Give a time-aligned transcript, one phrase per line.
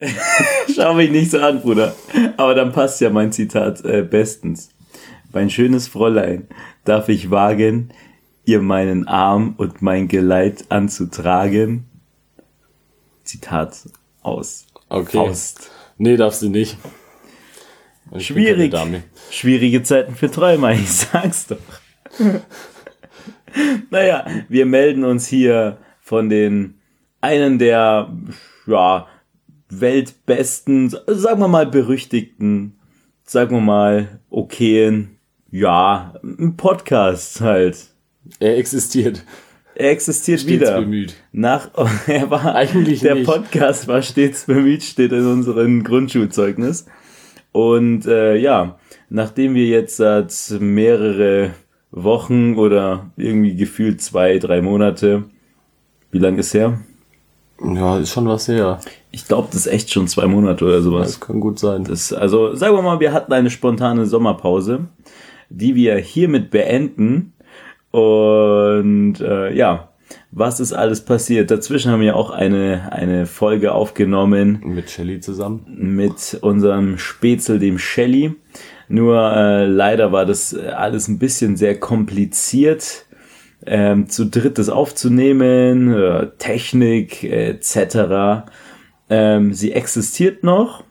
[0.74, 1.94] Schau mich nicht so an, Bruder.
[2.36, 4.70] Aber dann passt ja mein Zitat äh, bestens.
[5.32, 6.48] Mein schönes Fräulein,
[6.84, 7.92] darf ich wagen,
[8.44, 11.86] ihr meinen Arm und mein Geleit anzutragen?
[13.24, 13.88] Zitat
[14.22, 14.66] aus.
[14.88, 15.16] Okay.
[15.16, 15.70] Faust.
[15.98, 16.78] Nee, darfst du nicht.
[18.14, 18.72] Ich Schwierig.
[19.30, 21.56] Schwierige Zeiten für Träumer, ich sag's doch.
[23.90, 26.80] naja, wir melden uns hier von den
[27.20, 28.14] einen der
[28.66, 29.06] ja,
[29.80, 32.78] weltbesten, sagen wir mal berüchtigten,
[33.24, 35.16] sagen wir mal okayen,
[35.50, 36.14] ja,
[36.56, 37.86] Podcast halt.
[38.40, 39.24] Er existiert.
[39.74, 40.80] Er existiert stets wieder.
[40.80, 41.14] bemüht.
[41.32, 41.70] Nach,
[42.06, 43.26] er war, Eigentlich der nicht.
[43.26, 46.86] Podcast war stets bemüht, steht in unserem Grundschulzeugnis.
[47.52, 51.52] Und äh, ja, nachdem wir jetzt seit mehrere
[51.90, 55.24] Wochen oder irgendwie gefühlt zwei, drei Monate,
[56.10, 56.80] wie lange ist her?
[57.62, 58.80] Ja, ist schon was her.
[59.10, 61.06] Ich glaube, das ist echt schon zwei Monate oder sowas.
[61.06, 61.84] Das kann gut sein.
[61.84, 64.86] Das, also sagen wir mal, wir hatten eine spontane Sommerpause,
[65.48, 67.32] die wir hiermit beenden
[67.96, 69.88] und äh, ja,
[70.30, 71.50] was ist alles passiert?
[71.50, 74.60] Dazwischen haben wir auch eine, eine Folge aufgenommen.
[74.62, 75.64] Mit Shelly zusammen.
[75.66, 78.34] Mit unserem Spätzle, dem Shelly.
[78.88, 83.05] Nur äh, leider war das alles ein bisschen sehr kompliziert.
[83.64, 88.48] Ähm, zu drittes aufzunehmen, äh, Technik äh, etc.
[89.08, 90.84] Ähm, sie existiert noch.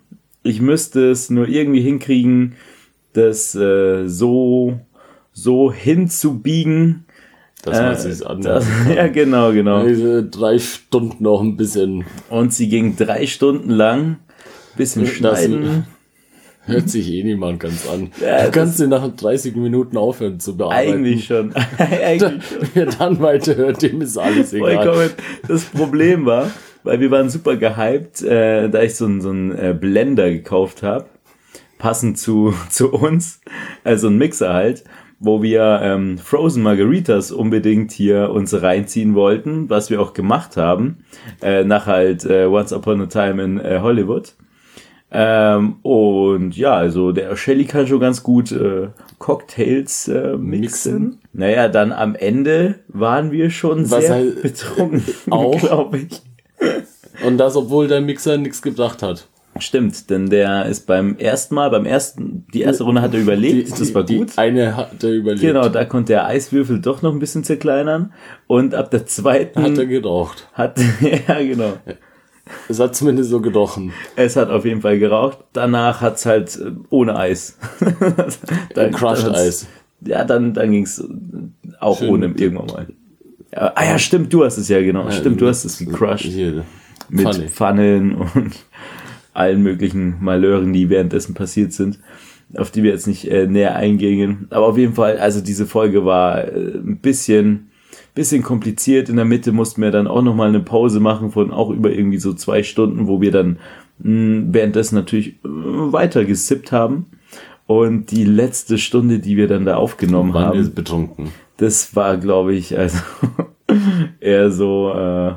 [0.43, 2.55] Ich müsste es nur irgendwie hinkriegen,
[3.13, 4.79] das äh, so
[5.35, 7.05] so hinzubiegen.
[7.61, 8.63] Dass man äh, sich anhört.
[8.95, 9.85] Ja, genau, genau.
[9.85, 12.05] Diese drei Stunden noch ein bisschen.
[12.29, 14.17] Und sie ging drei Stunden lang,
[14.77, 15.85] bisschen schneiden.
[16.67, 18.11] Hört sich eh niemand ganz an.
[18.21, 20.93] Ja, du kannst dir nach 30 Minuten aufhören zu bearbeiten.
[20.93, 21.53] Eigentlich schon.
[21.77, 22.69] eigentlich schon.
[22.73, 24.83] Wer dann weiterhört, dem ist alles egal.
[24.83, 25.09] Vollkommen.
[25.47, 26.51] Das Problem war,
[26.83, 30.81] weil wir waren super gehypt, äh, da ich so, einen so einen äh, Blender gekauft
[30.81, 31.05] habe,
[31.77, 33.41] passend zu, zu uns,
[33.83, 34.83] also ein Mixer halt
[35.19, 40.97] wo wir ähm, Frozen Margaritas unbedingt hier uns reinziehen wollten, was wir auch gemacht haben,
[41.41, 44.33] äh, nach halt äh, Once Upon a Time in äh, Hollywood.
[45.17, 50.49] Ähm, und ja, also der Shelly kann schon ganz gut äh, Cocktails äh, mixen.
[51.03, 51.19] mixen.
[51.31, 55.03] Naja, dann am Ende waren wir schon was sehr halt betrunken,
[55.59, 56.21] glaube ich.
[57.25, 59.29] Und das, obwohl der Mixer nichts gebracht hat.
[59.57, 63.69] Stimmt, denn der ist beim ersten Mal, beim ersten, die erste Runde hat er überlebt,
[63.69, 64.33] die, das war gut.
[64.33, 65.41] Die eine hat er überlebt.
[65.41, 68.11] Genau, da konnte der Eiswürfel doch noch ein bisschen zerkleinern
[68.47, 70.49] und ab der zweiten hat er geraucht.
[70.51, 70.77] Hat
[71.27, 71.73] ja genau.
[72.69, 73.91] Es hat zumindest so gerochen.
[74.15, 75.39] Es hat auf jeden Fall geraucht.
[75.53, 77.57] Danach hat's halt äh, ohne Eis.
[78.75, 79.67] dann Crushed Eis.
[80.01, 81.03] Ja, dann dann ging's
[81.79, 82.09] auch Schön.
[82.09, 82.87] ohne irgendwann mal.
[83.51, 85.05] Ja, ah ja, stimmt, du hast es ja genau.
[85.05, 86.25] Ja, stimmt, du hast es gecrushed.
[86.31, 86.65] Hier,
[87.09, 87.49] mit Pfanne.
[87.49, 88.55] Pfannen und
[89.33, 91.99] allen möglichen Malheuren, die währenddessen passiert sind,
[92.55, 94.47] auf die wir jetzt nicht äh, näher eingehen.
[94.49, 97.69] Aber auf jeden Fall, also diese Folge war äh, ein bisschen,
[98.15, 99.09] bisschen kompliziert.
[99.09, 102.17] In der Mitte mussten wir dann auch nochmal eine Pause machen von auch über irgendwie
[102.17, 103.59] so zwei Stunden, wo wir dann
[103.99, 107.05] mh, hm, währenddessen natürlich äh, weiter gesippt haben.
[107.67, 111.31] Und die letzte Stunde, die wir dann da aufgenommen Waren haben, betrunken.
[111.57, 112.99] das war, glaube ich, also
[114.19, 115.33] eher so äh,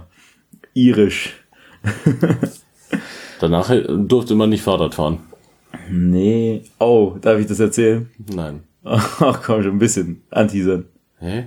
[0.75, 1.35] irisch.
[3.41, 5.21] Danach durfte man nicht Fahrrad fahren.
[5.91, 6.63] Nee.
[6.79, 8.11] Oh, darf ich das erzählen?
[8.35, 8.61] Nein.
[8.85, 10.85] Ach komm, schon ein bisschen anteasern.
[11.19, 11.47] Hä?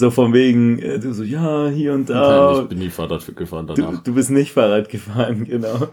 [0.00, 2.52] So von wegen, äh, du so, ja, hier und da.
[2.54, 3.98] Nein, ich bin nie Fahrrad gefahren danach.
[3.98, 5.88] Du, du bist nicht Fahrrad gefahren, genau.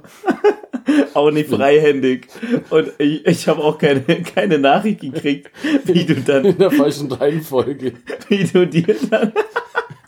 [1.13, 2.29] auch nicht freihändig.
[2.69, 4.01] Und ich, ich habe auch keine,
[4.34, 5.51] keine Nachricht gekriegt,
[5.84, 6.45] wie du dann.
[6.45, 7.95] In der falschen Reihenfolge.
[8.29, 9.34] Wie du dir dann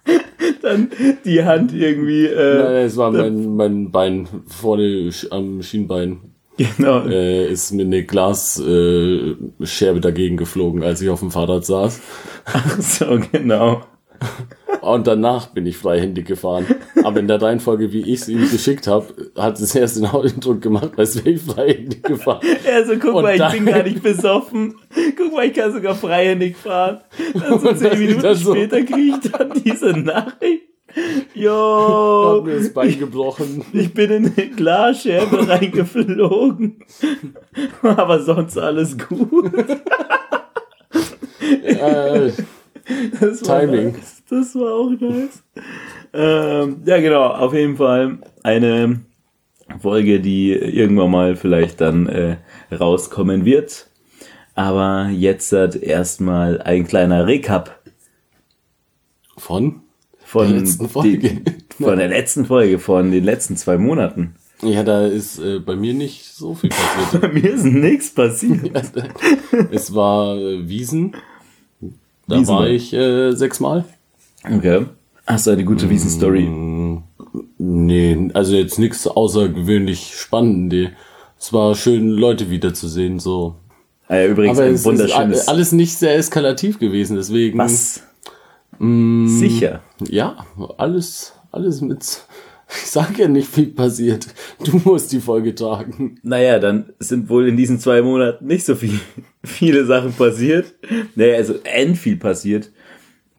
[0.62, 0.90] dann
[1.26, 2.26] die Hand irgendwie.
[2.26, 6.22] Äh, Nein, es war mein, mein Bein vorne am Schienbein.
[6.60, 7.08] Genau.
[7.08, 12.02] Äh, ist mir eine Glasscherbe dagegen geflogen, als ich auf dem Fahrrad saß.
[12.46, 13.84] Ach so, genau.
[14.82, 16.66] Und danach bin ich freihändig gefahren.
[17.04, 20.62] Aber in der Reihenfolge, wie ich es ihm geschickt habe, hat es erst den Eindruck
[20.62, 22.42] gemacht, als wäre ich freihändig gefahren.
[22.66, 24.76] Also guck Und mal, ich bin gar nicht besoffen.
[25.18, 27.00] Guck mal, ich kann sogar freihändig fahren.
[27.34, 30.69] Dann so zehn Minuten so später kriege ich dann diese Nachricht.
[31.34, 33.64] Jo, hab mir das Bein gebrochen.
[33.74, 36.84] Ich bin in eine Glasscherbe reingeflogen.
[37.84, 39.54] Aber sonst alles gut.
[41.64, 42.32] äh,
[43.20, 43.94] das Timing.
[43.94, 44.24] Nice.
[44.30, 45.44] Das war auch nice.
[46.14, 49.02] Ähm, ja, genau, auf jeden Fall eine
[49.80, 52.38] Folge, die irgendwann mal vielleicht dann äh,
[52.74, 53.88] rauskommen wird.
[54.56, 57.80] Aber jetzt hat erstmal ein kleiner Recap.
[59.38, 59.84] Von?
[60.30, 61.18] Von der letzten Folge.
[61.18, 64.36] Die, von der letzten Folge, von den letzten zwei Monaten.
[64.62, 67.22] Ja, da ist äh, bei mir nicht so viel passiert.
[67.22, 68.70] Bei mir ist nichts passiert.
[69.72, 71.16] es war äh, Wiesen.
[72.28, 72.54] Da Wiesen.
[72.56, 73.86] war ich äh, sechsmal.
[74.44, 74.86] Okay.
[75.26, 76.48] Hast du eine gute Wiesen-Story?
[77.58, 80.90] Nee, also jetzt nichts außergewöhnlich Spannendes.
[81.40, 83.56] Es war schön, Leute wiederzusehen, so.
[84.08, 85.48] Ah ja, übrigens Aber ein es ist wunderschönes.
[85.48, 87.58] a- alles nicht sehr eskalativ gewesen, deswegen.
[87.58, 88.04] Was?
[88.80, 89.28] Mm.
[89.28, 89.82] Sicher.
[90.08, 90.46] Ja,
[90.78, 92.24] alles, alles mit.
[92.72, 94.28] Ich sag ja nicht viel passiert.
[94.64, 96.20] Du musst die Folge tragen.
[96.22, 99.00] Naja, dann sind wohl in diesen zwei Monaten nicht so viel,
[99.44, 100.76] viele Sachen passiert.
[101.16, 102.72] Naja, also end viel passiert.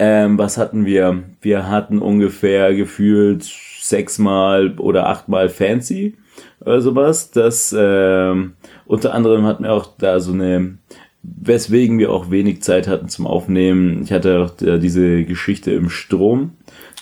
[0.00, 1.22] Ähm, was hatten wir?
[1.42, 3.44] Wir hatten ungefähr gefühlt
[3.80, 6.16] sechsmal oder achtmal Fancy
[6.60, 7.30] oder sowas.
[7.30, 8.54] Das ähm,
[8.86, 10.78] unter anderem hatten wir auch da so eine,
[11.22, 14.02] weswegen wir auch wenig Zeit hatten zum Aufnehmen.
[14.02, 16.52] Ich hatte auch äh, diese Geschichte im Strom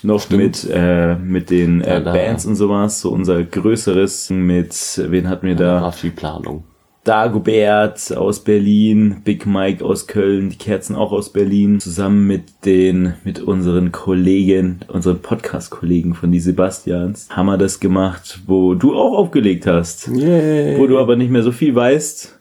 [0.03, 3.01] noch mit äh, mit den äh, Ja, da- Bands und sowas.
[3.01, 5.79] So unser größeres mit wen hatten wir da?
[5.79, 6.63] Raffi-Planung.
[7.05, 13.13] Dagobert aus Berlin, Big Mike aus Köln, die Kerzen auch aus Berlin, zusammen mit den,
[13.23, 19.17] mit unseren Kollegen, unseren Podcast-Kollegen von die Sebastians, haben wir das gemacht, wo du auch
[19.17, 20.77] aufgelegt hast, Yay.
[20.77, 22.38] wo du aber nicht mehr so viel weißt.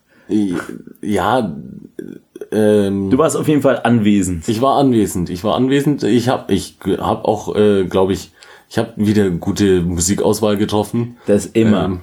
[1.02, 1.56] Ja,
[2.50, 4.48] ähm, Du warst auf jeden Fall anwesend.
[4.48, 5.30] ich war anwesend.
[5.30, 6.02] Ich war anwesend.
[6.02, 8.30] Ich habe ich hab auch, äh, glaube ich,
[8.70, 11.16] ich habe wieder gute Musikauswahl getroffen.
[11.26, 11.84] Das immer.
[11.84, 12.00] Ähm,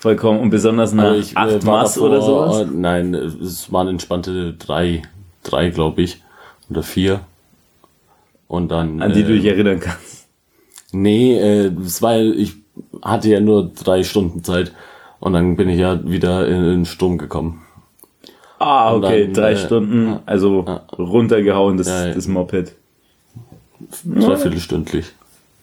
[0.00, 0.40] Vollkommen.
[0.40, 2.60] Und besonders nach ich äh, acht war Maß davor, oder sowas.
[2.62, 5.02] äh, Nein, es waren entspannte drei,
[5.42, 6.22] drei glaube ich.
[6.70, 7.20] Oder vier.
[8.48, 9.02] Und dann.
[9.02, 10.26] an die du äh, dich erinnern kannst.
[10.92, 12.54] Nee, äh, es war, ich
[13.02, 14.72] hatte ja nur drei Stunden Zeit.
[15.18, 17.62] Und dann bin ich ja wieder in den Sturm gekommen.
[18.58, 19.24] Ah, okay.
[19.24, 20.60] dann, Drei äh, Stunden, also
[20.98, 22.14] runtergehauen, das, Ja, ja.
[22.14, 22.74] das Moped.
[24.04, 25.06] Dreiviertelstündlich.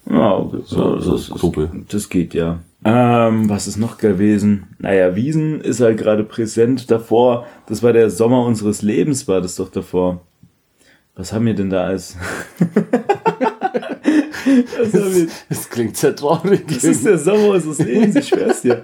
[0.09, 0.59] Ja, okay.
[0.65, 1.69] So, so das, Gruppe.
[1.89, 2.59] das geht ja.
[2.85, 4.75] Ähm, was ist noch gewesen?
[4.79, 6.91] Naja, Wiesen ist halt gerade präsent.
[6.91, 10.21] Davor, das war der Sommer unseres Lebens, war das doch davor.
[11.15, 12.17] Was haben wir denn da als?
[14.45, 15.27] Wir?
[15.49, 16.65] Das klingt sehr traurig.
[16.67, 18.83] Das ist der Sommer unseres Lebens, ich schwör's dir.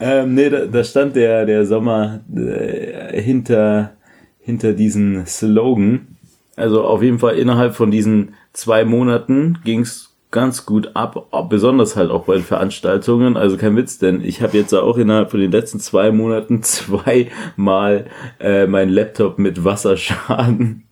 [0.00, 3.92] Ähm, nee, da, da stand der, der Sommer äh, hinter,
[4.40, 6.16] hinter diesen Slogan.
[6.56, 12.10] Also auf jeden Fall innerhalb von diesen zwei Monaten ging's ganz gut ab, besonders halt
[12.10, 13.36] auch bei den Veranstaltungen.
[13.36, 18.06] Also kein Witz, denn ich habe jetzt auch innerhalb von den letzten zwei Monaten zweimal
[18.40, 20.84] äh, meinen Laptop mit Wasserschaden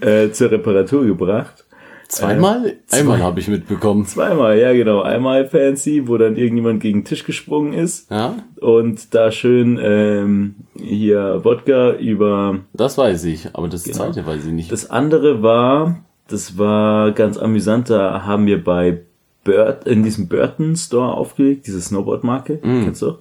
[0.00, 1.64] äh, zur Reparatur gebracht.
[2.08, 2.76] Zweimal?
[2.90, 4.06] Einmal habe ich mitbekommen.
[4.06, 5.02] Zweimal, ja genau.
[5.02, 10.54] Einmal Fancy, wo dann irgendjemand gegen den Tisch gesprungen ist Ja, und da schön ähm,
[10.74, 12.60] hier Wodka über.
[12.72, 13.50] das weiß ich.
[13.54, 13.96] Aber das Genau.
[13.96, 14.72] zweite weiß ich nicht.
[14.72, 19.02] Das andere war, das war ganz amüsant, da haben wir bei
[19.44, 23.14] Burt, in diesem Burton Store aufgelegt, diese Snowboard-Marke, kennst du?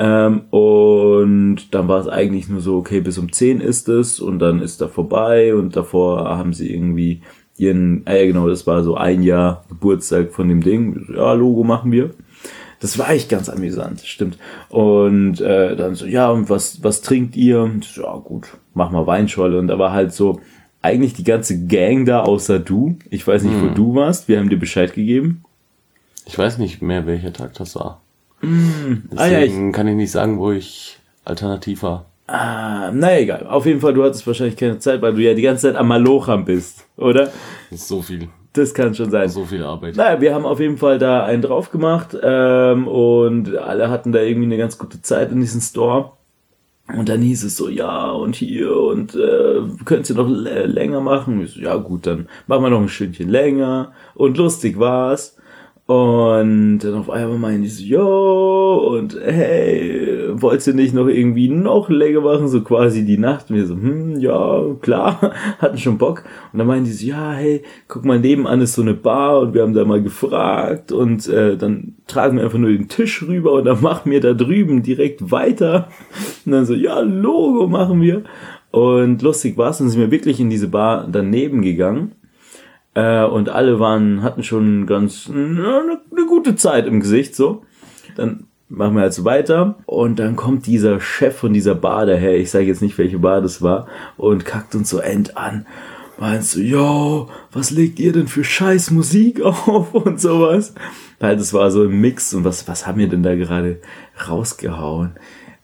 [0.00, 4.38] Ähm, und dann war es eigentlich nur so, okay, bis um 10 ist es und
[4.38, 7.22] dann ist da vorbei und davor haben sie irgendwie
[7.58, 11.06] ihren, äh, genau, das war so ein Jahr Geburtstag von dem Ding.
[11.14, 12.10] Ja, Logo machen wir.
[12.80, 14.38] Das war echt ganz amüsant, stimmt.
[14.68, 17.60] Und äh, dann so, ja, und was, was trinkt ihr?
[17.62, 19.58] Und so, ja, gut, mach mal Weinscholle.
[19.58, 20.40] Und da war halt so,
[20.80, 22.96] eigentlich die ganze Gang da, außer du.
[23.10, 24.28] Ich weiß nicht, wo du warst.
[24.28, 25.42] Wir haben dir Bescheid gegeben.
[26.24, 28.00] Ich weiß nicht mehr, welcher Tag das war.
[29.16, 32.04] Ah, ja, ich- Deswegen kann ich nicht sagen, wo ich alternativ war.
[32.30, 33.46] Ah, na egal.
[33.46, 35.88] Auf jeden Fall, du hattest wahrscheinlich keine Zeit, weil du ja die ganze Zeit am
[35.88, 37.30] Malochern bist, oder?
[37.70, 39.30] Das ist so viel, Das kann schon sein.
[39.30, 39.96] so viel Arbeit.
[39.96, 44.20] Naja, wir haben auf jeden Fall da einen drauf gemacht ähm, und alle hatten da
[44.20, 46.12] irgendwie eine ganz gute Zeit in diesem Store.
[46.94, 51.42] Und dann hieß es so, ja, und hier, und äh, könnt ihr noch länger machen?
[51.42, 53.92] Ich so, ja gut, dann machen wir noch ein Stündchen länger.
[54.14, 55.36] Und lustig war's.
[55.86, 61.48] Und dann auf einmal meinen die so, yo, und hey, wolltest du nicht noch irgendwie
[61.48, 62.48] noch länger machen?
[62.48, 63.50] So quasi die Nacht.
[63.50, 66.24] Und wir so, hm, ja, klar, hatten schon Bock.
[66.52, 69.54] Und dann meinen die so, ja, hey, guck mal, nebenan ist so eine Bar und
[69.54, 73.52] wir haben da mal gefragt und äh, dann tragen wir einfach nur den Tisch rüber
[73.52, 75.88] und dann machen wir da drüben direkt weiter.
[76.44, 78.22] Und dann so, ja, Logo machen wir.
[78.70, 82.12] Und lustig war's, dann sind wir wirklich in diese Bar daneben gegangen.
[82.94, 87.62] Äh, und alle waren, hatten schon ganz eine, eine gute Zeit im Gesicht, so.
[88.16, 89.76] Dann machen wir also weiter.
[89.86, 93.40] Und dann kommt dieser Chef von dieser Bar daher, ich sage jetzt nicht, welche Bar
[93.40, 95.66] das war, und kackt uns so end an.
[96.20, 100.74] Meinst du, yo, was legt ihr denn für scheiß Musik auf und sowas?
[101.20, 103.80] Weil das war so ein Mix und was, was haben wir denn da gerade
[104.28, 105.12] rausgehauen?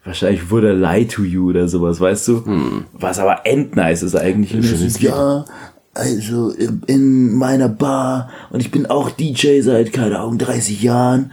[0.04, 2.42] Wahrscheinlich wurde Lie to You oder sowas, weißt du?
[2.92, 4.50] Was aber endnice ist eigentlich.
[4.68, 5.44] Schönes so, ja,
[5.94, 11.30] also in- in meiner Bar und ich bin auch DJ seit, keine Ahnung, 30 Jahren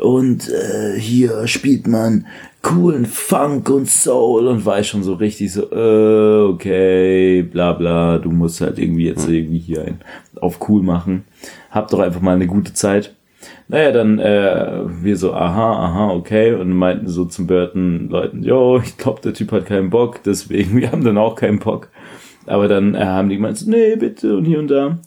[0.00, 2.26] und äh, hier spielt man
[2.62, 8.18] coolen Funk und Soul und war ich schon so richtig so, äh, okay, bla bla,
[8.18, 10.00] du musst halt irgendwie jetzt irgendwie hier ein
[10.40, 11.24] auf cool machen.
[11.70, 13.14] Hab doch einfach mal eine gute Zeit.
[13.68, 16.54] Naja, dann äh, wir so, aha, aha, okay.
[16.54, 20.76] Und meinten so zum Burton Leuten, jo, ich glaube, der Typ hat keinen Bock, deswegen,
[20.80, 21.88] wir haben dann auch keinen Bock.
[22.46, 24.98] Aber dann äh, haben die gemeint, so, nee, bitte und hier und da.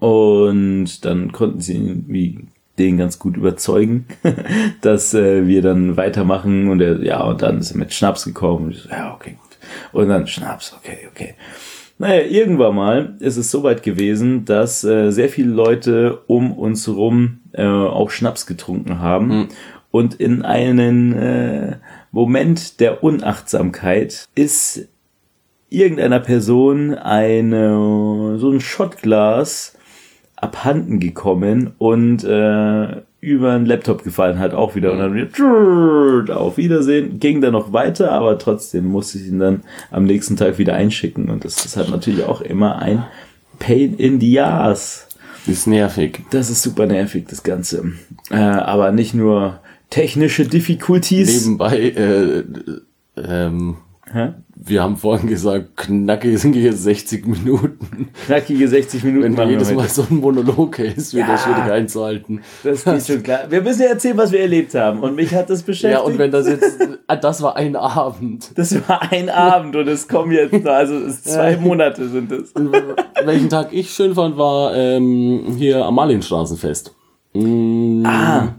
[0.00, 2.46] Und dann konnten sie irgendwie
[2.78, 4.06] den ganz gut überzeugen,
[4.80, 6.68] dass äh, wir dann weitermachen.
[6.68, 8.66] Und er, ja, und dann ist er mit Schnaps gekommen.
[8.66, 9.58] Und ich so, ja, okay, gut.
[9.92, 11.34] Und dann Schnaps, okay, okay.
[11.98, 17.40] Naja, irgendwann mal ist es soweit gewesen, dass äh, sehr viele Leute um uns rum
[17.52, 19.48] äh, auch Schnaps getrunken haben.
[19.92, 21.76] Und in einen äh,
[22.10, 24.88] Moment der Unachtsamkeit ist
[25.70, 29.76] irgendeiner Person eine, so ein Shotglas
[30.36, 36.58] abhanden gekommen und äh, über einen Laptop gefallen hat auch wieder und dann wieder auf
[36.58, 40.74] Wiedersehen ging dann noch weiter, aber trotzdem musste ich ihn dann am nächsten Tag wieder
[40.74, 43.04] einschicken und das ist halt natürlich auch immer ein
[43.58, 45.08] Pain in the ass.
[45.46, 46.20] Ist nervig.
[46.30, 47.92] Das ist super nervig, das Ganze.
[48.30, 49.60] Äh, aber nicht nur
[49.90, 51.44] technische Difficulties.
[51.44, 52.44] Nebenbei, äh,
[53.16, 53.76] ähm,
[54.10, 54.32] Hä?
[54.66, 58.08] Wir haben vorhin gesagt, knackige 60 Minuten.
[58.26, 59.72] Knackige 60 Minuten Wenn jedes.
[59.72, 61.32] Mal so einen Monolog hältst, wird Ja.
[61.32, 62.40] das schwierig einzuhalten.
[62.62, 63.40] Das ist schon klar.
[63.50, 65.00] Wir müssen ja erzählen, was wir erlebt haben.
[65.00, 65.92] Und mich hat das beschäftigt.
[65.92, 68.50] Ja, und wenn das jetzt, ah, das war ein Abend.
[68.56, 72.52] das war ein Abend und es kommen jetzt, noch- also zwei Monate sind es.
[73.24, 76.94] Welchen Tag ich schön fand, war ähm, hier Amalienstraßenfest.
[77.34, 78.54] Mm, Ah.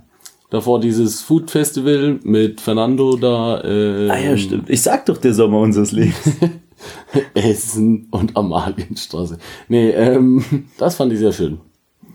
[0.55, 3.59] Davor dieses Food Festival mit Fernando da.
[3.62, 4.69] Äh, Ah ja, stimmt.
[4.69, 6.15] Ich sag doch der Sommer unseres Lebens.
[7.33, 9.38] Essen und Amalienstraße.
[9.67, 10.45] Nee, ähm,
[10.77, 11.57] das fand ich sehr schön.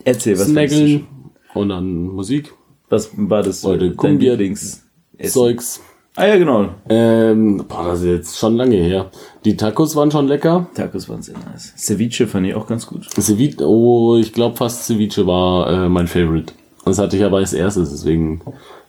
[0.04, 1.06] Erzähl, was Snaggeln schön?
[1.52, 2.54] und dann Musik,
[2.88, 4.84] Was war das so Heute dein Lieblings?
[5.22, 5.82] Zeugs.
[6.16, 6.70] Ah ja, genau.
[6.88, 9.10] Ähm, boah, das ist jetzt schon lange her.
[9.44, 10.66] Die Tacos waren schon lecker.
[10.74, 11.74] Tacos waren sehr nice.
[11.76, 13.06] Ceviche fand ich auch ganz gut.
[13.20, 16.54] Ceviche, oh, ich glaube fast Ceviche war äh, mein Favorite.
[16.84, 18.40] Das hatte ich aber als erstes, deswegen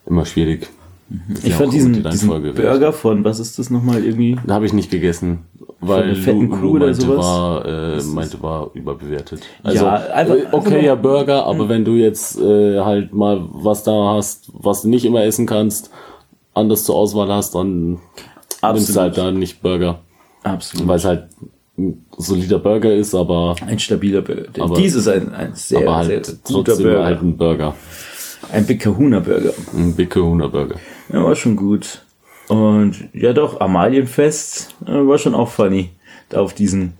[0.06, 0.70] immer schwierig.
[1.34, 2.30] Ist Ich ja fand diesen, die diesen.
[2.30, 4.38] Burger von, was ist das nochmal irgendwie?
[4.48, 5.40] Da habe ich nicht gegessen,
[5.82, 7.18] weil der fetten Lu, Kuh Lu oder meinte, sowas?
[7.26, 9.42] war, äh, meinte, war überbewertet.
[9.62, 13.42] Also, Ja, einfach- äh, okay, ja, einfach Burger, aber wenn du jetzt äh, halt mal
[13.52, 15.90] was da hast, was du nicht immer essen kannst,
[16.54, 18.00] anders zur Auswahl hast, dann
[18.64, 20.00] nimmst du halt da nicht Burger.
[20.44, 20.88] Absolut.
[20.88, 21.28] Weil es halt
[21.90, 24.46] ein solider Burger ist, aber, Ein stabiler Burger.
[24.60, 27.06] Aber- Dies ist ein, ein sehr, aber sehr halt guter trotzdem Burger.
[27.06, 27.76] halt ein Burger.
[28.52, 29.54] Ein Big Kahuna Burger.
[29.76, 30.76] Ein Big Kahuna Burger.
[31.12, 32.02] Ja, war schon gut.
[32.48, 35.90] Und ja doch, Amalienfest äh, war schon auch funny.
[36.30, 36.94] Da auf diesen,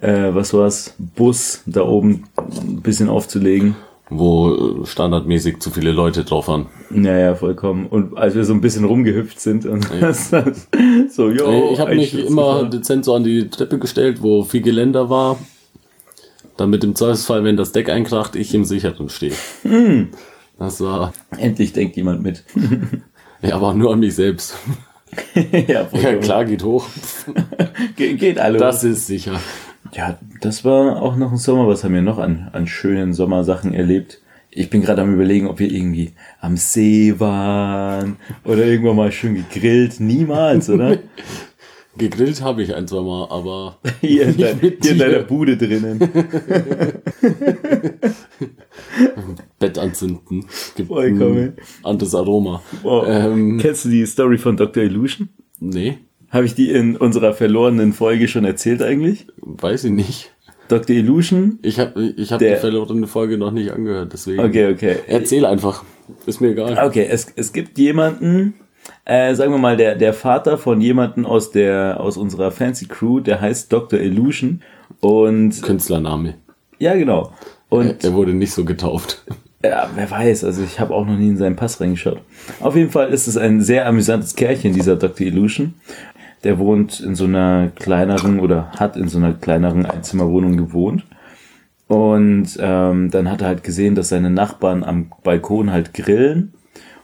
[0.00, 3.76] äh, was war's, Bus da oben ein bisschen aufzulegen.
[4.10, 6.66] Wo äh, standardmäßig zu viele Leute drauf waren.
[6.90, 7.86] Naja, vollkommen.
[7.86, 10.68] Und als wir so ein bisschen rumgehüpft sind und das, das,
[11.10, 15.10] so, yo, ich habe mich immer dezent so an die Treppe gestellt, wo viel Geländer
[15.10, 15.38] war,
[16.56, 19.32] damit im Zweifelsfall, wenn das Deck einkracht, ich im Sicheren stehe.
[19.62, 20.08] Hm.
[20.58, 22.44] Das war, Endlich denkt jemand mit.
[23.42, 24.56] ja, aber nur an mich selbst.
[25.34, 26.86] ja, Ja, klar, geht hoch.
[27.96, 28.58] Ge geht alle.
[28.58, 29.40] Das ist sicher.
[29.92, 31.66] Ja, das war auch noch ein Sommer.
[31.66, 34.20] Was haben wir noch an, an schönen Sommersachen erlebt?
[34.52, 39.36] Ich bin gerade am überlegen, ob wir irgendwie am See waren oder irgendwann mal schön
[39.36, 40.00] gegrillt.
[40.00, 40.98] Niemals, oder?
[41.98, 45.98] Gegrillt habe ich ein, Mal, aber Hier in, dein, hier in deiner Bude drinnen.
[49.58, 50.46] Bett anzünden.
[50.76, 51.38] Gibt Vollkommen.
[51.38, 52.62] ein anderes Aroma.
[52.82, 53.04] Wow.
[53.08, 54.84] Ähm, Kennst du die Story von Dr.
[54.84, 55.28] Illusion?
[55.58, 55.98] nee,
[56.30, 59.26] Habe ich die in unserer verlorenen Folge schon erzählt eigentlich?
[59.40, 60.32] weiß ich nicht.
[60.68, 60.94] Dr.
[60.94, 61.58] Illusion?
[61.62, 64.38] Ich habe ich hab die verlorene Folge noch nicht angehört, deswegen.
[64.38, 64.96] Okay, okay.
[65.08, 65.84] Erzähl einfach.
[66.26, 66.78] Ist mir egal.
[66.86, 68.54] Okay, es, es gibt jemanden,
[69.04, 73.18] äh, sagen wir mal, der, der Vater von jemanden aus der, aus unserer Fancy Crew,
[73.18, 73.98] der heißt Dr.
[73.98, 74.62] Illusion.
[75.00, 76.34] Und, Künstlername.
[76.78, 77.32] ja, genau.
[77.68, 79.24] Und, Er wurde nicht so getauft.
[79.64, 82.20] ja, wer weiß, also ich habe auch noch nie in seinen Pass reingeschaut.
[82.60, 85.26] Auf jeden Fall ist es ein sehr amüsantes Kerlchen, dieser Dr.
[85.26, 85.74] Illusion.
[86.44, 91.04] Der wohnt in so einer kleineren oder hat in so einer kleineren Einzimmerwohnung gewohnt.
[91.86, 96.52] Und ähm, dann hat er halt gesehen, dass seine Nachbarn am Balkon halt grillen.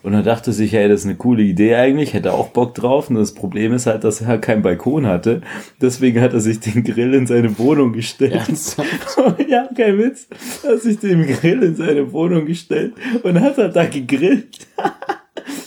[0.06, 3.10] Und er dachte sich, hey, das ist eine coole Idee eigentlich, hätte auch Bock drauf.
[3.10, 5.40] Und das Problem ist halt, dass er halt keinen Balkon hatte.
[5.80, 8.34] Deswegen hat er sich den Grill in seine Wohnung gestellt.
[8.34, 9.18] Ernsthaft?
[9.48, 10.28] ja, kein Witz.
[10.62, 14.68] Er hat sich den Grill in seine Wohnung gestellt und hat halt da gegrillt.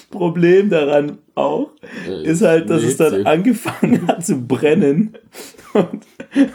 [0.10, 1.72] Problem daran auch
[2.08, 5.18] Äh, ist halt, dass es dann angefangen hat zu brennen.
[5.74, 6.06] Und,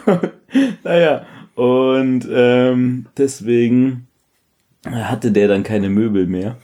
[0.05, 0.31] und
[0.83, 4.07] naja, Und ähm, deswegen
[4.85, 6.57] hatte der dann keine Möbel mehr,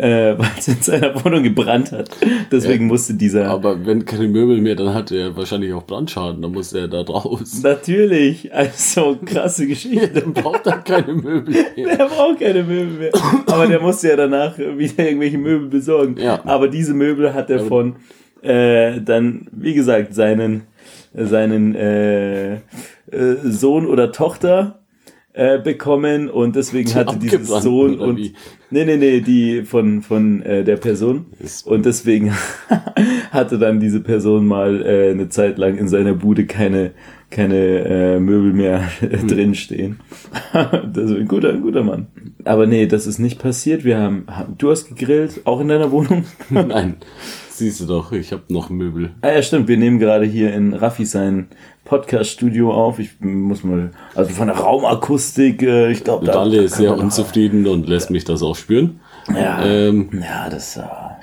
[0.00, 2.10] äh, weil es in seiner Wohnung gebrannt hat.
[2.50, 3.48] Deswegen musste dieser.
[3.48, 7.02] Aber wenn keine Möbel mehr, dann hat er wahrscheinlich auch Brandschaden, dann muss er da
[7.02, 7.60] raus.
[7.62, 10.08] Natürlich, also krasse Geschichte.
[10.20, 11.96] Dann braucht er keine Möbel mehr.
[11.96, 13.10] Der braucht keine Möbel mehr.
[13.46, 16.16] Aber der musste ja danach wieder irgendwelche Möbel besorgen.
[16.18, 16.40] Ja.
[16.44, 17.96] Aber diese Möbel hat er von
[18.42, 20.62] äh, dann, wie gesagt, seinen,
[21.14, 22.60] seinen äh, äh,
[23.44, 24.79] Sohn oder Tochter
[25.40, 28.34] äh, bekommen und deswegen hatte dieses Sohn und wie?
[28.70, 32.30] nee nee nee die von von äh, der Person Ist- und deswegen
[33.30, 36.90] hatte dann diese Person mal äh, eine Zeit lang in seiner Bude keine
[37.30, 39.28] keine äh, Möbel mehr Hm.
[39.28, 40.00] drin stehen.
[40.52, 42.08] das ist ein guter ein guter Mann.
[42.44, 43.82] Aber nee, das ist nicht passiert.
[43.82, 46.24] Wir haben, haben du hast gegrillt auch in deiner Wohnung.
[46.50, 46.96] Nein,
[47.48, 49.12] siehst du doch, ich habe noch Möbel.
[49.22, 49.68] Ah ja, stimmt.
[49.68, 51.48] Wir nehmen gerade hier in Raffi sein
[51.90, 53.00] Podcast-Studio auf.
[53.00, 57.88] Ich muss mal, also von der Raumakustik, äh, ich glaube, da ist sehr unzufrieden und
[57.88, 59.00] lässt mich das auch spüren.
[59.34, 61.18] Ja, Ähm, ja, das war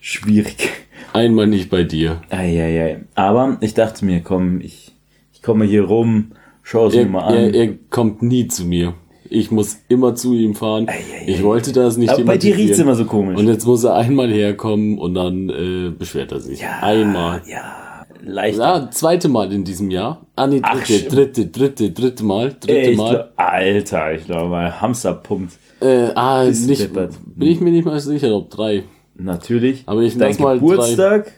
[0.00, 0.70] schwierig.
[1.12, 2.22] einmal nicht bei dir.
[2.30, 3.00] Eieiei.
[3.16, 4.94] Aber ich dachte mir, komm, ich,
[5.34, 7.34] ich komme hier rum, schau es mir mal an.
[7.34, 8.94] er, er kommt nie zu mir.
[9.28, 10.86] Ich muss immer zu ihm fahren.
[10.88, 11.42] ei, Ich ei.
[11.42, 12.86] wollte das nicht Aber bei dir riecht's thematisieren.
[12.88, 13.38] immer so komisch.
[13.40, 16.62] Und jetzt muss er einmal herkommen und dann äh, beschwert er sich.
[16.64, 17.40] Einmal.
[17.50, 17.74] Ja,
[18.22, 18.58] leicht.
[18.58, 20.26] Ja, zweite Mal in diesem Jahr.
[20.36, 21.12] Ah, nee, Ach, dritte, stimmt.
[21.14, 22.56] dritte, dritte, dritte Mal.
[22.58, 23.10] Dritte ich Mal.
[23.14, 25.54] glaub, Alter, ich glaube mal, Hamster pumpt.
[25.80, 27.14] Äh, ah, Bist nicht, deppert.
[27.24, 28.84] bin ich mir nicht mal sicher, ob drei.
[29.14, 29.82] Natürlich.
[29.86, 31.32] Aber ich Dein lass mal Geburtstag,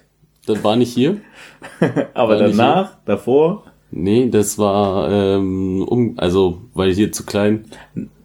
[0.46, 1.16] Das war nicht hier.
[2.14, 3.64] aber War danach, davor,
[3.96, 7.66] Nee, das war, ähm, um, also, weil hier zu klein.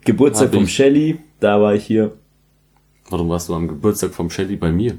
[0.04, 0.66] Geburtstag vom.
[0.66, 2.14] Shelly, da war ich hier,
[3.10, 4.98] Warum warst du am Geburtstag vom Shelly bei mir?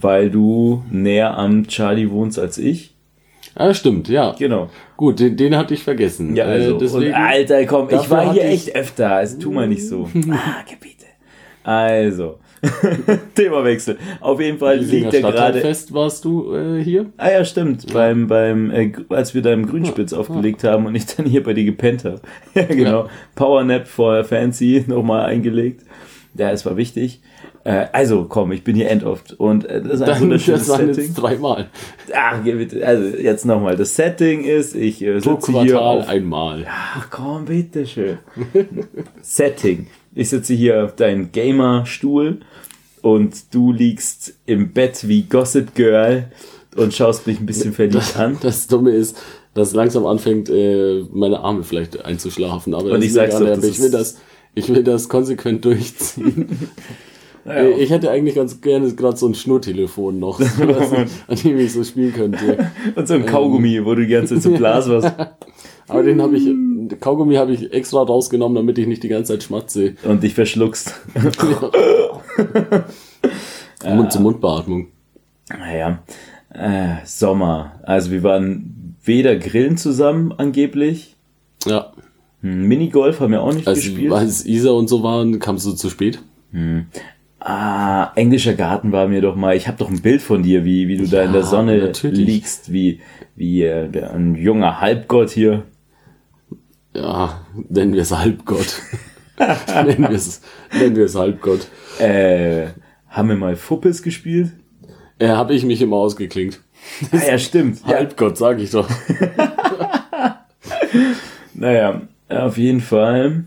[0.00, 2.94] Weil du näher am Charlie wohnst als ich.
[3.54, 4.34] Ah, stimmt, ja.
[4.38, 4.70] Genau.
[4.96, 6.34] Gut, den, den hatte ich vergessen.
[6.34, 6.76] Ja, also.
[6.76, 10.08] äh, deswegen, und Alter, komm, ich war hier echt öfter, also tu mal nicht so.
[10.30, 11.06] ah, Gebiete.
[11.62, 12.38] Also,
[13.34, 13.98] Themawechsel.
[14.20, 15.36] Auf jeden Fall liegt er gerade.
[15.36, 17.06] Stadtteilfest warst du äh, hier?
[17.16, 17.92] Ah ja, stimmt.
[17.92, 21.54] Beim, beim, äh, als wir da im Grünspitz aufgelegt haben und ich dann hier bei
[21.54, 22.20] dir gepennt habe.
[22.54, 23.08] ja, genau.
[23.34, 25.84] Powernap for Fancy nochmal eingelegt.
[26.34, 27.20] Ja, es war wichtig.
[27.64, 29.34] Äh, also, komm, ich bin hier endoft.
[29.38, 31.04] Und äh, das ist ein wunderschönes waren Setting.
[31.04, 31.70] jetzt dreimal.
[32.14, 32.86] Ach, bitte.
[32.86, 33.76] Also, jetzt nochmal.
[33.76, 36.66] Das Setting ist, ich äh, Pro sitze hier Quartal auf einmal.
[36.68, 38.18] Ach komm, bitteschön.
[39.22, 39.88] Setting.
[40.14, 42.40] Ich sitze hier auf deinem Gamer-Stuhl
[43.02, 46.30] und du liegst im Bett wie Gossip Girl
[46.76, 48.38] und schaust mich ein bisschen verliebt an.
[48.40, 49.16] Das Dumme ist,
[49.54, 52.74] dass langsam anfängt, äh, meine Arme vielleicht einzuschlafen.
[52.74, 54.18] Aber Und ich sag's doch, ich will das,
[54.54, 56.48] ich will das konsequent durchziehen.
[57.44, 60.92] Naja, Ich hätte eigentlich ganz gerne gerade so ein Schnurtelefon noch, was,
[61.26, 62.70] an dem ich so spielen könnte.
[62.94, 65.12] und so ein Kaugummi, wo du die ganze Zeit so Glas warst.
[65.88, 66.48] Aber den habe ich,
[67.00, 69.96] Kaugummi habe ich extra rausgenommen, damit ich nicht die ganze Zeit schmatze.
[70.04, 70.94] und dich verschluckst.
[73.84, 74.88] Mund-zu-Mund-Beatmung.
[75.48, 76.02] Naja,
[76.50, 77.80] äh, Sommer.
[77.82, 81.16] Also wir waren weder grillen zusammen angeblich.
[81.66, 81.92] Ja,
[82.42, 84.12] Minigolf haben wir auch nicht als, gespielt.
[84.12, 86.20] als Isa und so waren, kamst du zu spät.
[87.38, 89.56] Ah, englischer Garten war mir doch mal.
[89.56, 91.78] Ich habe doch ein Bild von dir, wie, wie du da in der Ja, Sonne
[91.78, 92.26] natürlich.
[92.26, 93.00] liegst, wie,
[93.36, 95.62] wie äh, ein junger Halbgott hier.
[96.94, 98.80] Ja, nennen wir es Halbgott.
[99.38, 100.42] nennen wir es
[100.78, 101.66] nennen wir es Halbgott.
[101.98, 102.66] Äh,
[103.08, 104.50] haben wir mal Fuppes gespielt?
[105.18, 106.60] Äh, habe ich mich immer ausgeklingt.
[107.12, 107.80] Ah, ja, stimmt.
[107.86, 108.88] Ja, Halbgott, sag ich doch.
[111.54, 112.02] naja,
[112.38, 113.44] auf jeden Fall.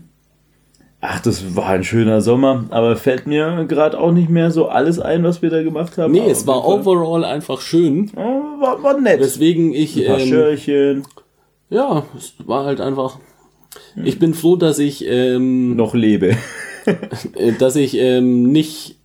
[1.00, 4.98] Ach, das war ein schöner Sommer, aber fällt mir gerade auch nicht mehr so alles
[4.98, 6.12] ein, was wir da gemacht haben.
[6.12, 8.10] Nee, Aber es war overall einfach schön.
[8.14, 9.20] War, war nett.
[9.20, 11.02] Weswegen ich, Ein paar ähm, Schörchen,
[11.68, 13.18] ja, es war halt einfach.
[14.02, 16.36] Ich bin froh, dass ich, ähm, noch lebe.
[17.34, 18.96] äh, dass ich ähm, nicht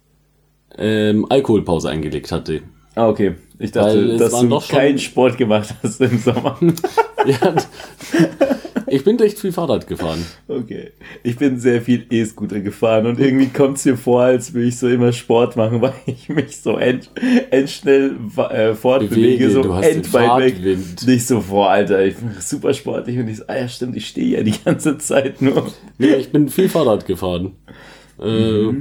[0.77, 2.61] ähm, Alkoholpause eingelegt hatte.
[2.95, 3.35] ah, okay.
[3.59, 6.57] Ich dachte, dass du keinen Sport gemacht hast im Sommer.
[7.25, 7.55] Ja,
[8.91, 10.25] ich bin recht viel Fahrrad gefahren.
[10.47, 10.91] Okay.
[11.23, 14.77] Ich bin sehr viel E-Scooter gefahren und irgendwie kommt es mir vor, als würde ich
[14.77, 17.09] so immer Sport machen, weil ich mich so end,
[17.51, 18.15] endschnell
[18.49, 20.77] äh, fortbewege, Bewege, so du hast den endweit weg.
[21.05, 22.03] Nicht so vor, Alter.
[22.03, 24.97] Ich bin super sportlich und ich so, ah ja, stimmt, ich stehe ja die ganze
[24.97, 25.71] Zeit nur.
[25.97, 27.53] Nee, ich bin viel Fahrrad gefahren.
[28.19, 28.73] Äh, war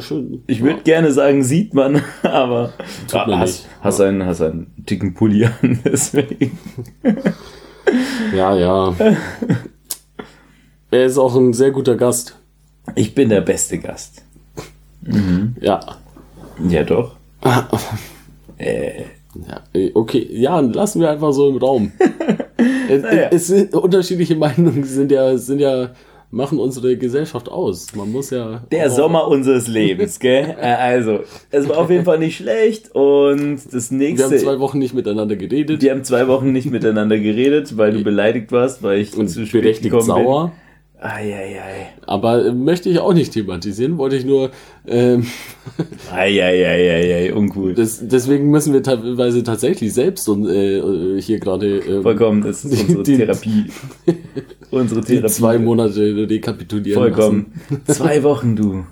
[0.00, 0.42] schön.
[0.46, 2.72] Ich würde gerne sagen, sieht man, aber
[3.08, 3.68] Tut man hast, nicht.
[3.80, 6.58] hast, einen, hast einen dicken Pulli an, deswegen.
[8.34, 8.94] Ja, ja.
[10.90, 12.38] Er ist auch ein sehr guter Gast.
[12.94, 14.22] Ich bin der beste Gast.
[15.60, 15.80] Ja.
[16.68, 17.16] Ja, doch.
[18.58, 19.02] Äh,
[19.34, 19.60] ja.
[19.94, 21.90] Okay, ja, lassen wir einfach so im Raum.
[22.88, 23.28] Es, Naja.
[23.32, 25.90] es sind unterschiedliche Meinungen sind ja, sind ja,
[26.32, 27.94] machen unsere Gesellschaft aus.
[27.94, 28.62] Man muss ja.
[28.72, 30.56] Der Sommer unseres Lebens, gell?
[30.60, 34.24] Äh, Also, es war auf jeden Fall nicht schlecht und das Wir nächste.
[34.26, 35.82] haben zwei Wochen nicht miteinander geredet.
[35.82, 39.46] Wir haben zwei Wochen nicht miteinander geredet, weil du beleidigt warst, weil ich und zu
[39.46, 40.44] spät berechtigt gekommen sauer.
[40.46, 40.52] bin.
[41.04, 41.88] Eieiei.
[42.06, 44.50] Aber äh, möchte ich auch nicht thematisieren, wollte ich nur.
[44.86, 45.26] Ähm,
[46.14, 47.74] Eieiei, uncool.
[47.74, 52.80] das, deswegen müssen wir teilweise tatsächlich selbst und äh, hier gerade ähm, Vollkommen, das ist
[52.82, 53.64] unsere Die- Therapie.
[54.72, 55.32] Unsere die Therapie.
[55.32, 57.52] zwei Monate rekapitulieren Vollkommen.
[57.86, 58.84] Zwei Wochen, du.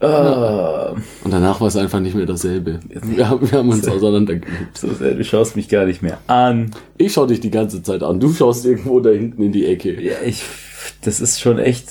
[0.00, 1.04] Ah, lassen.
[1.24, 2.80] Und danach war es einfach nicht mehr dasselbe.
[2.88, 4.76] Wir haben, wir haben uns auseinandergelebt.
[4.76, 6.72] so sehr, du schaust mich gar nicht mehr an.
[6.98, 8.20] Ich schaue dich die ganze Zeit an.
[8.20, 10.00] Du schaust irgendwo da hinten in die Ecke.
[10.00, 10.42] Ja, ich,
[11.02, 11.88] das ist schon echt,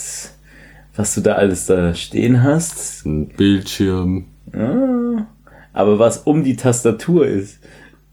[0.96, 3.06] was du da alles da stehen hast.
[3.06, 4.26] Ein Bildschirm.
[4.54, 5.26] Ah,
[5.74, 7.60] aber was um die Tastatur ist.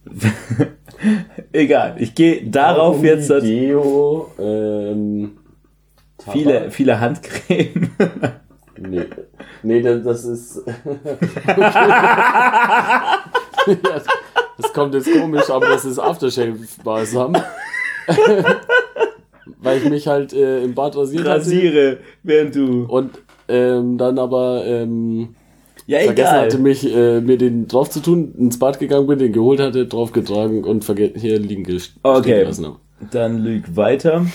[1.53, 5.39] Egal, ich gehe darauf jetzt das Deo, ähm,
[6.31, 7.91] viele, viele Handcreme.
[8.83, 9.05] Nee,
[9.63, 10.63] nee das, das ist.
[14.57, 17.37] Das kommt jetzt komisch, aber das ist Aftershave Balsam.
[19.59, 22.85] Weil ich mich halt äh, im Bad rasiert hatte Rasiere, während du.
[22.85, 25.35] und ähm, dann aber ähm,
[25.91, 26.45] Ja, vergessen egal.
[26.45, 29.87] hatte, mich äh, mir den drauf zu tun, ins Bad gegangen bin, den geholt hatte,
[29.87, 30.85] draufgetragen und
[31.17, 31.65] hier liegen
[32.03, 32.41] Okay.
[32.41, 32.77] gelassen habe.
[33.11, 34.27] Dann lüg weiter.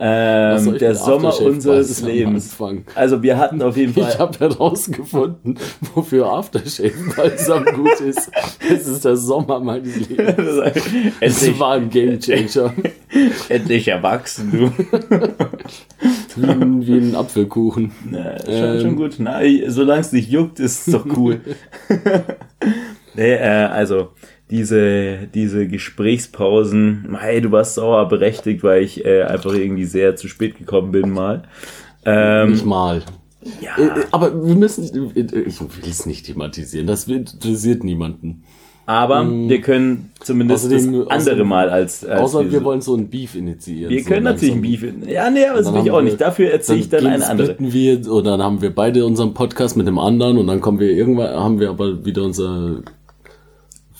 [0.00, 2.56] Ähm, ich der Sommer unseres Lebens.
[2.94, 4.18] Also wir hatten auf jeden Ich Fall.
[4.18, 5.58] habe herausgefunden,
[5.94, 8.30] wofür Aftershave Balsam gut ist.
[8.70, 10.72] Es ist der Sommer meines Lebens.
[11.20, 12.72] Es war ein Gamechanger.
[13.48, 14.70] endlich erwachsen, du.
[16.36, 17.90] Wie ein, wie ein Apfelkuchen.
[18.08, 18.80] Na, schon, Ähm.
[18.80, 19.16] schon gut.
[19.18, 21.40] Na, solange es nicht juckt, ist es doch cool.
[23.16, 24.10] nee, äh, also
[24.50, 30.28] diese, diese Gesprächspausen, hey, du warst sauer berechtigt, weil ich äh, einfach irgendwie sehr zu
[30.28, 31.42] spät gekommen bin mal.
[32.04, 33.02] Ähm, Nicht mal.
[33.60, 34.84] ja, Äh, Aber wir müssen,
[35.14, 38.44] äh, ich will es nicht thematisieren, das interessiert niemanden.
[38.86, 42.80] aber wir können zumindest Außerdem- das andere außerdem- Mal als, als Außer wir diese- wollen
[42.80, 43.90] so ein Beef initiieren.
[43.92, 45.00] wir so können natürlich ein langsam.
[45.00, 45.10] Beef.
[45.12, 46.20] Ja, nee, aber das will ich auch wir- nicht.
[46.22, 47.54] Dafür erzähle ich dann eine andere.
[47.58, 50.90] wir oder dann haben wir beide unseren Podcast mit dem anderen und dann kommen wir
[50.90, 52.80] irgendwann, haben wir aber wieder unser,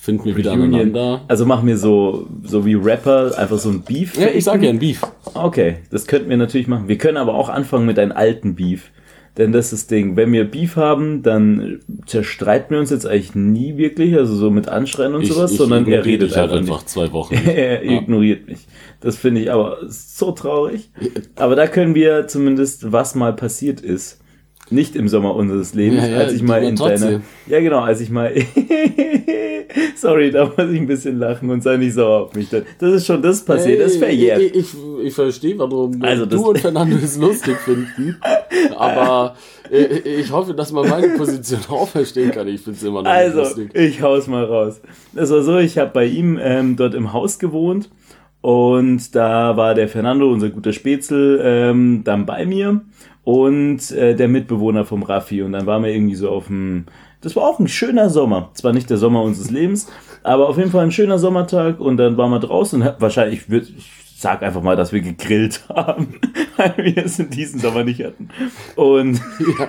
[0.09, 0.75] finden wir wieder Reunion.
[0.75, 1.21] aneinander.
[1.29, 4.17] Also machen wir so, so wie Rapper, einfach so ein Beef.
[4.19, 5.03] Ja, ich sag ja ein Beef.
[5.35, 6.89] Okay, das könnten wir natürlich machen.
[6.89, 8.91] Wir können aber auch anfangen mit einem alten Beef.
[9.37, 13.37] Denn das ist das Ding, wenn wir Beef haben, dann zerstreiten wir uns jetzt eigentlich
[13.37, 16.75] nie wirklich, also so mit Anschreien und Ich, sowas, ich sondern er redet halt einfach
[16.79, 17.35] einfach zwei Wochen.
[17.35, 17.47] nicht.
[17.57, 17.99] er Ja.
[18.01, 18.67] ignoriert mich.
[19.01, 20.91] Das finde ich aber so traurig.
[21.37, 24.18] Aber da können wir zumindest, was mal passiert ist,
[24.71, 28.01] nicht im Sommer unseres Lebens, Ja, ja, als ich mal in deiner, ja genau, als
[28.01, 28.33] ich mal,
[29.97, 32.49] sorry, da muss ich ein bisschen lachen und sei nicht sauer auf mich.
[32.51, 32.63] Das
[32.95, 34.41] ist schon, das ist passiert, das ist verjährt.
[34.41, 38.17] Ich, ich, ich verstehe, warum Also du und Fernando es lustig finden.
[38.77, 39.37] Aber
[39.71, 42.49] ich, ich hoffe, dass man meine Position auch verstehen kann.
[42.49, 43.71] Ich finde es immer noch nicht Also, lustig.
[43.75, 44.81] ich hau's mal raus.
[45.15, 47.91] Es war so, ich habe bei ihm ähm, dort im Haus gewohnt
[48.41, 52.81] und da war der Fernando, unser guter Spätzl, ähm, dann bei mir
[53.29, 56.87] und äh, der Mitbewohner vom Raffi und dann waren wir irgendwie so auf dem,
[57.21, 58.49] das war auch ein schöner Sommer.
[58.55, 62.17] Zwar nicht der Sommer unseres Lebens, aber auf jeden Fall ein schöner Sommertag und dann
[62.17, 66.15] waren wir draußen wahrscheinlich, ich, würd, ich sag einfach mal, dass wir gegrillt haben,
[66.57, 68.31] weil wir es in diesem Sommer nicht hatten.
[68.77, 69.69] Und Ja,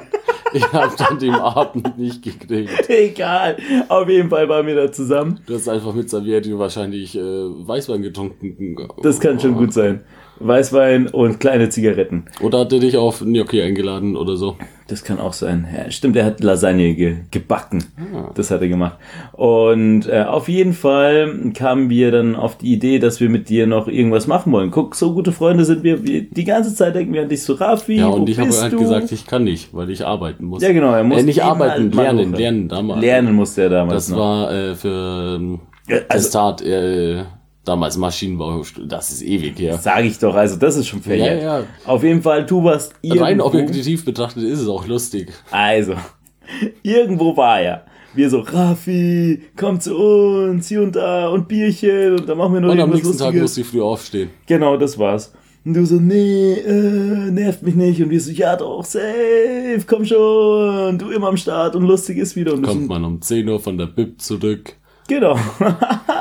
[0.53, 2.89] ich habe dann den Abend nicht gekriegt.
[2.89, 3.57] egal,
[3.89, 5.41] auf jeden Fall waren wir da zusammen.
[5.45, 8.77] Du hast einfach mit Servietti wahrscheinlich äh, Weißwein getrunken.
[9.03, 10.01] Das kann schon gut sein.
[10.39, 12.25] Weißwein und kleine Zigaretten.
[12.41, 14.55] Oder hat er dich auf Gnocchi eingeladen oder so?
[14.87, 15.67] Das kann auch sein.
[15.75, 17.83] Ja, stimmt, er hat Lasagne ge gebacken.
[18.15, 18.31] Ah.
[18.33, 18.97] Das hat er gemacht.
[19.33, 23.67] Und äh, auf jeden Fall kamen wir dann auf die Idee, dass wir mit dir
[23.67, 24.71] noch irgendwas machen wollen.
[24.71, 26.03] Guck, so gute Freunde sind wir.
[26.07, 27.97] wir die ganze Zeit denken wir an dich so, Rafi.
[27.97, 28.79] Ja, und ich habe halt du?
[28.79, 30.63] gesagt, ich kann nicht, weil ich arbeiten muss.
[30.63, 33.01] Ja, genau, er muss äh, nicht arbeiten, halt lernen, lernen damals.
[33.01, 34.17] Lernen musste er damals Das noch.
[34.17, 37.25] war äh, für ähm, also- Testat, äh,
[37.69, 39.77] damals Maschinenbau, das ist ewig her.
[39.77, 41.41] Sag ich doch, also das ist schon verjährt.
[41.41, 41.65] Ja, ja.
[41.85, 45.31] Auf jeden Fall, du warst Rein objektiv betrachtet ist es auch lustig.
[45.51, 45.93] Also,
[46.83, 47.85] irgendwo war er.
[48.15, 52.61] Wir so, Raffi, komm zu uns, hier und da und Bierchen und dann machen wir
[52.61, 53.41] noch Und am nächsten Tag Lustiges.
[53.43, 54.29] muss ich früh aufstehen.
[54.47, 55.31] Genau, das war's.
[55.63, 58.01] Und du so, nee, äh, nervt mich nicht.
[58.01, 60.97] Und wir so, ja doch, safe, komm schon.
[60.97, 62.53] Du immer am Start und lustig ist wieder.
[62.53, 64.73] Und Kommt man um 10 Uhr von der Bib zurück.
[65.07, 65.37] genau.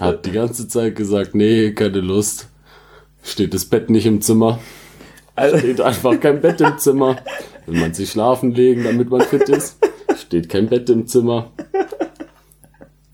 [0.00, 2.48] Hat die ganze Zeit gesagt, nee, keine Lust.
[3.22, 4.58] Steht das Bett nicht im Zimmer.
[5.34, 7.16] Also, Steht einfach kein Bett im Zimmer.
[7.66, 9.78] Will man sich schlafen legen, damit man fit ist.
[10.16, 11.50] Steht kein Bett im Zimmer.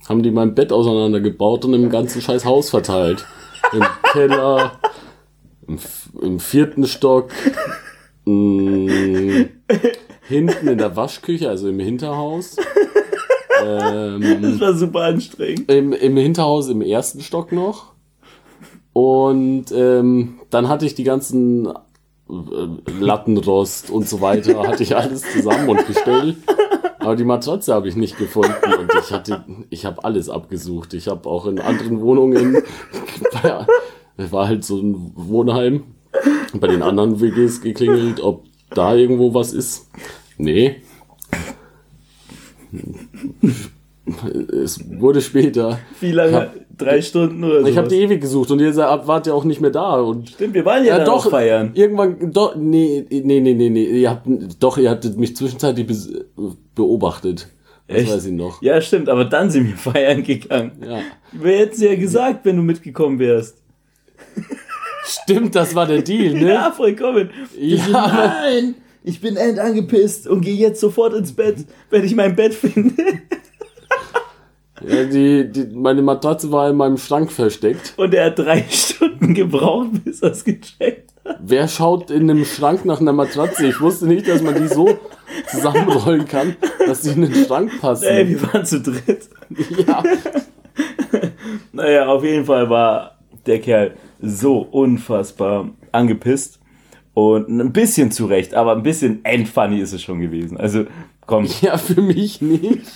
[0.09, 3.25] Haben die mein Bett auseinandergebaut und im ganzen scheiß Haus verteilt.
[3.73, 4.81] im Keller,
[5.69, 5.79] im,
[6.21, 7.31] im vierten Stock,
[8.25, 9.47] mh,
[10.23, 12.57] hinten in der Waschküche, also im Hinterhaus.
[13.65, 15.71] Ähm, Das war super anstrengend.
[15.71, 17.93] im, Im Hinterhaus im ersten Stock noch.
[18.93, 21.73] Und ähm, dann hatte ich die ganzen äh,
[22.99, 26.37] Lattenrost und so weiter, hatte ich alles zusammen und Gestell.
[26.99, 30.93] Aber die Matratze habe ich nicht gefunden und ich hatte, ich habe alles abgesucht.
[30.93, 32.63] Ich habe auch in anderen Wohnungen,
[33.43, 33.67] ja,
[34.19, 35.85] es war halt so ein Wohnheim,
[36.53, 39.89] bei den anderen WGs geklingelt, ob da irgendwo was ist.
[40.37, 40.83] Nee.
[44.65, 45.79] Es wurde später.
[46.01, 46.33] Wie lange?
[46.37, 47.67] hab- Drei Stunden oder so.
[47.67, 49.97] Ich habe die ewig gesucht und ihr wart ja auch nicht mehr da.
[50.01, 51.73] Und Stimmt, wir waren ja, dann auch feiern.
[51.75, 53.85] Irgendwann, doch, nee, nee, nee, nee, nee.
[53.85, 54.27] Ihr habt,
[54.59, 56.25] doch, ihr hattet mich zwischenzeitlich be
[56.75, 57.49] beobachtet.
[57.87, 58.13] Das Echt?
[58.13, 58.63] weiß ich noch.
[58.63, 60.73] Ja, stimmt, aber dann sind wir feiern gegangen.
[60.83, 61.01] Ja.
[61.33, 63.59] Wir hätten es ja gesagt, wenn du mitgekommen wärst.
[65.05, 66.49] Stimmt, das war der Deal, ne?
[66.55, 67.29] Ja, vollkommen.
[67.59, 67.87] Ja.
[67.91, 72.93] Nein, ich bin endangepisst und gehe jetzt sofort ins Bett, wenn ich mein Bett finde.
[74.87, 77.95] ja die, die, meine Matratze war in meinem Schrank versteckt.
[77.97, 81.39] Und er hat drei Stunden gebraucht, bis er es gecheckt hat.
[81.43, 83.67] Wer schaut in einem Schrank nach einer Matratze?
[83.67, 84.99] Ich wusste nicht, dass man die so
[85.49, 88.05] zusammenrollen kann, dass sie in den Schrank passen.
[88.05, 89.29] Ey, wir waren zu dritt.
[89.87, 90.03] ja.
[91.73, 96.60] Naja, auf jeden Fall war der Kerl so unfassbar angepisst.
[97.21, 100.57] Und ein bisschen zurecht, aber ein bisschen endfunny ist es schon gewesen.
[100.57, 100.87] Also,
[101.27, 102.87] komm, ja, für mich nicht.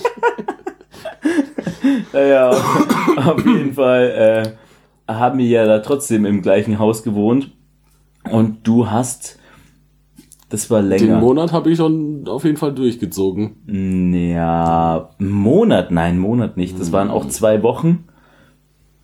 [2.13, 4.57] naja, auf jeden Fall
[5.09, 7.51] äh, haben wir ja da trotzdem im gleichen Haus gewohnt.
[8.31, 9.39] Und du hast,
[10.49, 11.21] das war Den länger.
[11.21, 13.57] Monat habe ich schon auf jeden Fall durchgezogen.
[14.33, 16.81] Ja, Monat, nein, Monat nicht.
[16.81, 18.05] Das waren auch zwei Wochen.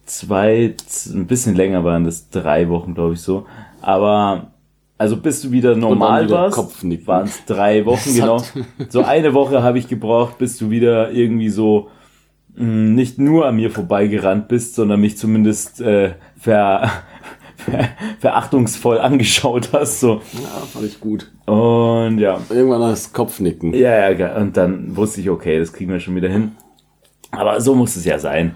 [0.07, 0.75] Zwei,
[1.13, 3.45] ein bisschen länger waren das, drei Wochen, glaube ich so.
[3.83, 4.53] Aber,
[5.01, 8.43] also bis du wieder normal wieder warst, waren es drei Wochen, genau.
[8.91, 11.89] So eine Woche habe ich gebraucht, bis du wieder irgendwie so
[12.55, 16.91] mh, nicht nur an mir vorbeigerannt bist, sondern mich zumindest äh, ver,
[17.57, 20.01] ver, verachtungsvoll angeschaut hast.
[20.01, 20.21] So.
[20.35, 21.33] Ja, fand ich gut.
[21.47, 22.39] Und ja.
[22.51, 23.73] Irgendwann das Kopfnicken.
[23.73, 26.53] Ja, ja, und dann wusste ich, okay, das kriegen wir schon wieder hin.
[27.31, 28.55] Aber so muss es ja sein.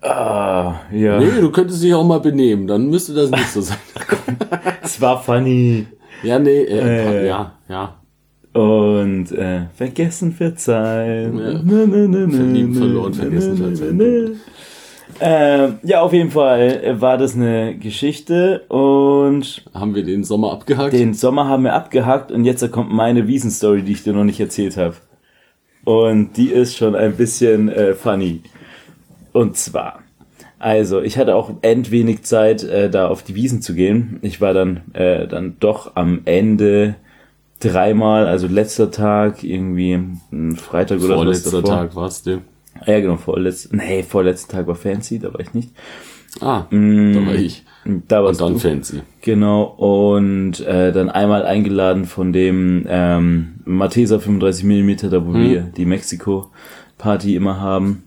[0.00, 1.18] Ah, ja.
[1.18, 3.78] Nee, du könntest dich auch mal benehmen, dann müsste das nicht so sein.
[4.86, 5.86] Es war funny.
[6.22, 7.26] ja, nee, äh, Äh.
[7.28, 7.96] ja, ja.
[8.52, 11.38] Und äh, vergessen verzeihen.
[11.38, 11.52] Ja.
[11.64, 14.40] Na, na, na, Verlieben, verloren, vergessen, verzeihen.
[15.20, 20.92] Ähm, ja, auf jeden Fall war das eine Geschichte und Haben wir den Sommer abgehakt?
[20.92, 24.40] den Sommer haben wir abgehakt und jetzt kommt meine Wiesenstory, die ich dir noch nicht
[24.40, 24.94] erzählt habe.
[25.84, 28.42] Und die ist schon ein bisschen äh, funny.
[29.32, 30.00] Und zwar,
[30.64, 34.18] also ich hatte auch end wenig Zeit, äh, da auf die Wiesen zu gehen.
[34.22, 36.94] Ich war dann, äh, dann doch am Ende
[37.60, 39.92] dreimal, also letzter Tag, irgendwie
[40.32, 41.70] ein Freitag oder was Vorletzter davor.
[41.70, 42.40] Tag warst du.
[42.86, 45.70] Ja, genau, vorletzter, nee, vorletzter Tag war Fancy, da war ich nicht.
[46.40, 47.62] Ah, Mm, da war ich.
[48.08, 48.58] Da Und warst dann du.
[48.58, 49.02] Fancy.
[49.20, 55.42] Genau, und äh, dann einmal eingeladen von dem ähm, Matesa 35 mm, da wo Mhm.
[55.50, 58.03] wir die Mexiko-Party immer haben.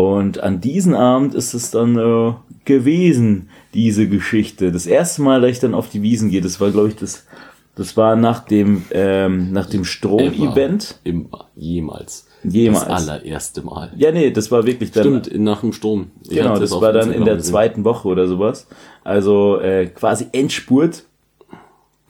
[0.00, 2.32] Und an diesem Abend ist es dann äh,
[2.64, 4.72] gewesen, diese Geschichte.
[4.72, 7.26] Das erste Mal, dass ich dann auf die Wiesen gehe, das war, glaube ich, das,
[7.74, 11.00] das war nach dem, ähm, nach dem Strom-Event.
[11.04, 11.48] Immer.
[11.54, 12.26] Jemals.
[12.42, 12.86] Jemals.
[12.86, 13.92] Das allererste Mal.
[13.94, 15.22] Ja, nee, das war wirklich dann.
[15.22, 16.10] Stimmt, nach dem Sturm.
[16.22, 17.52] Ich Genau, das auf war dann in der gesehen.
[17.52, 18.68] zweiten Woche oder sowas.
[19.04, 21.04] Also äh, quasi Endspurt.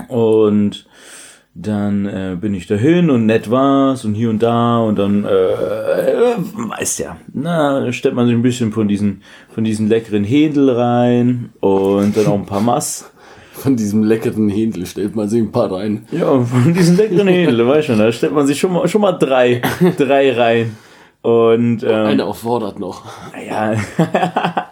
[0.09, 0.87] Und
[1.55, 5.29] dann äh, bin ich dahin und nett war's und hier und da und dann, äh,
[5.29, 10.71] äh, weißt ja, na, stellt man sich ein bisschen von diesen, von diesen leckeren Händel
[10.71, 13.11] rein und dann auch ein paar Mass.
[13.53, 16.07] Von diesem leckeren Händel stellt man sich ein paar rein.
[16.13, 19.13] Ja, von diesen leckeren Händel, weißt du, da stellt man sich schon mal, schon mal
[19.13, 19.61] drei,
[19.99, 20.77] drei rein.
[21.21, 23.05] Und, ähm, Einer auffordert noch.
[23.47, 23.75] ja,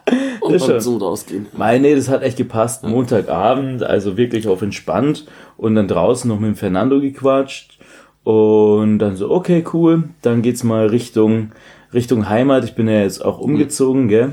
[0.48, 1.46] Und Das dann so rausgehen.
[1.56, 2.84] Nein, nee, das hat echt gepasst.
[2.84, 7.78] Montagabend, also wirklich auf entspannt und dann draußen noch mit dem Fernando gequatscht
[8.24, 11.52] und dann so, okay, cool, dann geht's mal Richtung,
[11.94, 12.64] Richtung Heimat.
[12.64, 14.32] Ich bin ja jetzt auch umgezogen, gell?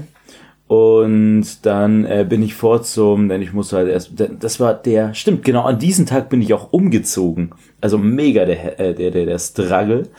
[0.67, 5.13] Und dann äh, bin ich vor zum, denn ich musste halt erst, das war der,
[5.13, 7.51] stimmt, genau, an diesem Tag bin ich auch umgezogen.
[7.81, 10.09] Also mega der, äh, der, der, der Struggle.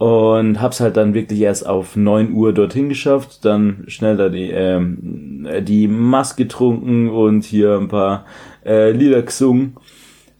[0.00, 4.50] Und hab's halt dann wirklich erst auf 9 Uhr dorthin geschafft, dann schnell da die,
[4.50, 8.24] ähm, die Mask getrunken und hier ein paar
[8.64, 9.76] äh, Lieder gesungen.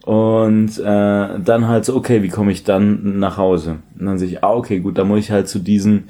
[0.07, 3.81] Und äh, dann halt so, okay, wie komme ich dann nach Hause?
[3.99, 6.05] Und dann sehe ich, ah, okay, gut, dann muss ich halt zu diesen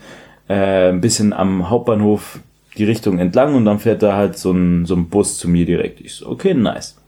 [0.49, 2.39] äh, ein bisschen am Hauptbahnhof
[2.79, 5.67] die Richtung entlang und dann fährt da halt so ein, so ein Bus zu mir
[5.67, 6.01] direkt.
[6.01, 6.99] Ich so, okay, nice.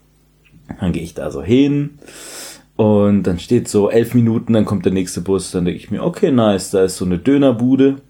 [0.80, 1.98] Dann gehe ich da so hin
[2.82, 5.52] und dann steht so elf Minuten, dann kommt der nächste Bus.
[5.52, 8.00] Dann denke ich mir, okay, nice, da ist so eine Dönerbude.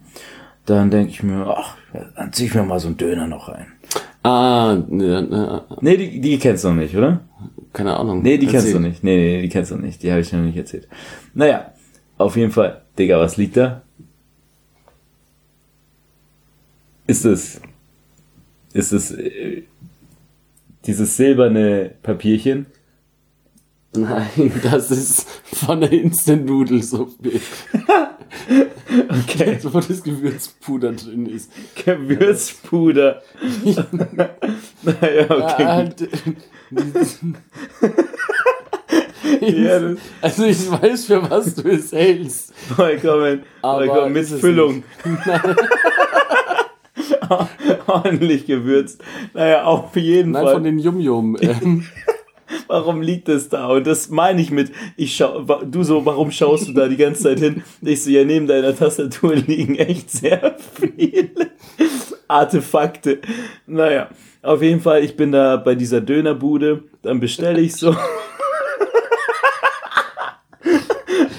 [0.65, 1.77] Dann denke ich mir, ach,
[2.17, 3.67] dann zieh ich mir mal so einen Döner noch rein.
[4.23, 7.21] Ah, ne, ne, Nee, die, die kennst du noch nicht, oder?
[7.75, 8.23] keine Ahnung.
[8.23, 8.81] Nee, die kennst Erzähl.
[8.81, 9.05] du nicht.
[9.05, 10.03] Nee, nee, die kennst du nicht.
[10.03, 10.89] Die habe ich noch nicht erzählt.
[11.35, 11.73] Naja,
[12.17, 12.81] auf jeden Fall.
[12.99, 13.83] Digga, was liegt da?
[17.07, 17.61] Ist es.
[18.73, 19.11] Ist es.
[19.13, 19.65] Äh,
[20.87, 22.67] dieses silberne Papierchen?
[23.95, 27.31] Nein, das ist von der Instant-Nudelsuppe.
[29.09, 29.59] Okay.
[29.65, 31.51] wo das Gewürzpuder drin ist.
[31.85, 33.23] Gewürzpuder.
[34.83, 35.65] naja, okay.
[35.65, 36.01] Ah, gut.
[36.01, 36.09] d-
[39.41, 42.53] Ja, das- also ich weiß, für was du es hältst.
[42.75, 43.43] Vollkommen.
[43.63, 44.83] Aber Vollkommen mit ist es Füllung.
[47.87, 49.03] Ordentlich gewürzt.
[49.35, 50.55] Naja, auf jeden Nein, Fall.
[50.55, 51.37] von den Yum-Yum.
[52.73, 53.67] Warum liegt es da?
[53.67, 57.25] Und das meine ich mit, ich schau, du so, warum schaust du da die ganze
[57.25, 57.63] Zeit hin?
[57.83, 61.51] Ich so, ja, neben deiner Tastatur liegen echt sehr viele
[62.29, 63.19] Artefakte.
[63.67, 64.09] Naja,
[64.41, 67.91] auf jeden Fall, ich bin da bei dieser Dönerbude, dann bestelle ich so.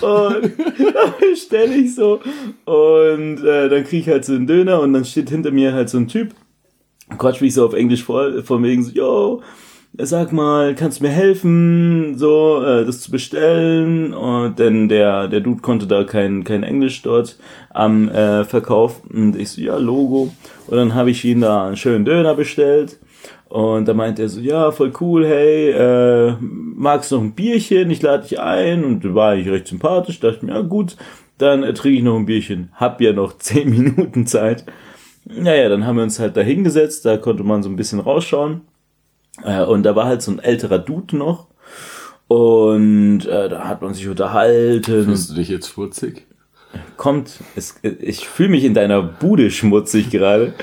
[0.01, 2.21] Und dann bestelle ich so.
[2.65, 5.89] Und äh, dann kriege ich halt so einen Döner und dann steht hinter mir halt
[5.89, 6.35] so ein Typ
[7.17, 9.41] quatsch mich so auf Englisch vor, von wegen so, yo,
[9.97, 14.13] sag mal, kannst du mir helfen, so, äh, das zu bestellen?
[14.13, 17.37] Und denn der, der Dude konnte da kein, kein Englisch dort
[17.69, 19.01] am äh, Verkauf.
[19.11, 20.33] Und ich so, ja, Logo.
[20.67, 22.99] Und dann habe ich ihn da einen schönen Döner bestellt.
[23.49, 27.91] Und da meint er so, ja, voll cool, hey, äh, magst du noch ein Bierchen?
[27.91, 28.83] Ich lade dich ein.
[28.83, 30.97] Und war ich recht sympathisch, dachte mir, ja gut,
[31.37, 32.69] dann äh, trinke ich noch ein Bierchen.
[32.73, 34.65] Hab ja noch zehn Minuten Zeit.
[35.25, 38.61] Naja, dann haben wir uns halt da hingesetzt, da konnte man so ein bisschen rausschauen.
[39.43, 41.47] Äh, und da war halt so ein älterer Dude noch.
[42.27, 45.05] Und äh, da hat man sich unterhalten.
[45.05, 46.25] Fühlst du dich jetzt schmutzig?
[46.97, 50.53] Kommt, es, ich fühle mich in deiner Bude schmutzig gerade.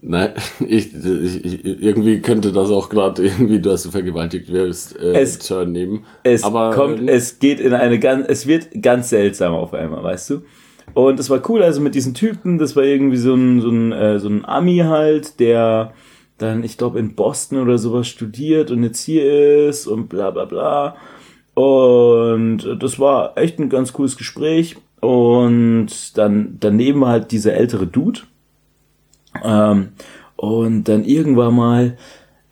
[0.00, 0.30] Nein,
[0.66, 5.38] ich, ich, ich, irgendwie könnte das auch gerade irgendwie, dass du vergewaltigt wirst, äh, Es-
[5.38, 6.04] Turn nehmen.
[6.24, 10.02] Es Aber kommt, ähm, es geht in eine ganz, es wird ganz seltsam auf einmal,
[10.02, 10.42] weißt du?
[10.94, 13.92] Und es war cool, also mit diesen Typen, das war irgendwie so ein, so ein,
[13.92, 15.92] äh, so ein Ami halt, der
[16.38, 20.44] dann, ich glaube, in Boston oder sowas studiert und jetzt hier ist und bla bla
[20.44, 20.96] bla.
[21.54, 24.76] Und das war echt ein ganz cooles Gespräch.
[25.00, 28.20] Und dann daneben war halt dieser ältere Dude.
[29.42, 29.88] Ähm,
[30.36, 31.96] und dann irgendwann mal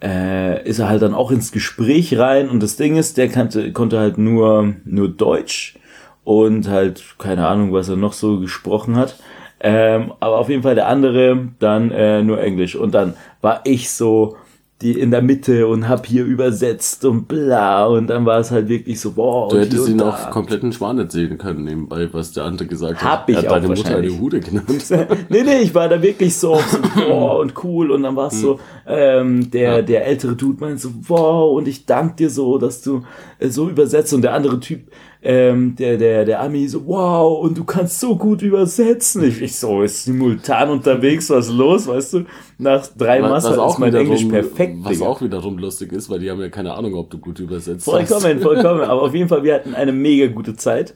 [0.03, 3.73] äh, ist er halt dann auch ins Gespräch rein und das Ding ist, der kannte,
[3.73, 5.79] konnte halt nur, nur Deutsch
[6.25, 9.17] und halt keine Ahnung, was er noch so gesprochen hat.
[9.63, 13.91] Ähm, aber auf jeden Fall der andere dann äh, nur Englisch und dann war ich
[13.91, 14.37] so
[14.81, 18.71] die in der Mitte und hab hier übersetzt und bla und dann war es halt
[18.71, 20.31] wirklich so boah Du hättest ihn auch da.
[20.31, 23.29] kommt nicht erzählen können, nebenbei, was der andere gesagt Hab hat.
[23.29, 24.67] ich er hat auch deine Mutter eine Hude genannt.
[25.29, 28.41] nee, nee, ich war da wirklich so, so boah, und cool und dann war es
[28.41, 29.83] so, ähm, der, Ja.
[29.83, 33.03] der ältere Dude meint so, wow, und ich dank dir so, dass du
[33.39, 34.91] äh, so übersetzt und der andere Typ,
[35.23, 39.23] ähm, der, der, der Ami so, wow, und du kannst so gut übersetzen.
[39.25, 42.25] Ich, ich so, ist simultan unterwegs, was ist los, weißt du?
[42.59, 45.07] Nach drei Master ist mein Englisch perfekt, was Digga.
[45.07, 48.41] auch wiederum lustig ist, weil die haben ja keine Ahnung, ob du gut übersetzt Vollkommen,
[48.41, 48.83] vollkommen.
[48.83, 50.95] Aber auf jeden Fall, wir hatten eine mega gute Zeit.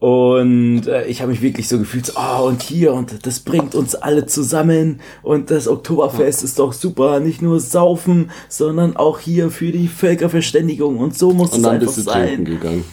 [0.00, 3.76] Und äh, ich habe mich wirklich so gefühlt, so, oh, und hier, und das bringt
[3.76, 4.98] uns alle zusammen.
[5.22, 7.20] Und das Oktoberfest ist doch super.
[7.20, 10.98] Nicht nur saufen, sondern auch hier für die Völkerverständigung.
[10.98, 12.44] Und so muss Und es dann einfach bist du trinken sein.
[12.44, 12.84] gegangen.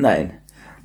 [0.00, 0.32] Nein.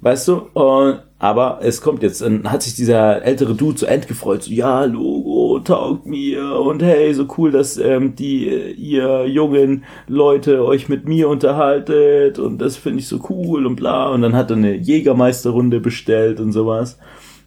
[0.02, 0.34] Weißt du?
[0.54, 4.84] Und, aber es kommt jetzt, dann hat sich dieser ältere Dude so endgefreut, so, ja,
[4.84, 10.90] Logo taugt mir und hey, so cool, dass ähm, die, äh, ihr jungen Leute euch
[10.90, 14.10] mit mir unterhaltet und das finde ich so cool und bla.
[14.10, 17.00] Und dann hat er eine Jägermeisterrunde bestellt und sowas.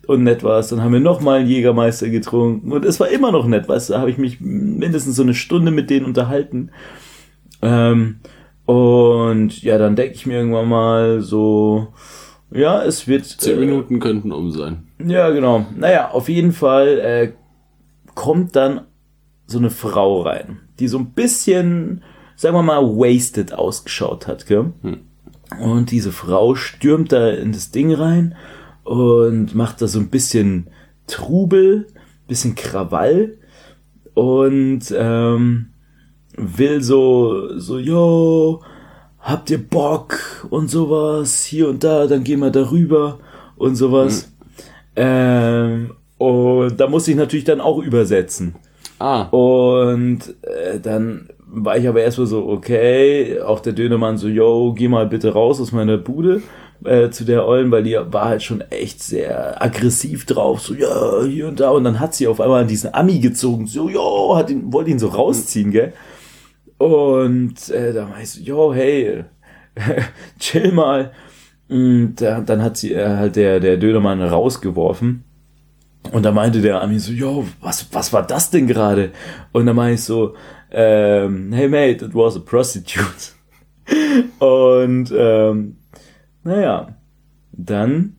[0.07, 0.69] Und nett war es.
[0.69, 3.95] Dann haben wir nochmal einen Jägermeister getrunken und es war immer noch nett, weißt du,
[3.95, 6.71] da habe ich mich mindestens so eine Stunde mit denen unterhalten.
[7.61, 8.21] Ähm,
[8.67, 11.89] und ja, dann denke ich mir irgendwann mal so,
[12.51, 13.25] ja, es wird.
[13.25, 14.89] Zehn äh, Minuten könnten um sein.
[15.05, 15.67] Ja, genau.
[15.77, 17.33] Naja, auf jeden Fall äh,
[18.15, 18.83] kommt dann
[19.47, 22.03] so eine Frau rein, die so ein bisschen,
[22.35, 24.73] sagen wir mal, wasted ausgeschaut hat, gell?
[25.61, 28.35] Und diese Frau stürmt da in das Ding rein
[28.83, 30.69] und macht da so ein bisschen
[31.07, 31.87] Trubel,
[32.27, 33.39] bisschen Krawall
[34.15, 35.69] und ähm,
[36.37, 38.61] will so, so, yo,
[39.21, 40.19] habt ihr Bock
[40.51, 43.19] und sowas, hier und da, dann gehen wir darüber
[43.57, 44.33] und sowas.
[44.95, 48.55] Ähm, und da muss ich natürlich dann auch übersetzen.
[48.99, 54.73] Ah, Und äh, dann war ich aber erstmal so, okay, auch der Dönermann so, yo,
[54.73, 56.43] geh mal bitte raus aus meiner Bude
[56.85, 61.23] äh, zu der Eulen, weil die war halt schon echt sehr aggressiv drauf, so, ja,
[61.25, 61.71] hier und da.
[61.71, 64.91] Und dann hat sie auf einmal an diesen Ami gezogen, so, yo, hat ihn, wollte
[64.91, 65.93] ihn so rausziehen, gell?
[66.79, 69.25] Und äh, da war ich so, yo, hey,
[70.39, 71.13] chill mal.
[71.69, 75.25] Und äh, dann hat sie äh, halt der, der Dönermann rausgeworfen.
[76.13, 79.11] Und da meinte der Ami so, yo, was, was war das denn gerade?
[79.53, 80.35] Und dann meinte ich so,
[80.71, 83.33] ähm, hey mate, it was a prostitute.
[84.39, 85.77] Und ähm,
[86.45, 86.97] naja,
[87.53, 88.16] dann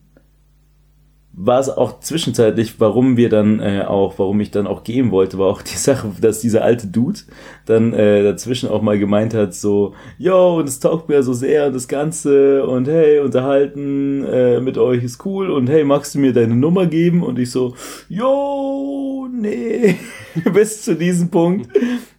[1.39, 5.37] war es auch zwischenzeitlich, warum wir dann äh, auch, warum ich dann auch gehen wollte,
[5.37, 7.19] war auch die Sache, dass dieser alte Dude
[7.65, 11.69] dann äh, dazwischen auch mal gemeint hat, so, yo, und es taugt mir so sehr
[11.69, 16.33] das Ganze und hey, unterhalten äh, mit euch ist cool und hey, magst du mir
[16.33, 17.21] deine Nummer geben?
[17.21, 17.75] Und ich so,
[18.09, 19.95] yo, nee,
[20.53, 21.69] bis zu diesem Punkt.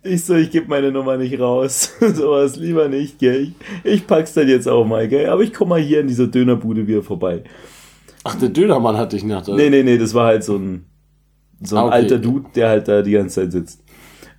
[0.05, 1.93] Ich so, ich gebe meine Nummer nicht raus.
[2.01, 3.53] Sowas lieber nicht, gell?
[3.83, 5.29] Ich, ich pack's dann jetzt auch mal, gell?
[5.29, 7.43] Aber ich komm mal hier in dieser Dönerbude wieder vorbei.
[8.25, 9.47] Ach, der Dönermann hatte ich nach.
[9.47, 10.87] Nee, nee, nee, das war halt so ein,
[11.62, 11.95] so ein Ah, okay.
[11.95, 13.83] alter Dude, der halt da die ganze Zeit sitzt.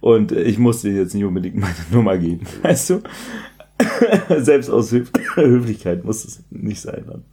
[0.02, 3.02] Und äh, ich musste jetzt nicht unbedingt meine Nummer geben, weißt du?
[4.38, 7.04] Selbst aus Höf Höflichkeit muss es nicht sein.
[7.08, 7.24] Dann.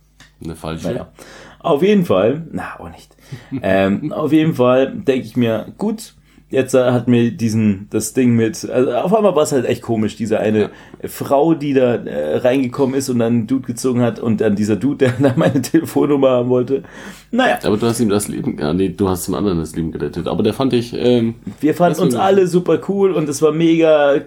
[0.42, 0.88] Eine falsche.
[0.88, 1.12] Naja.
[1.60, 3.16] Auf jeden Fall, na, auch nicht.
[3.62, 6.14] ähm, auf jeden Fall denke ich mir, gut,
[6.48, 9.82] jetzt äh, hat mir diesen, das Ding mit, also auf einmal war es halt echt
[9.82, 10.70] komisch, diese eine
[11.04, 14.76] Frau, die da äh, reingekommen ist und dann einen Dude gezogen hat und dann dieser
[14.76, 16.84] Dude, der dann meine Telefonnummer haben wollte.
[17.32, 19.90] Naja, Aber du hast ihm das Leben, ja, nee, du hast dem anderen das Leben
[19.90, 20.28] gerettet.
[20.28, 24.14] Aber der fand ich, ähm, Wir fanden uns alle super cool und es war mega
[24.14, 24.22] äh,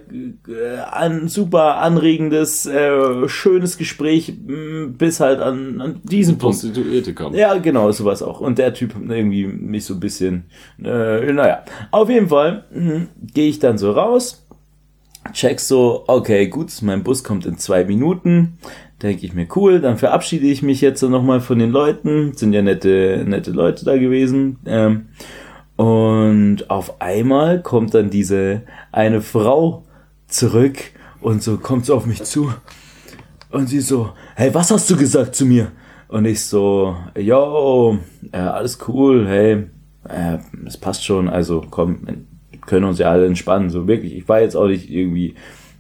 [0.92, 6.60] an, super anregendes, äh, schönes Gespräch, mh, bis halt an, an diesen Punkt.
[6.60, 7.34] Prostituierte kam.
[7.34, 8.42] Ja, genau, sowas auch.
[8.42, 10.44] Und der Typ irgendwie mich so ein bisschen,
[10.84, 11.64] äh, naja.
[11.92, 14.46] Auf jeden Fall mh, gehe ich dann so raus,
[15.34, 18.58] check so, okay, gut, mein Bus kommt in zwei Minuten.
[19.02, 22.34] Denke ich mir, cool, dann verabschiede ich mich jetzt nochmal von den Leuten.
[22.34, 24.60] Sind ja nette, nette Leute da gewesen.
[24.66, 25.08] Ähm,
[25.78, 29.86] und auf einmal kommt dann diese eine Frau
[30.28, 30.78] zurück
[31.22, 32.54] und so kommt so auf mich zu.
[33.52, 35.72] Und sie so, hey, was hast du gesagt zu mir?
[36.10, 37.98] Und ich so, yo,
[38.32, 39.68] äh, alles cool, hey,
[40.10, 42.00] äh, es passt schon, also komm,
[42.52, 44.16] wir können uns ja alle entspannen, so wirklich.
[44.16, 45.36] Ich war jetzt auch nicht irgendwie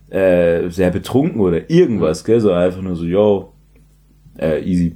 [0.10, 3.54] äh, sehr betrunken oder irgendwas, gell, so einfach nur so, yo,
[4.38, 4.96] äh, easy.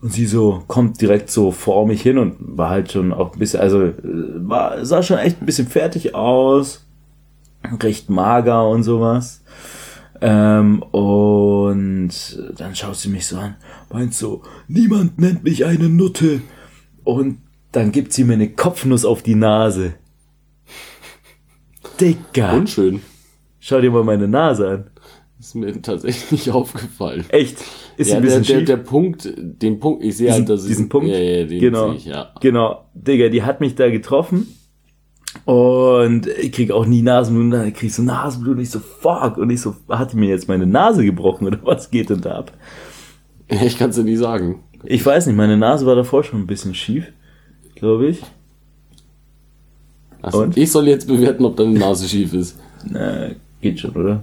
[0.00, 3.38] Und sie so kommt direkt so vor mich hin und war halt schon auch ein
[3.38, 6.86] bisschen, also äh, war, sah schon echt ein bisschen fertig aus,
[7.80, 9.44] recht mager und sowas.
[10.20, 12.10] Ähm, und
[12.56, 13.56] dann schaut sie mich so an,
[13.92, 16.42] meint so, niemand nennt mich eine Nutte.
[17.04, 17.38] Und
[17.72, 19.94] dann gibt sie mir eine Kopfnuss auf die Nase.
[22.00, 22.54] Dicker.
[22.54, 23.02] Unschön.
[23.60, 24.90] Schau dir mal meine Nase an.
[25.38, 27.24] Ist mir tatsächlich nicht aufgefallen.
[27.28, 27.58] Echt.
[27.96, 28.66] Ist ja, ein der, bisschen der, schief.
[28.66, 31.08] der Punkt, den Punkt, ich sehe diesen, halt, dass diesen ich, Punkt.
[31.08, 31.92] Ja, ja, den genau.
[31.92, 32.32] ich, ja.
[32.40, 32.88] Genau.
[32.94, 34.46] Digga, die hat mich da getroffen.
[35.44, 39.50] Und ich krieg auch nie Nasenbluten, dann krieg ich so Nasenbluten, ich so, fuck, und
[39.50, 42.52] ich so, hat die mir jetzt meine Nase gebrochen oder was geht denn da ab?
[43.48, 44.62] Ich kann es dir nicht sagen.
[44.84, 47.12] Ich weiß nicht, meine Nase war davor schon ein bisschen schief,
[47.82, 48.22] glaube ich.
[50.22, 50.56] Also, Und?
[50.56, 52.56] ich soll jetzt bewerten, ob deine Nase schief ist.
[52.88, 53.30] Na,
[53.60, 54.22] geht schon, oder?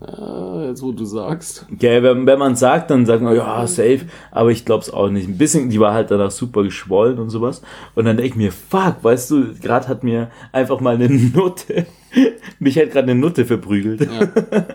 [0.00, 1.66] Ja, jetzt wo du sagst.
[1.72, 5.28] Okay, wenn, wenn man sagt, dann sagt man, ja, safe, aber ich glaub's auch nicht.
[5.28, 7.62] Ein bisschen, die war halt danach super geschwollen und sowas.
[7.96, 11.86] Und dann denk ich mir, fuck, weißt du, gerade hat mir einfach mal eine Nutte,
[12.60, 14.02] mich hat gerade eine Nutte verprügelt.
[14.02, 14.28] Ja.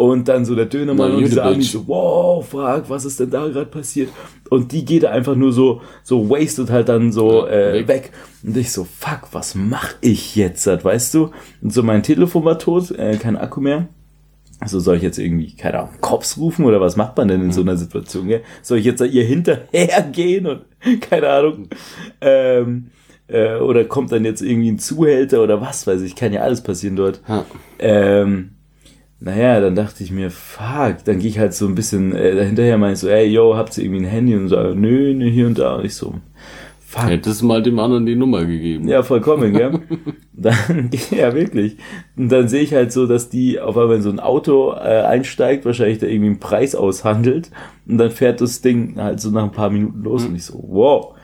[0.00, 3.20] Und dann so der Dönermann Na, und you dieser Ami so, wow, fuck, was ist
[3.20, 4.08] denn da gerade passiert?
[4.48, 7.88] Und die geht einfach nur so, so wasted halt dann so äh, weg.
[7.88, 8.12] weg.
[8.42, 11.32] Und ich so, fuck, was mach ich jetzt, weißt du?
[11.60, 13.88] Und so mein Telefon war tot, äh, kein Akku mehr.
[14.58, 17.52] Also soll ich jetzt irgendwie, keine Ahnung, Cops rufen oder was macht man denn in
[17.52, 18.40] so einer Situation, gell?
[18.62, 20.62] Soll ich jetzt ihr hinterhergehen und
[21.02, 21.68] keine Ahnung.
[22.22, 22.86] Ähm,
[23.28, 26.62] äh, oder kommt dann jetzt irgendwie ein Zuhälter oder was weiß ich, kann ja alles
[26.62, 27.20] passieren dort.
[27.28, 27.44] Ja.
[27.78, 28.52] Ähm,
[29.20, 32.78] naja, dann dachte ich mir, fuck, dann gehe ich halt so ein bisschen äh, dahinterher,
[32.78, 34.34] meine ich so, ey, yo, habt ihr irgendwie ein Handy?
[34.34, 35.76] Und so, nö, nö, hier und da.
[35.76, 36.14] Und ich so,
[36.80, 37.10] fuck.
[37.10, 38.88] Hättest mal dem anderen die Nummer gegeben.
[38.88, 39.78] Ja, vollkommen, gell?
[40.32, 41.76] dann, ja, wirklich.
[42.16, 45.02] Und dann sehe ich halt so, dass die auf einmal in so ein Auto äh,
[45.02, 47.50] einsteigt, wahrscheinlich da irgendwie einen Preis aushandelt.
[47.86, 50.24] Und dann fährt das Ding halt so nach ein paar Minuten los.
[50.24, 51.14] Und ich so, wow,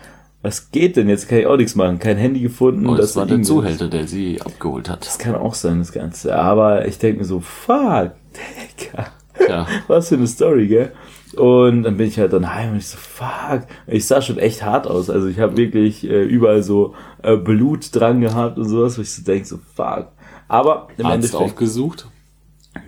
[0.46, 1.08] was geht denn?
[1.08, 1.98] Jetzt kann ich auch nichts machen.
[1.98, 2.86] Kein Handy gefunden.
[2.86, 5.04] Oh, das war der Zuhälter, der sie abgeholt hat.
[5.04, 6.36] Das kann auch sein, das Ganze.
[6.36, 9.06] Aber ich denke mir so, fuck, Digga.
[9.36, 9.66] Tja.
[9.88, 10.92] Was für eine Story, gell?
[11.36, 13.62] Und dann bin ich halt dann heim und ich so, fuck.
[13.88, 15.10] Ich sah schon echt hart aus.
[15.10, 16.94] Also ich habe wirklich äh, überall so
[17.24, 20.12] äh, Blut dran gehabt und sowas, wo ich so denke, so, fuck.
[20.46, 21.42] Aber im Arzt Endeffekt.
[21.42, 22.06] aufgesucht.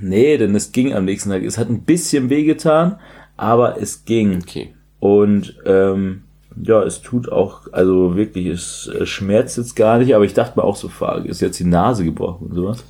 [0.00, 1.42] Nee, denn es ging am nächsten Tag.
[1.42, 3.00] Es hat ein bisschen wehgetan,
[3.36, 4.42] aber es ging.
[4.42, 4.74] Okay.
[5.00, 6.22] Und ähm,
[6.62, 10.58] ja, es tut auch, also wirklich, es äh, schmerzt jetzt gar nicht, aber ich dachte
[10.58, 12.84] mir auch so, fuck, ist jetzt die Nase gebrochen und sowas.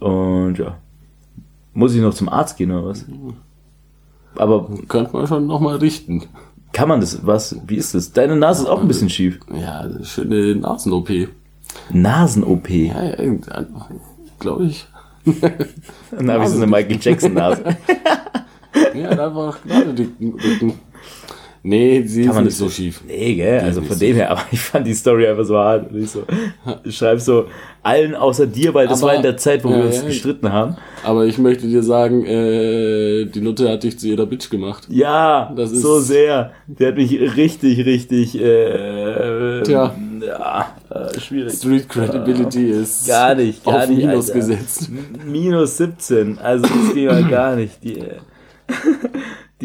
[0.00, 0.76] Und ja.
[1.72, 3.04] Muss ich noch zum Arzt gehen oder was?
[4.36, 6.22] Aber Könnte man schon nochmal richten.
[6.72, 8.12] kann man das, was, wie ist das?
[8.12, 9.40] Deine Nase ist auch ein bisschen schief.
[9.52, 11.10] Ja, schöne Nasen-OP.
[11.10, 11.26] Ja,
[11.92, 12.68] Nasen-OP.
[12.70, 13.04] ja,
[14.38, 14.86] glaube ich.
[16.20, 17.64] Na, wie so eine Michael Jackson-Nase.
[18.92, 20.34] Ja, einfach gerade dicken.
[21.66, 23.00] Nee, sie ist man nicht so schief.
[23.06, 25.90] Nee, gell, also nicht von dem her, aber ich fand die Story einfach so hart.
[25.90, 26.24] Und ich so,
[26.84, 27.46] ich schreibe so
[27.82, 30.02] allen außer dir, weil das Aber- war in der Zeit, wo ja, wir uns ja.
[30.04, 30.76] gestritten haben.
[31.02, 34.86] Aber ich möchte dir sagen, äh, die Nutte hat dich zu ihrer Bitch gemacht.
[34.90, 36.52] Ja, Das ist- so sehr.
[36.66, 39.94] Der hat mich richtig, richtig, äh, Tja.
[40.20, 41.54] ja, äh, schwierig.
[41.54, 44.38] Street Credibility ist Gar nicht, gar auf nicht, Minus Alter.
[44.38, 44.90] gesetzt.
[45.26, 47.82] Minus 17, also das ging mal gar nicht.
[47.82, 48.16] Die, äh,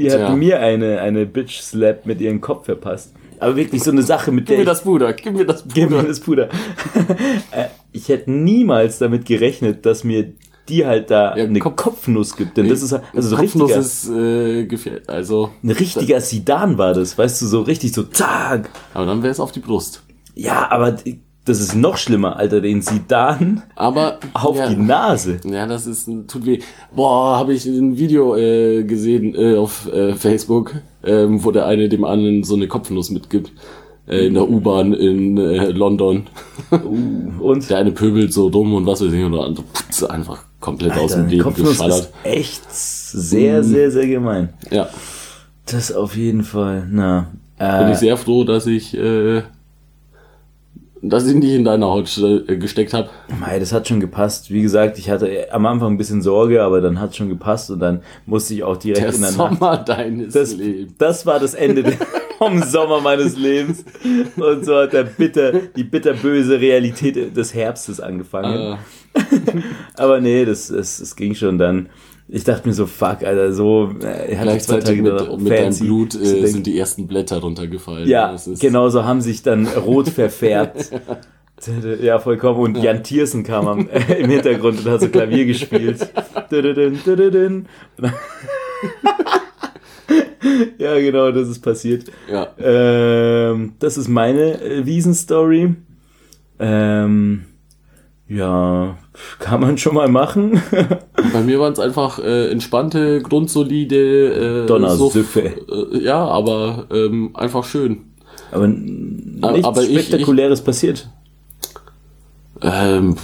[0.04, 0.36] die hat Tja.
[0.36, 3.14] mir eine, eine Bitch-Slap mit ihrem Kopf verpasst.
[3.40, 5.64] Aber wirklich so eine Sache, mit Gib der mir ich das Puder, gib mir das
[5.74, 6.08] Gib mir Puder.
[6.08, 6.50] das Puder.
[7.52, 10.34] Äh, ich hätte niemals damit gerechnet, dass mir
[10.68, 12.58] die halt da Ja, eine Kopf- Kopfnuss gibt.
[12.58, 15.10] Denn das ist halt- also so Kopfnuss richtiger, ist äh, gefährlich.
[15.10, 18.70] Also, ein richtiger Sidan war das, weißt du, so richtig so zack.
[18.94, 20.04] aber dann wäre es auf die Brust.
[20.36, 20.98] Ja, aber
[21.50, 25.40] das ist noch schlimmer, Alter, den Sidan Aber auf ja, die Nase.
[25.44, 26.60] Ja, das ist tut weh.
[26.96, 31.90] Boah, habe ich ein Video äh, gesehen äh, auf äh, Facebook, ähm, wo der eine
[31.90, 33.52] dem anderen so eine Kopfnuss mitgibt.
[34.08, 36.28] Äh, in der U-Bahn in äh, London.
[37.40, 40.44] Und Der eine pöbelt so dumm und was weiß ich und der andere putz, einfach
[40.60, 42.00] komplett aus dem Alter, Leben Kopfnuss geschallert.
[42.00, 44.50] ist echt sehr, sehr, sehr gemein.
[44.70, 44.90] Ja.
[45.66, 46.88] Das auf jeden Fall.
[46.92, 47.28] Na,
[47.58, 49.44] Bin äh, ich sehr froh, dass ich äh,
[51.02, 53.10] dass ich nicht in deiner Haut äh, gesteckt habe.
[53.40, 54.52] Mei, das hat schon gepasst.
[54.52, 57.80] Wie gesagt, ich hatte am Anfang ein bisschen Sorge, aber dann hat schon gepasst und
[57.80, 60.94] dann musste ich auch direkt Der in der Nacht Sommer deines das, Lebens.
[60.98, 61.94] das war das Ende de-
[62.38, 63.84] vom Sommer meines Lebens.
[64.38, 68.78] Und so hat der bitter, die bitterböse Realität des Herbstes angefangen.
[69.14, 69.20] Äh,
[69.98, 71.90] Aber nee, das, das, das ging schon dann.
[72.32, 73.92] Ich dachte mir so, fuck, Alter, so.
[74.02, 75.78] Äh, gleichzeitig mit, danach mit deinem.
[75.80, 78.08] Blut äh, sind die ersten Blätter runtergefallen.
[78.08, 80.92] Ja, genau so haben sich dann rot verfärbt.
[82.02, 82.58] Ja, vollkommen.
[82.62, 86.10] Und Jan Thiersen kam am, äh, im Hintergrund und hat so Klavier gespielt.
[90.78, 92.06] Ja, genau, das ist passiert.
[92.32, 92.48] Ja.
[92.58, 95.76] Ähm, das ist meine äh, Wiesenstory.
[96.60, 97.46] Ähm,
[98.30, 98.98] ja,
[99.40, 100.62] kann man schon mal machen.
[101.34, 105.42] Bei mir waren es einfach äh, entspannte, grundsolide äh, Donnersüffe.
[105.42, 108.02] Äh, ja, aber ähm, einfach schön.
[108.52, 111.10] Aber nichts aber ich- Spektakuläres passiert.
[112.62, 113.16] Ähm,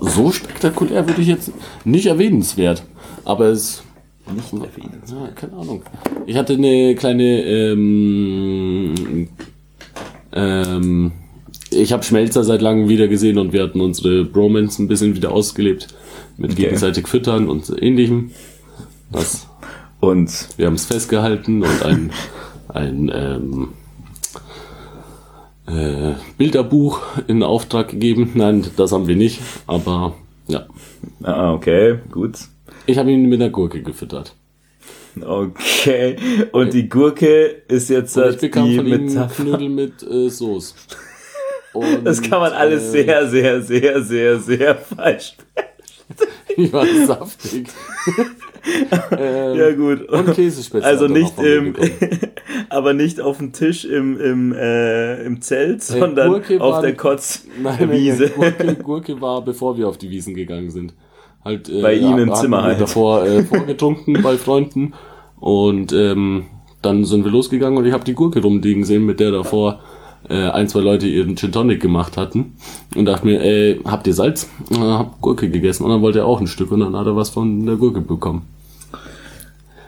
[0.00, 1.52] so spektakulär würde ich jetzt
[1.84, 2.82] nicht erwähnenswert.
[3.24, 3.82] Aber es.
[4.34, 4.90] Nicht erwähnt.
[5.08, 5.82] Ja, keine Ahnung.
[6.26, 7.42] Ich hatte eine kleine.
[7.44, 9.28] Ähm,
[10.32, 11.12] ähm,
[11.76, 15.32] ich habe Schmelzer seit langem wieder gesehen und wir hatten unsere Bromance ein bisschen wieder
[15.32, 15.88] ausgelebt.
[16.36, 16.62] Mit Okay.
[16.64, 18.30] gegenseitig Füttern und ähnlichem.
[19.12, 19.46] Das,
[20.00, 22.10] Und wir haben es festgehalten und ein,
[22.68, 23.68] ein ähm,
[25.66, 28.32] äh, Bilderbuch in Auftrag gegeben.
[28.34, 29.40] Nein, das haben wir nicht.
[29.66, 30.14] Aber
[30.48, 30.66] ja,
[31.22, 32.36] Ah, okay, gut.
[32.86, 34.34] ich habe ihn mit einer Gurke gefüttert.
[35.24, 36.16] Okay.
[36.52, 39.42] Und die Gurke ist jetzt Und ich bekam die von ihm Metapher.
[39.44, 40.74] Knödel mit äh, Soße.
[41.76, 45.36] Und, Das kann man alles äh, sehr, sehr, sehr, sehr, sehr falsch.
[46.56, 47.68] Die war saftig.
[49.18, 50.08] ähm, Ja, gut.
[50.08, 50.88] Und Käsespätzle.
[50.88, 51.74] Also nicht im,
[52.68, 56.94] aber nicht auf dem Tisch im, im, äh, im Zelt, Äh, sondern Gurke auf der
[56.96, 58.30] Kotzwiese.
[58.30, 60.94] Gurke, Gurke war, bevor wir auf die Wiesen gegangen sind.
[61.44, 62.80] Halt, äh, Bei ihm im Zimmer wir halt.
[62.80, 64.94] davor äh, vorgetrunken bei Freunden.
[65.38, 66.46] Und ähm,
[66.82, 69.80] dann sind wir losgegangen und ich habe die Gurke rumliegen sehen, mit der davor
[70.28, 72.56] äh, ein, zwei Leute ihren Gin Tonic gemacht hatten.
[72.94, 74.48] Und dachte mir, ey, habt ihr Salz?
[74.70, 75.84] Und dann hab Gurke gegessen.
[75.84, 78.00] Und dann wollte er auch ein Stück und dann hat er was von der Gurke
[78.00, 78.42] bekommen.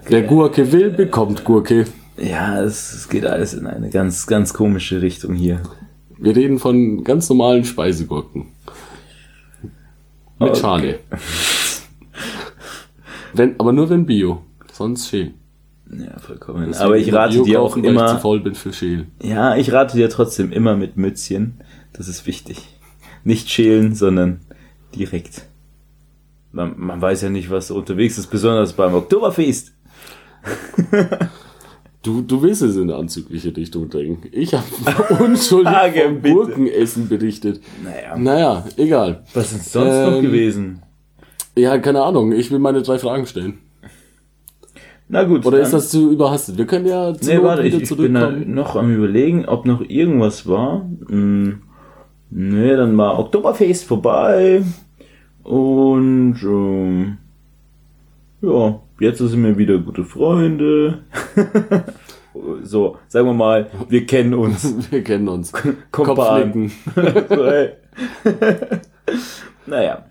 [0.08, 1.86] Wer Gurke will, bekommt Gurke.
[2.16, 5.60] Ja, es, es geht alles in eine ganz, ganz komische Richtung hier.
[6.16, 8.46] Wir reden von ganz normalen Speisegurken.
[10.38, 10.60] Mit Okay.
[10.60, 10.98] Schale.
[13.34, 14.42] Wenn, aber nur wenn Bio.
[14.72, 15.34] Sonst Schäl.
[15.90, 16.66] Ja, vollkommen.
[16.68, 18.54] Deswegen Aber ich immer rate Bio dir auch kaufen, weil ich zu immer, faul bin
[18.54, 19.06] für Schäl.
[19.22, 21.60] ja, ich rate dir trotzdem immer mit Mützchen.
[21.92, 22.58] Das ist wichtig.
[23.24, 24.40] Nicht schälen, sondern
[24.94, 25.42] direkt.
[26.52, 29.72] Man, man weiß ja nicht, was unterwegs ist, besonders beim Oktoberfest.
[32.00, 34.18] Du, du willst es in eine anzügliche Richtung drängen.
[34.30, 34.64] Ich habe
[35.24, 36.34] unschuldig Frage, vom bitte.
[36.34, 37.60] Gurkenessen berichtet.
[37.82, 38.16] Naja.
[38.16, 39.24] Naja, egal.
[39.34, 40.82] Was ist sonst noch Ähm, gewesen?
[41.56, 42.30] Ja, keine Ahnung.
[42.32, 43.58] Ich will meine drei Fragen stellen.
[45.08, 45.46] Na gut.
[45.46, 46.58] Oder ist das zu überhastet?
[46.58, 48.54] Wir können ja zu Nee, warte, ich, wieder ich bin da zurückkommen.
[48.54, 50.88] noch am überlegen, ob noch irgendwas war.
[51.08, 51.62] Hm,
[52.30, 54.62] nee, dann war Oktoberfest vorbei.
[55.42, 57.16] Und ähm,
[58.42, 60.98] ja, jetzt sind wir wieder gute Freunde.
[62.62, 64.74] so, sagen wir mal, wir kennen uns.
[64.90, 65.52] Wir kennen uns.
[66.94, 67.70] Hey.
[69.66, 70.04] naja.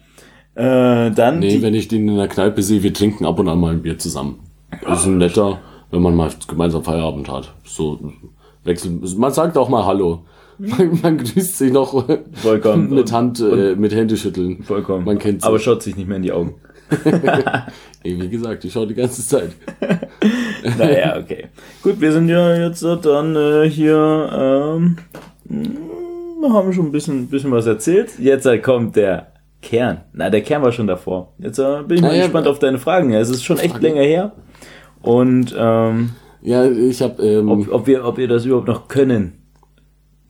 [0.55, 3.59] Äh, dann Nee, wenn ich den in der Kneipe sehe, wir trinken ab und an
[3.59, 4.39] mal ein Bier zusammen.
[4.87, 5.59] Das ist ein netter,
[5.91, 7.53] wenn man mal gemeinsam Feierabend hat.
[7.63, 7.99] So
[8.63, 9.01] wechseln.
[9.17, 10.23] Man sagt auch mal Hallo.
[10.57, 12.89] Man, man grüßt sich noch Vollkommen.
[12.93, 14.63] mit Hand, äh, mit Händeschütteln.
[14.63, 15.05] vollkommen.
[15.05, 16.55] Man kennt Aber schaut sich nicht mehr in die Augen.
[18.03, 19.51] Ey, wie gesagt, ich schaue die ganze Zeit.
[20.79, 21.47] naja, okay.
[21.83, 24.97] Gut, wir sind ja jetzt dann äh, hier, ähm,
[25.45, 28.17] mh, haben schon ein bisschen, bisschen was erzählt.
[28.19, 30.01] Jetzt äh, kommt der Kern.
[30.13, 31.33] Na, der Kern war schon davor.
[31.39, 33.13] Jetzt äh, bin ich mal Ah, ja, gespannt auf deine Fragen.
[33.13, 33.83] Es ist schon echt Fragen.
[33.83, 34.31] länger her.
[35.01, 39.33] Und ähm, Ja, ich habe ähm, ob, ob, wir, ob wir das überhaupt noch können.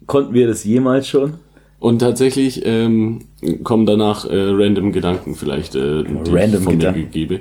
[0.05, 1.34] Konnten wir das jemals schon?
[1.80, 3.26] und tatsächlich ähm,
[3.63, 7.01] kommen danach äh, random Gedanken vielleicht, äh, die Random ich von Gedanken.
[7.01, 7.39] mir gebe.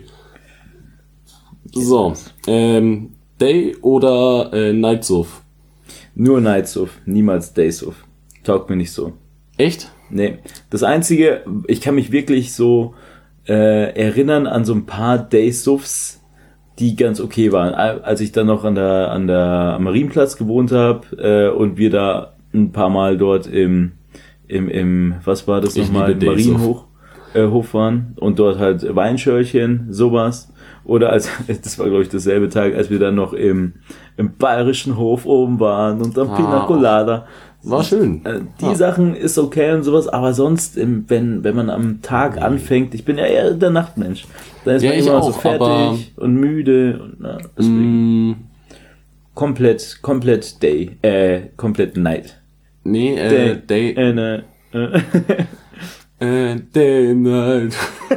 [1.72, 2.12] So,
[2.46, 5.42] ähm, Day oder äh, Night Surf?
[6.14, 8.04] Nur Nightsurf, niemals Daysurf.
[8.42, 9.12] Taugt mir nicht so.
[9.58, 9.90] Echt?
[10.08, 10.38] Nee.
[10.70, 12.94] Das Einzige, ich kann mich wirklich so
[13.46, 16.22] äh, erinnern an so ein paar Daysufs,
[16.78, 17.74] die ganz okay waren.
[17.74, 21.78] Al- Als ich dann noch an der, an der am Marienplatz gewohnt habe äh, und
[21.78, 23.92] wir da ein paar Mal dort im,
[24.48, 26.52] im, im was war das nochmal, Daysuf.
[26.54, 26.84] Marienhof
[27.34, 30.52] äh, Hof waren und dort halt Weinschörchen, sowas.
[30.84, 31.28] Oder als,
[31.64, 33.74] das war glaube ich dasselbe Tag, als wir dann noch im,
[34.16, 37.26] im bayerischen Hof oben waren und dann Ah, Pina Colada.
[37.62, 38.24] War schön.
[38.24, 38.74] Äh, die Ja.
[38.76, 43.04] Sachen ist okay und sowas, aber sonst, im, wenn, wenn man am Tag anfängt, ich
[43.04, 44.24] bin ja eher der Nachtmensch,
[44.66, 48.34] dann ist Ja, man immer so auch, aber- fertig und müde und na, deswegen Mm,
[49.34, 52.40] komplett, komplett Day, äh, komplett Night.
[52.84, 54.44] nee, äh, Day, äh, ne,
[56.20, 57.74] äh, äh, Day Night.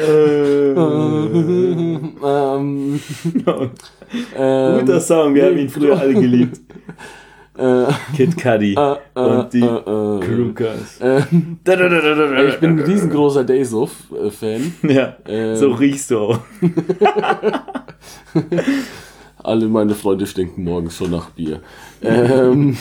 [2.24, 3.00] ähm,
[4.36, 6.60] ähm, Guter Song, wir haben ihn früher alle geliebt.
[7.60, 11.00] Äh, Kid Cudi äh, und die äh, äh, Krukas.
[11.00, 14.74] äh, ich bin ein riesengroßer Days-Of-Fan.
[14.88, 15.56] Ja, Ähm.
[15.56, 16.38] so riechst du auch.
[19.42, 21.60] Alle meine Freunde stinken morgens schon nach Bier.
[22.02, 22.76] ähm,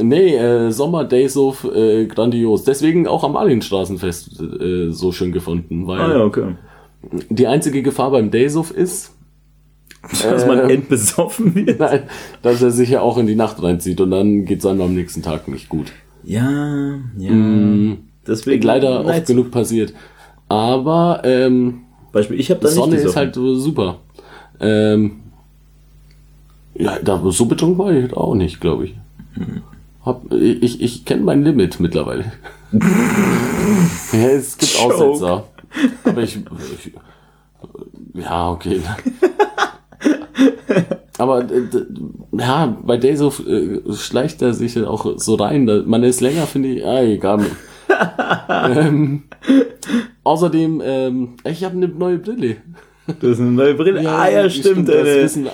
[0.00, 2.64] nee, äh, Sommer Days of äh, grandios.
[2.64, 6.56] Deswegen auch am Marienstraßenfest äh, so schön gefunden, weil Ah ja, okay.
[7.30, 9.13] die einzige Gefahr beim Days of ist,
[10.22, 10.70] Dass man Ähm.
[10.70, 11.78] entbesoffen wird.
[11.80, 12.02] nein,
[12.42, 15.22] dass er sich ja auch in die Nacht reinzieht und dann geht's einem am nächsten
[15.22, 15.92] Tag nicht gut.
[16.22, 17.30] Ja, ja.
[17.32, 19.92] Mm, Deswegen leider oft Nights- genug passiert.
[20.48, 21.82] Aber ähm,
[22.12, 23.98] Beispiel, ich habe da Sonne ist halt äh, super.
[24.60, 25.20] Ähm,
[26.74, 28.94] ja, da, so betrunken war ich halt auch nicht, glaube ich.
[30.04, 32.32] Hab, ich ich kenne mein Limit mittlerweile.
[34.12, 34.94] ja, es gibt Joke.
[34.94, 35.44] Aussetzer.
[36.04, 36.92] Aber ich, ich.
[38.14, 38.80] Ja, okay.
[41.18, 41.62] Aber äh,
[42.32, 45.66] ja, bei Days of äh, schleicht er sich auch so rein.
[45.66, 46.84] Da, man ist länger, finde ich.
[46.84, 47.44] Ah, egal.
[48.76, 49.24] ähm,
[50.24, 52.56] außerdem, ähm, ich habe eine neue Brille.
[53.20, 54.08] Das ist eine neue Brille.
[54.08, 54.88] ah ja, stimmt.
[54.88, 55.50] das eine, wissen, äh,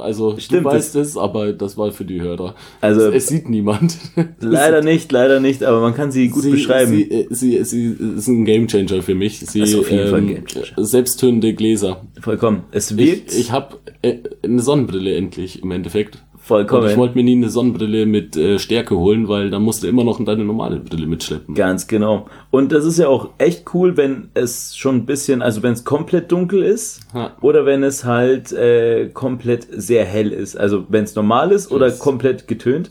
[0.00, 2.54] also Stimmt, du weißt es, aber das war für die Hörer.
[2.80, 3.96] Also- es, es sieht niemand.
[4.40, 6.92] leider nicht, leider nicht, aber man kann sie gut sie, beschreiben.
[6.92, 9.40] Sie, äh, sie, sie ist ein Gamechanger für mich.
[9.40, 10.66] Sie, ist auf jeden Fall ähm, Gamechanger.
[10.76, 12.02] Selbsttönende Gläser.
[12.20, 12.64] Vollkommen.
[12.70, 16.18] Es wirkt Ich, ich habe äh, eine Sonnenbrille endlich im Endeffekt.
[16.42, 16.90] Und vollkommen.
[16.90, 20.02] ich wollte mir nie eine Sonnenbrille mit äh, Stärke holen, weil dann musst du immer
[20.02, 21.54] noch deine normale Brille mitschleppen.
[21.54, 22.26] Ganz genau.
[22.50, 25.84] Und das ist ja auch echt cool, wenn es schon ein bisschen, also wenn es
[25.84, 27.30] komplett dunkel ist Ha.
[27.40, 30.56] oder wenn es halt äh, komplett sehr hell ist.
[30.56, 32.00] Also wenn es normal ist oder Yes.
[32.00, 32.90] komplett getönt.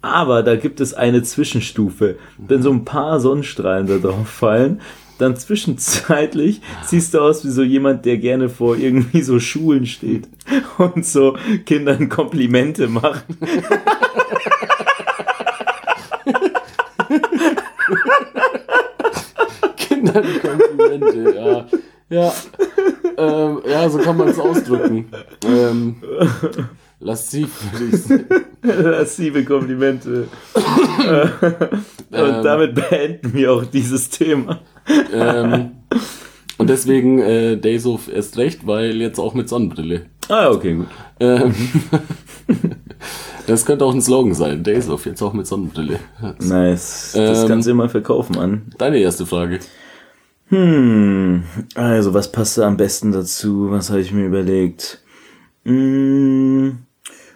[0.00, 2.16] Aber da gibt es eine Zwischenstufe.
[2.38, 4.80] Wenn so ein paar Sonnenstrahlen da drauf fallen,
[5.22, 10.28] dann zwischenzeitlich siehst du aus wie so jemand, der gerne vor irgendwie so Schulen steht
[10.78, 13.24] und so Kindern Komplimente macht.
[19.76, 21.66] Kinderkomplimente, ja.
[22.10, 22.32] Ja,
[23.16, 25.06] ähm, ja, so kann man es ausdrücken.
[25.46, 25.96] Ähm,
[27.00, 28.26] lasziv, würde ich sagen.
[28.62, 30.28] Lassive Komplimente.
[30.54, 32.42] Und Ähm.
[32.44, 34.60] damit beenden wir auch dieses Thema.
[35.12, 35.70] Ähm,
[36.58, 40.06] und deswegen äh, Days of erst recht, weil jetzt auch mit Sonnenbrille.
[40.28, 40.86] Ah, okay, gut.
[41.20, 41.54] Ähm,
[43.46, 44.62] das könnte auch ein Slogan sein.
[44.62, 45.98] Days of jetzt auch mit Sonnenbrille.
[46.40, 47.12] Nice.
[47.14, 47.48] Das Ähm.
[47.48, 48.62] kannst du immer verkaufen an.
[48.78, 49.58] Deine erste Frage.
[50.48, 53.70] Hm, also was passt da am besten dazu?
[53.70, 55.00] Was habe ich mir überlegt?
[55.64, 56.78] Hm,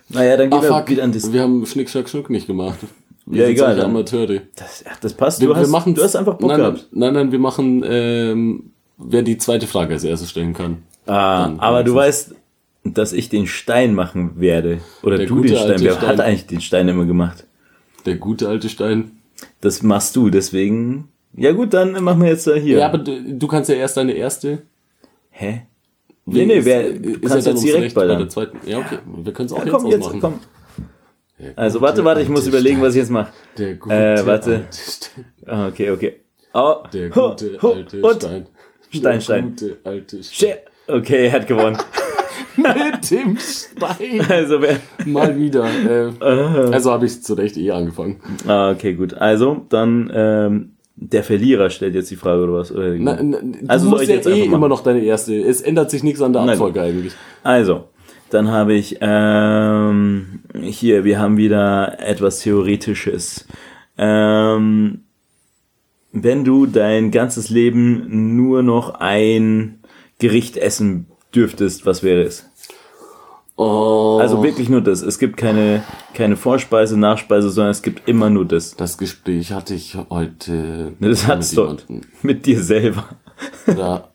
[0.09, 0.89] naja, dann Ah, gehen wir fuck.
[0.91, 1.33] wieder an das.
[1.33, 2.79] Wir haben Schnick, Schnack, Schnuck nicht gemacht.
[3.27, 3.87] Wir Ja, egal, dann.
[3.87, 4.43] Amateure.
[4.55, 5.41] Das, ach, das passt.
[5.41, 6.87] Wir, Du, wir hast, machen du hast einfach Bock nein, gehabt.
[6.93, 10.79] Nein, nein, wir machen, ähm, wer die zweite Frage als erstes stellen kann.
[11.07, 12.35] Ah, Dann aber du weißt,
[12.85, 14.79] dass ich den Stein machen werde.
[15.03, 15.81] Oder Der du den Stein.
[15.81, 16.09] Wer Stein.
[16.09, 17.45] hat eigentlich den Stein immer gemacht?
[18.07, 19.11] Der gute alte Stein.
[19.61, 21.09] Das machst du, deswegen.
[21.37, 22.79] Ja gut, dann machen wir jetzt hier.
[22.79, 24.63] Ja, aber du, du kannst ja erst deine erste.
[25.31, 25.63] Hä?
[26.25, 28.29] Nee, nee, wer, ist kannst ja dann direkt bei der.
[28.29, 28.59] zweiten.
[28.67, 28.99] Ja, okay.
[29.23, 30.21] Wir können es auch Ja, jetzt komm, jetzt, ausmachen.
[30.21, 30.35] komm.
[31.39, 33.33] Der Also warte, warte, ich muss überlegen, was ich jetzt mache.
[33.59, 34.55] Der gute Äh, warte.
[34.55, 35.25] alte Stein.
[35.47, 36.21] Ah, okay, okay.
[36.55, 38.47] Oh, Der ho, gute ho, alte und Stein.
[38.91, 39.45] Stein, Der Stein.
[39.51, 40.55] gute alte Stein.
[40.89, 41.77] Okay, er hat gewonnen.
[42.57, 44.21] Mit dem Stein.
[44.31, 44.77] Also wer?
[45.05, 45.67] Mal wieder.
[45.67, 46.11] Äh,
[46.73, 48.21] also habe ich zu Recht eh angefangen.
[48.47, 49.13] Ah, okay, gut.
[49.15, 52.73] Also dann ähm, der Verlierer stellt jetzt die Frage oder was?
[52.73, 54.53] Oder Na, na, du Also soll musst ja jetzt eh machen?
[54.55, 55.35] immer noch deine erste.
[55.39, 57.13] Es ändert sich nichts an der Abfolge eigentlich.
[57.43, 57.89] Also,
[58.31, 63.47] dann habe ich ähm, hier, wir haben wieder etwas Theoretisches.
[63.99, 65.03] Ähm,
[66.13, 69.81] wenn du dein ganzes Leben nur noch ein
[70.19, 72.49] Gericht essen dürftest, was wäre es?
[73.59, 75.01] Oh, Also wirklich nur das.
[75.01, 75.83] Es gibt keine,
[76.15, 78.77] keine Vorspeise, Nachspeise, sondern es gibt immer nur das.
[78.77, 82.01] das Gespräch hatte ich heute Das mit hat's doch jemandem.
[82.23, 83.05] mit dir selber.
[83.67, 84.13] Oder,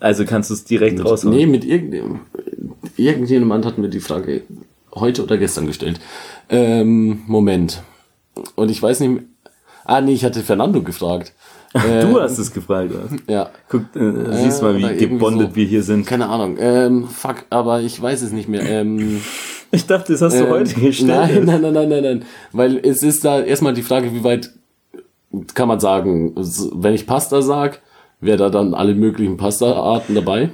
[0.00, 1.34] Also kannst du es direkt raushauen.
[1.34, 2.20] nee, mit irgendeinem,
[2.96, 4.42] irgendjemand hat mir die Frage
[4.94, 6.00] heute oder gestern gestellt.
[6.48, 7.82] Ähm, Moment.
[8.54, 9.22] Und ich weiß nicht mehr,
[9.84, 11.32] ah nee, ich hatte Fernando gefragt.
[11.74, 12.92] Äh, Du hast es gefragt.
[12.92, 13.08] Oder?
[13.32, 15.56] Ja, Guck, äh, siehst mal, wie gebondet so.
[15.56, 16.06] wir hier sind.
[16.06, 16.56] keine Ahnung.
[16.58, 18.62] Ähm, fuck, aber ich weiß es nicht mehr.
[18.62, 19.20] Ähm,
[19.70, 21.08] Ich dachte, das hast du Ähm, heute gestellt.
[21.10, 22.24] Nein, nein, nein, nein, nein, nein.
[22.52, 24.50] Weil es ist da erstmal die Frage, wie weit
[25.52, 26.32] kann man sagen,
[26.72, 27.82] wenn ich Pasta sag,
[28.20, 30.50] wäre da dann alle möglichen Pasta-Arten dabei?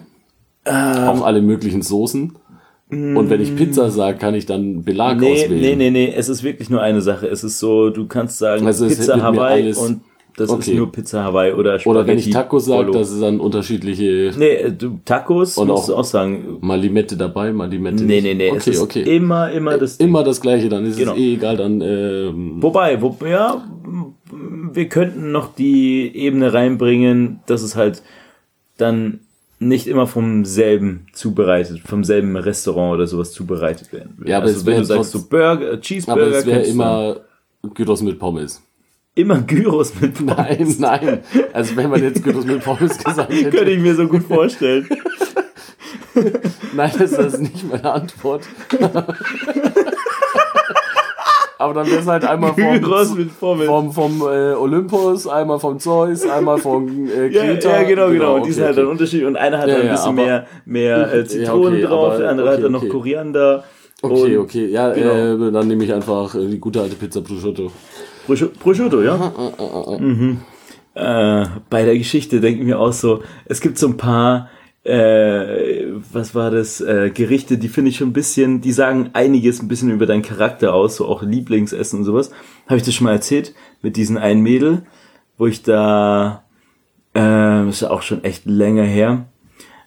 [0.66, 1.08] Ähm.
[1.08, 2.32] Auch alle möglichen Soßen?
[2.90, 5.60] Und wenn ich Pizza sag, kann ich dann Belag Nee, auswählen?
[5.60, 7.26] nee, nee, nee, es ist wirklich nur eine Sache.
[7.26, 10.02] Es ist so, du kannst sagen Also Pizza Hawaii alles- und
[10.37, 10.74] das ist Okay.
[10.74, 12.93] nur Pizza Hawaii oder Spaghetti Oder wenn ich Tacos sag, Bolo.
[12.93, 16.59] das ist dann unterschiedliche Nee, äh, du, Tacos Und musst auch- du auch sagen.
[16.61, 19.16] mal Limette dabei, mal Limette Nee, nee, nee, es Okay, ist okay.
[19.16, 20.09] immer, immer das Ding.
[20.09, 21.12] Immer das gleiche, dann ist Genau.
[21.12, 23.64] es eh egal, dann ähm, Wobei, wo, ja,
[24.72, 28.03] wir könnten noch die Ebene reinbringen, dass es halt
[28.76, 29.20] dann
[29.61, 34.20] nicht immer vom selben zubereitet, vom selben Restaurant oder sowas zubereitet werden.
[34.26, 36.68] Ja, aber also es wenn du sagst so Burger, äh, Cheeseburger, aber es wäre du
[36.68, 37.16] immer
[37.74, 38.62] Gyros mit Pommes.
[39.14, 40.78] Immer Gyros mit Pommes.
[40.78, 41.18] Nein, nein.
[41.52, 43.50] Also wenn man jetzt Gyros mit Pommes gesagt hätte.
[43.50, 44.88] Könnte ich mir so gut vorstellen.
[46.74, 48.42] Nein, das ist nicht meine Antwort.
[51.58, 52.52] Aber dann wäre es halt einmal
[53.38, 57.70] vom, vom, vom äh, Olympus, einmal vom Zeus, einmal vom äh, Ja, Kreta.
[57.70, 58.34] ja, genau, genau.
[58.34, 58.92] Und die okay, sind halt dann okay.
[58.92, 59.26] unterschiedlich.
[59.26, 62.06] Und einer hat Ja, dann ein ja, bisschen aber- mehr, mehr äh, Zitronen okay, drauf,
[62.12, 62.88] aber- der andere hat okay, dann noch.
[62.88, 63.64] Koriander.
[64.02, 64.66] Okay, und okay.
[64.66, 65.46] Ja, Genau.
[65.48, 67.70] äh, dann nehme ich einfach äh, die gute alte Pizza Prosciutto.
[68.27, 69.33] Prosciu- Prosciutto, ja?
[69.99, 70.41] Mhm.
[70.95, 74.49] Äh, bei der Geschichte denke ich mir auch so, es gibt so ein paar,
[74.85, 79.61] äh, was war das, äh, Gerichte, die finde ich schon ein bisschen, die sagen einiges
[79.61, 82.31] ein bisschen über deinen Charakter aus, so auch Lieblingsessen und sowas.
[82.66, 84.83] Habe ich das schon mal erzählt mit diesen einen Mädel,
[85.37, 86.45] wo ich da,
[87.12, 89.27] äh, das ist ja auch schon echt länger her,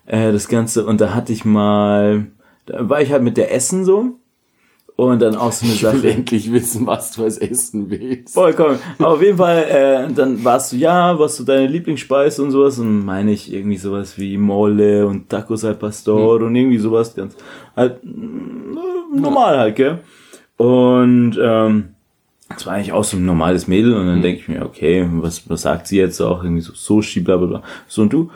[0.08, 2.28] äh, das Ganze, und da hatte ich mal,
[2.66, 4.20] da war ich halt mit der Essen so,
[4.98, 6.10] und dann auch so eine Ich will Sache.
[6.10, 8.34] endlich wissen, was du als Essen willst.
[8.34, 8.80] Vollkommen.
[8.98, 9.64] Aber auf jeden Fall,
[10.10, 12.80] äh, dann warst du, ja, was so deine Lieblingsspeise und sowas.
[12.80, 17.38] Und meine ich irgendwie sowas wie Mole und Tacos al Pastor und irgendwie sowas ganz,
[17.76, 20.00] halt, mm, normal halt, gell?
[20.58, 21.90] Und, ähm,
[22.50, 25.48] das war eigentlich auch so ein normales Mädel und dann denke ich mir, okay, was,
[25.50, 26.44] was sagt sie jetzt auch?
[26.44, 27.64] Irgendwie so Sushi, bla, bla, bla.
[27.88, 28.32] So und du?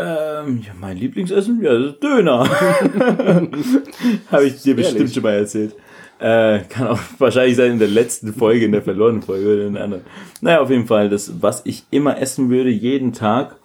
[0.00, 1.62] Ähm, ja, mein Lieblingsessen?
[1.62, 2.48] Ja, das ist Döner.
[4.30, 5.14] Habe ich dir bestimmt Ehrlich?
[5.14, 5.74] schon mal erzählt.
[6.18, 9.74] Äh, kann auch wahrscheinlich sein in der letzten Folge, in der verlorenen Folge oder in
[9.74, 10.04] der anderen.
[10.40, 13.56] Naja, auf jeden Fall, das, was ich immer essen würde, jeden Tag.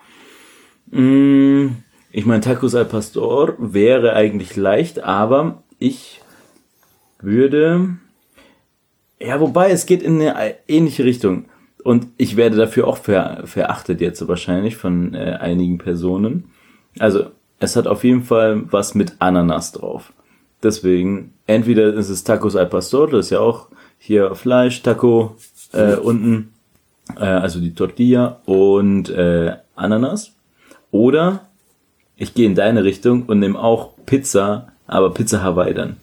[0.91, 1.71] Mh,
[2.11, 6.21] ich meine, Tacos al Pastor wäre eigentlich leicht, aber ich
[7.19, 7.97] würde,
[9.19, 11.45] ja, wobei, es geht in eine ähnliche Richtung.
[11.85, 16.45] Und ich werde dafür auch ver, verachtet jetzt wahrscheinlich von äh, einigen Personen.
[16.97, 17.25] Also,
[17.59, 20.11] es hat auf jeden Fall was mit Ananas drauf.
[20.63, 23.67] Deswegen, entweder ist es Tacos al Pastor, das ist ja auch
[23.99, 25.35] hier Fleisch, Taco
[25.73, 26.53] äh, unten,
[27.19, 30.33] äh, also die Tortilla und äh, Ananas.
[30.89, 31.41] Oder
[32.15, 35.97] ich gehe in deine Richtung und nehme auch Pizza, aber Pizza Hawaii dann.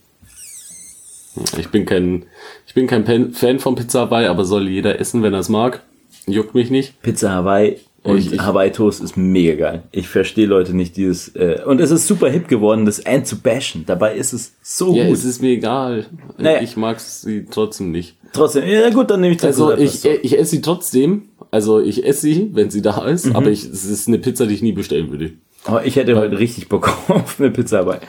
[1.59, 2.25] Ich bin kein,
[2.67, 5.83] ich bin kein Fan- von Pizza Hawaii, aber soll jeder essen, wenn er es mag.
[6.27, 7.01] Juckt mich nicht.
[7.03, 9.83] Pizza Hawaii und Ich- ich- Hawaii Toast ist mega geil.
[9.93, 13.39] Ich verstehe Leute nicht dieses äh, und es ist super hip geworden, das End zu
[13.41, 13.85] bashen.
[13.87, 15.15] Dabei ist es so Ja, gut.
[15.15, 16.07] es ist mir egal.
[16.39, 16.61] Naja.
[16.61, 18.17] Ich mag sie trotzdem nicht.
[18.33, 20.13] Trotzdem, ja gut, dann nehme ich Tacos Also al ich, Pastor.
[20.23, 21.23] ich esse sie trotzdem.
[21.51, 23.37] Also ich esse sie, wenn sie da ist, Mhm.
[23.37, 25.33] aber ich, es ist eine Pizza, die ich nie bestellen würde.
[25.65, 28.01] Aber ich hätte heute richtig Bock auf eine Pizza Hawaii.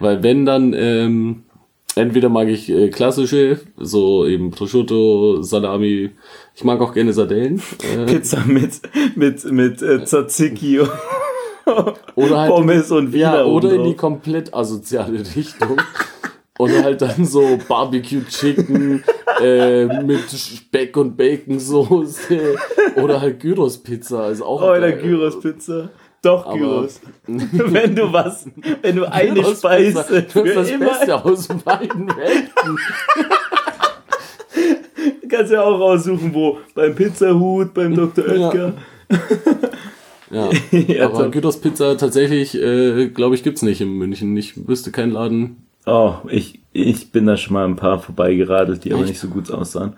[0.00, 1.42] Weil wenn dann, ähm,
[1.94, 6.10] entweder mag ich äh, klassische, so eben Prosciutto, Salami,
[6.54, 7.62] ich mag auch gerne Sardellen.
[7.82, 8.80] Äh, Pizza mit
[9.14, 10.80] mit mit äh, Tzatziki
[12.14, 15.80] oder halt Pommes und Wiener Ja, oder in die komplett asoziale Richtung.
[16.58, 19.02] Oder halt dann so Barbecue Chicken
[19.40, 22.56] äh, mit Speck und Bacon Soße
[23.02, 25.00] oder halt Gyros Pizza ist auch Oder geil.
[25.02, 25.90] Gyros Pizza.
[26.22, 27.00] Doch Aber- Gyros.
[27.26, 28.46] wenn du was,
[28.80, 32.78] wenn du eine Gyros Speise Pizza, das ist das immer, Beste aus beiden Welten.
[35.32, 38.34] kannst ja auch raussuchen, wo beim Pizzahut, beim Dr.
[38.34, 38.48] Ja.
[38.48, 38.72] Oetker.
[40.30, 41.32] Ja, Ja, aber top.
[41.32, 44.36] Gyros Pizza tatsächlich, äh, glaube ich, gibt's nicht in München.
[44.36, 45.56] Ich wüsste keinen Laden.
[45.84, 49.10] Oh, ich, ich bin da schon mal ein paar vorbeigeradelt, die aber Echt?
[49.10, 49.94] nicht so gut aussahen.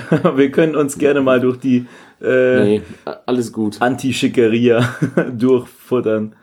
[0.36, 1.86] Wir können uns gerne mal durch die
[2.20, 2.82] äh, Nee,
[3.26, 3.80] alles gut.
[3.80, 4.94] Anti-Schickeria
[5.36, 6.34] durchfuttern.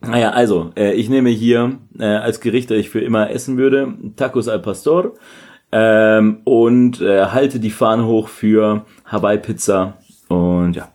[0.00, 3.94] Naja, also, äh, ich nehme hier äh, als Gericht, das ich für immer essen würde,
[4.16, 5.14] Tacos al Pastor
[5.70, 10.88] ähm, und äh, halte die Fahne hoch für Hawaii-Pizza und ja.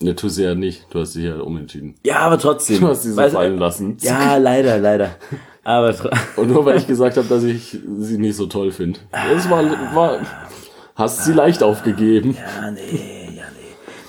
[0.00, 0.86] Ne, tu sie ja nicht.
[0.90, 1.96] Du hast dich ja umentschieden.
[2.04, 2.80] Ja, aber trotzdem.
[2.80, 3.96] Du hast sie so fallen lassen.
[4.00, 5.16] Ja, leider, leider.
[5.68, 5.94] Aber
[6.36, 9.00] Und nur weil ich gesagt habe, dass ich sie nicht so toll finde.
[9.12, 9.62] Das war,
[9.94, 10.20] war,
[10.94, 12.34] hast sie leicht aufgegeben.
[12.38, 12.80] Ja, nee,
[13.36, 13.42] ja,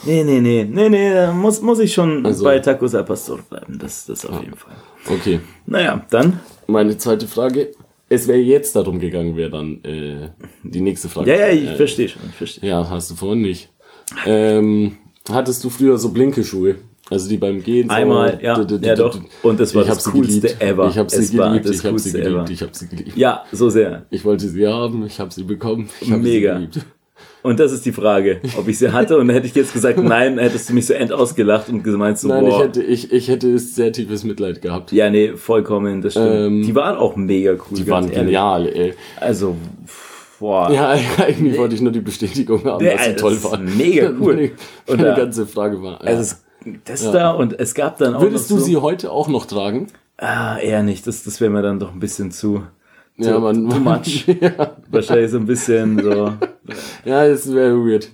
[0.06, 0.24] nee.
[0.24, 3.40] Nee, nee, nee, nee, nee, da muss, muss ich schon Also- bei Tacos al Pastor
[3.50, 3.78] bleiben.
[3.78, 4.72] Das, das auf jeden Fall.
[5.10, 5.42] Okay.
[5.66, 6.40] Naja, dann.
[6.68, 7.72] Meine zweite Frage.
[8.08, 10.30] Es wäre jetzt darum gegangen, wäre dann äh,
[10.64, 11.30] die nächste Frage.
[11.32, 12.70] Ja, ja, ich Äh, verstehe schon, ich verstehe.
[12.70, 13.70] Ja, hast du vorhin nicht.
[14.26, 14.96] Ähm,
[15.30, 16.76] hattest du früher so blinke Schuhe?
[17.10, 19.20] Also die beim Gehen so, Einmal, ja, d- ja d- doch.
[19.44, 20.88] Und das war ich das Coolste ever.
[20.90, 22.46] Ich habe sie Es geliebt, ich habe sie geliebt, ever.
[22.50, 23.18] ich habe sie geliebt.
[23.18, 24.06] Ja, so sehr.
[24.12, 25.90] Ich wollte sie haben, ich habe sie bekommen.
[26.02, 26.54] Ich habe Mega.
[26.60, 26.86] sie geliebt.
[27.42, 29.18] Und das ist die Frage, ob ich sie hatte.
[29.18, 32.28] Und hätte ich jetzt gesagt, nein, hättest du mich so end ausgelacht und gemeint so,
[32.28, 32.64] Nein, ich boah.
[32.66, 34.92] hätte, ich, ich hätte sehr tiefes Mitleid gehabt.
[34.92, 36.28] ja, nee, vollkommen, das stimmt.
[36.32, 37.78] Ähm, die waren auch mega cool.
[37.78, 38.18] Die waren ehrlich.
[38.20, 38.94] genial, ey.
[39.22, 39.56] Also,
[40.40, 40.70] boah.
[40.72, 43.78] Ja, eigentlich wollte ich nur die Bestätigung haben, Nee, dass sie toll waren.
[43.78, 44.52] mega cool.
[44.88, 45.94] Und da- ganze Frage war.
[46.04, 46.12] Ja.
[46.18, 46.36] Also,
[46.86, 49.88] das da und es gab dann auch Würdest du so, sie heute auch noch tragen?
[50.18, 51.08] Ah, eher nicht.
[51.08, 52.64] Das, das wäre mir dann doch ein bisschen zu,
[53.20, 54.26] zu Ja, man- too much.
[54.42, 56.34] ja, Wahrscheinlich so ein bisschen so.
[57.06, 58.10] ja, das wäre weird.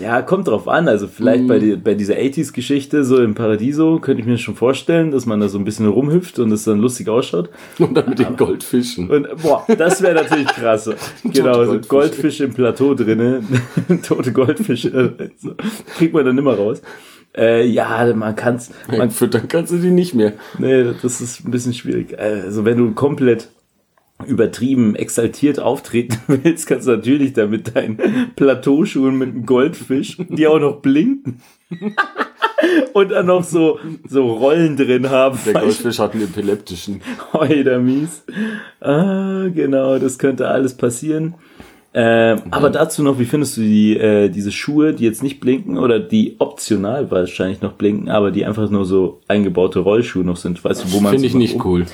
[0.00, 0.86] Ja, kommt drauf an.
[0.88, 1.48] Also vielleicht Mhm.
[1.48, 5.40] bei, die, bei dieser 80s-Geschichte, so im Paradiso, könnte ich mir schon vorstellen, dass man
[5.40, 7.48] da so ein bisschen rumhüpft und es dann lustig ausschaut.
[7.78, 9.08] Und dann mit den Goldfischen.
[9.08, 10.90] Und boah, das wäre natürlich krass.
[11.24, 11.88] genau, so Goldfische.
[11.88, 13.46] Goldfische im Plateau drinnen.
[14.06, 15.16] Tote Goldfische.
[15.18, 15.52] äh, So,
[15.96, 16.82] kriegt man dann immer raus.
[17.36, 18.70] Äh, ja, man kann's.
[18.88, 20.32] Man, Füttern kannst du die nicht mehr.
[20.58, 22.18] nee, das ist ein bisschen schwierig.
[22.18, 23.48] Also wenn du komplett
[24.24, 27.98] übertrieben exaltiert auftreten willst, kannst du natürlich da mit deinen
[28.34, 31.40] Plateauschuhen mit einem Goldfisch, die auch noch blinken.
[32.94, 33.78] Und dann noch so,
[34.08, 35.38] so Rollen drin haben.
[35.44, 35.60] Der?
[35.60, 37.02] Goldfisch hat einen epileptischen.
[37.32, 38.24] Heute mies.
[38.80, 41.34] Ah, genau, das könnte alles passieren.
[41.98, 45.78] Ähm, Aber dazu noch, wie findest du die, äh, diese Schuhe, die jetzt nicht blinken
[45.78, 50.62] oder die optional wahrscheinlich noch blinken, aber die einfach nur so eingebaute Rollschuhe noch sind?
[50.62, 51.86] Weißt du, wo man Finde ich nicht nach cool.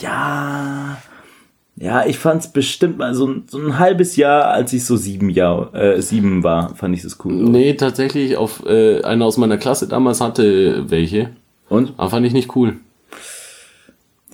[0.00, 0.96] Ja,
[1.76, 5.28] ja, ich fand's bestimmt mal so ein, so ein halbes Jahr, als ich so sieben
[5.28, 7.34] Jahr, äh, sieben war, fand ich das cool.
[7.34, 11.30] Nee, tatsächlich, auf äh, einer aus meiner Klasse damals hatte welche.
[11.68, 11.92] Und?
[11.98, 12.76] Aber fand ich nicht cool.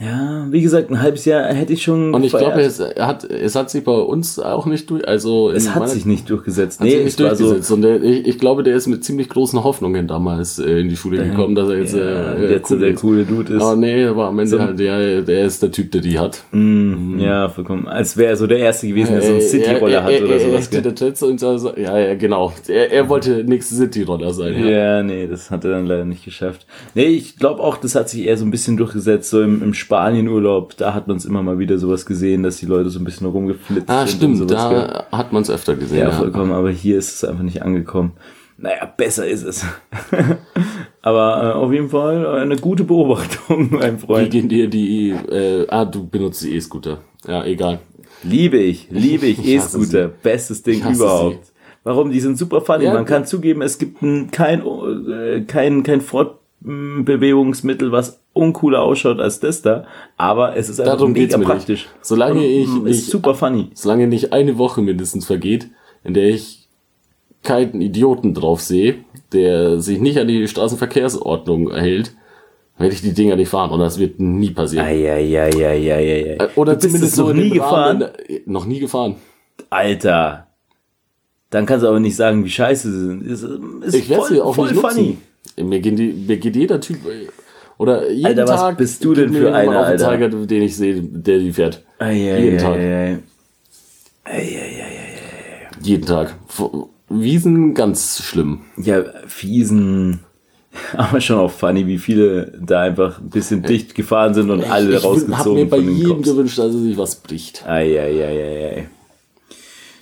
[0.00, 2.14] Ja, wie gesagt, ein halbes Jahr hätte ich schon.
[2.14, 5.70] Und ich glaube, es hat, es hat sich bei uns auch nicht durch, also es
[5.70, 6.80] hat meiner- sich nicht durchgesetzt.
[6.80, 7.72] Nee, nicht es war so, durchgesetzt.
[7.72, 10.96] Und der, ich, ich glaube, der ist mit ziemlich großen Hoffnungen damals äh, in die
[10.96, 13.00] Schule gekommen, dass er jetzt, ja, äh, jetzt so cool der ist.
[13.00, 13.62] coole Dude ist.
[13.62, 16.44] Aber nee, aber am Ende halt, der, der ist der Typ, der die hat.
[16.52, 17.88] Mm, Ja, vollkommen.
[17.88, 20.24] Als wäre er so der Erste gewesen, der so einen Äh, City-Roller er- hat er-
[20.24, 20.68] oder er- sowas.
[20.72, 20.80] er-?
[20.82, 22.52] Der Letzte und so, ja, ja, genau.
[22.68, 24.54] Er, er wollte nächste City-Roller sein.
[24.60, 24.68] Ja.
[24.98, 26.66] Ja, nee, das hat er dann leider nicht geschafft.
[26.94, 29.74] Nee, ich glaube auch, das hat sich eher so ein bisschen durchgesetzt, so im, im
[29.88, 33.04] Spanien-Urlaub, da hat man es immer mal wieder sowas gesehen, dass die Leute so ein
[33.06, 34.22] bisschen rumgeflitzt Ah, sind.
[34.22, 36.00] und stimmt, da hat man es öfter gesehen.
[36.00, 38.12] Ja, Ja, vollkommen, aber hier ist es einfach nicht angekommen.
[38.58, 39.64] Naja, besser ist es.
[41.02, 44.30] Aber äh, auf jeden Fall eine gute Beobachtung, mein Wie Freund.
[44.30, 46.98] gehen dir die, äh, ah, du benutzt die E-Scooter.
[47.26, 47.78] Ja, egal.
[48.24, 50.08] Liebe ich, liebe ich, Ich E-Scooter.
[50.22, 51.52] Bestes Ding überhaupt.
[51.84, 52.10] Warum?
[52.10, 52.84] Die sind super funny.
[52.84, 53.08] Ja, Man ja.
[53.08, 59.60] kann zugeben, es gibt ein, kein, äh, kein, kein Fortbewegungsmittel, was uncooler ausschaut als das
[59.62, 59.84] da.
[60.16, 61.84] Aber es ist einfach Darum geht's mega mir praktisch.
[61.86, 61.94] nicht.
[62.02, 63.70] Solange ich nicht, super funny.
[63.74, 65.68] solange nicht eine Woche mindestens vergeht,
[66.04, 66.68] in der ich
[67.42, 68.96] keinen Idioten drauf sehe,
[69.32, 72.14] der sich nicht an die Straßenverkehrsordnung hält,
[72.78, 73.70] werde ich die Dinger nicht fahren.
[73.70, 74.86] Und das wird nie passieren.
[74.86, 76.36] Eieieiei.
[76.38, 78.14] Äh, Oder du zumindest es noch nie dem Rahmen, gefahren?
[78.28, 79.16] äh, Noch nie gefahren.
[79.70, 80.46] Alter.
[81.50, 83.22] Dann kannst du aber nicht sagen, wie scheiße sie sind.
[83.26, 85.16] Ist, ist Ich werde sie auch voll nicht funny.
[85.56, 87.26] Mir, gehen die, mir geht jeder Typ äh,
[87.78, 90.04] oder jeden Alter, was Tag bist du denn für mir einer, auf den Alter?
[90.04, 91.82] Zeiger, den ich sehe, der die fährt.
[92.00, 92.76] Jeden Tag.
[94.24, 94.98] Eieieiei.
[95.80, 96.34] Jeden Tag.
[97.08, 98.60] Wiesen ganz schlimm.
[98.76, 100.20] Ja, fiesen.
[100.96, 104.90] Aber schon auch funny, wie viele da einfach ein bisschen dicht gefahren sind und alle
[104.90, 106.28] ich habe rausgezogen mir bei von den jedem Cops.
[106.28, 107.66] gewünscht, dass er sich was bricht.
[107.66, 108.88] Eieieiei.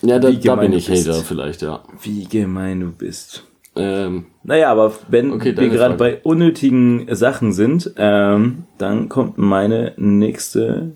[0.02, 1.08] Ja, da, Wie da gemein bin ich bist.
[1.08, 1.82] Hater vielleicht, ja.
[2.02, 3.44] Wie gemein du bist.
[3.76, 9.92] Ähm, Naja, aber wenn Okay, wir gerade bei unnötigen Sachen sind, ähm, dann kommt meine
[9.96, 10.92] nächste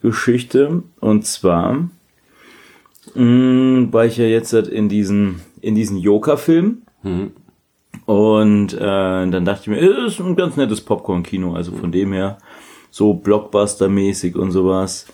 [0.00, 0.82] Geschichte.
[1.00, 1.88] Und zwar
[3.14, 6.82] mh, war ich ja jetzt halt in diesen, in diesen Joker-Film.
[8.06, 12.12] Und äh, dann dachte ich mir, es ist ein ganz nettes Popcorn-Kino, also von dem
[12.12, 12.38] her
[12.90, 15.06] so Blockbuster-mäßig und sowas.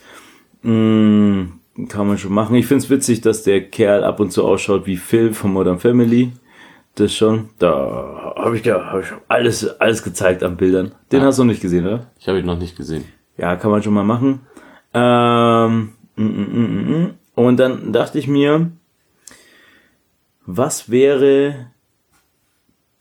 [0.63, 1.45] Mm,
[1.89, 2.57] kann man schon machen.
[2.57, 6.33] Ich find's witzig, dass der Kerl ab und zu ausschaut wie Phil von Modern Family.
[6.99, 7.51] Das schon.
[7.61, 10.91] Da habe ich ja hab ich alles, alles gezeigt an Bildern.
[11.13, 12.11] Den hast du noch nicht gesehen, oder?
[12.19, 13.05] ich habe ihn noch nicht gesehen.
[13.37, 14.41] Ja, kann man schon mal machen.
[14.93, 17.15] Ähm, mm, mm, mm, mm.
[17.37, 18.73] Und dann dachte ich mir,
[20.45, 21.69] was wäre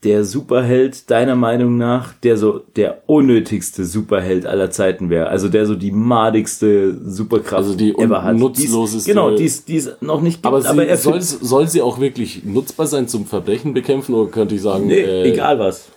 [0.04, 5.26] der Superheld deiner Meinung nach, der so der unnötigste Superheld aller Zeiten wäre?
[5.28, 8.36] Also der so die madigste Superkraft Also die ever hat.
[8.36, 9.44] nutzloseste- Die's- Genau, die
[9.76, 10.46] es noch nicht gibt.
[10.46, 14.54] Aber, sie, er soll, soll sie auch wirklich nutzbar sein zum Verbrechen bekämpfen oder könnte
[14.54, 15.88] ich sagen, nee, äh, egal was.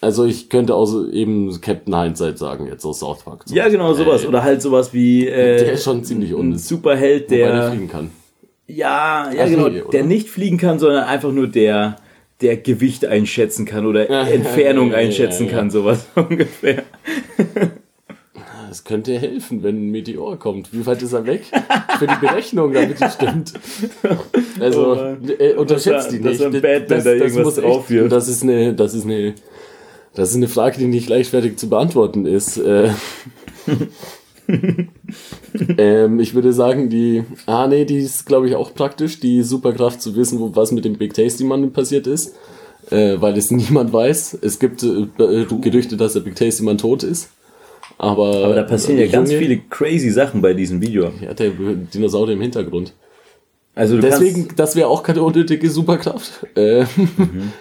[0.00, 3.44] Also ich könnte auch eben Captain Hindsight sagen, jetzt aus South Park.
[3.48, 4.22] Ja, genau, sowas.
[4.24, 7.88] Äh, Oder halt sowas wie äh, der ist schon ziemlich ein Superheld, der der fliegen
[7.88, 8.10] kann.
[8.66, 11.96] Ja, ja Ach genau, nee, der nicht fliegen kann, sondern einfach nur der,
[12.44, 16.84] der Gewicht einschätzen kann oder Ja, Entfernung ja, einschätzen kann, sowas ungefähr.
[18.68, 20.72] Das könnte helfen, wenn ein Meteor kommt.
[20.72, 21.44] Wie weit ist er weg?
[21.98, 23.52] Für die Berechnung, damit es stimmt.
[24.60, 26.26] Also, Oh äh, unterschätzt die nicht.
[26.26, 28.12] dass so ein Batman da irgendwas muss drauf wirft.
[28.12, 29.34] Das ist eine, das ist eine,
[30.14, 32.58] das ist eine Frage, die nicht leichtfertig zu beantworten ist.
[35.76, 39.42] Äh, ähm, ich würde sagen, die, ah nee, die ist glaube ich auch praktisch, die
[39.42, 42.34] Superkraft zu wissen, wo, was mit dem Big Tasty Mann passiert ist.
[42.90, 44.38] Äh, weil es niemand weiß.
[44.42, 47.30] Es gibt äh, Gerüchte, dass der Big Tasty Mann tot ist.
[47.98, 51.12] Aber, Aber da passieren ja äh, ganz Junge- viele crazy Sachen bei diesem Video.
[51.20, 52.92] ja, der Dinosaurier im Hintergrund.
[53.76, 56.46] Also Deswegen, das wäre auch keine unnötige Superkraft.
[56.56, 57.52] Äh, Mhm.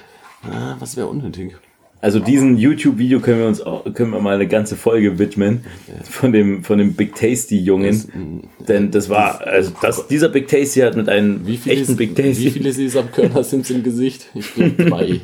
[0.51, 1.55] ah, was wäre unnötig?
[2.03, 5.63] Also diesen YouTube-Video können wir uns auch, können wir mal eine ganze Folge widmen
[6.03, 8.43] von dem, von dem Big Tasty Jungen.
[8.67, 12.17] Denn das war, also das, dieser Big Tasty hat mit einem Wie viele, echten Big
[12.17, 12.51] wie Tasty.
[12.51, 14.25] viele Sesamkörner sind im Gesicht?
[14.35, 15.19] Ich glaube drei.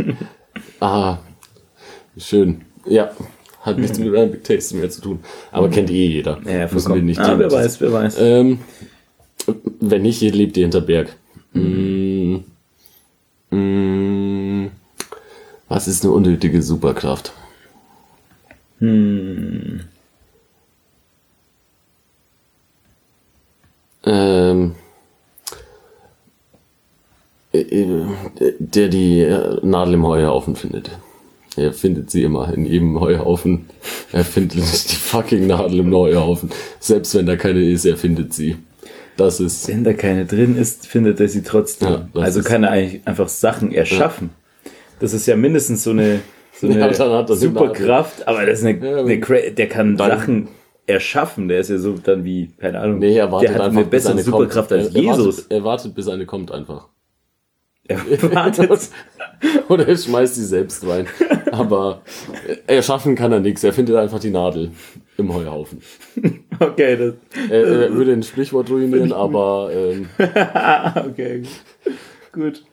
[0.80, 1.18] ah,
[2.18, 2.62] schön.
[2.86, 3.12] Ja,
[3.62, 5.20] hat nichts mit einem Big Taste mehr zu tun.
[5.52, 6.38] Aber kennt eh jeder.
[6.40, 6.48] Mhm.
[6.50, 8.16] Ja, Müssen wir nicht ah, wer weiß, wer weiß.
[8.22, 8.60] Ähm,
[9.82, 11.14] wenn nicht, lebt ihr hinter Berg.
[11.52, 12.38] Mm,
[13.52, 14.49] mm,
[15.70, 17.32] was ist eine unnötige Superkraft?
[18.82, 19.82] Ähm,
[24.06, 24.70] äh,
[27.60, 28.06] äh,
[28.60, 30.92] der die Nadel im Heuhaufen findet.
[31.56, 33.70] Er findet sie immer in jedem Heuhaufen.
[34.12, 36.52] Er findet die fucking Nadel im Heuhaufen.
[36.80, 38.58] Selbst wenn da keine ist, er findet sie.
[39.18, 39.68] Das ist.
[39.68, 42.10] Wenn da keine drin ist, findet er sie trotzdem.
[42.14, 44.30] Ja, also kann er eigentlich einfach Sachen erschaffen.
[45.00, 46.22] Das ist ja mindestens so eine,
[46.54, 50.48] so eine Ja, er Superkraft, aber das ist eine, Ja, eine Cra- der kann Sachen
[50.86, 51.48] erschaffen.
[51.48, 53.90] Der ist ja so dann wie, keine Ahnung, Nee, er wartet der hat einfach, eine
[53.90, 54.82] bessere eine Superkraft kommt.
[54.82, 55.38] als er, er Jesus.
[55.38, 56.90] Wartet, er wartet, bis eine kommt einfach.
[57.88, 57.98] Er
[58.34, 58.70] wartet.
[59.70, 61.08] Oder er schmeißt sie selbst rein.
[61.52, 62.02] Aber
[62.68, 63.64] erschaffen kann er nichts.
[63.64, 64.72] Er findet einfach die Nadel
[65.18, 65.82] im Heuhaufen.
[66.62, 67.14] Okay, das,
[67.50, 70.10] Er, er würde ein Sprichwort ruinieren, aber ähm,
[71.10, 71.44] okay,
[72.34, 72.66] gut.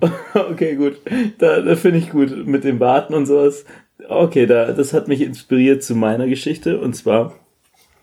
[0.34, 1.00] Okay, gut.
[1.38, 3.64] Da, da finde ich gut mit dem Warten und sowas.
[4.08, 6.80] Okay, da, das hat mich inspiriert zu meiner Geschichte.
[6.80, 7.34] Und zwar,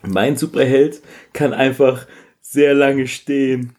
[0.02, 1.00] mein Superheld
[1.32, 2.06] kann einfach
[2.40, 3.74] sehr lange stehen.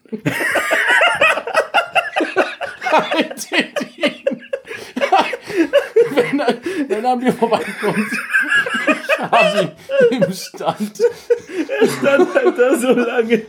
[6.14, 6.58] wenn, er,
[6.88, 8.08] wenn er mir vorbeikommt,
[8.86, 9.72] ich habe
[10.10, 10.98] ihn im Stand.
[11.98, 13.42] stand halt da so lange.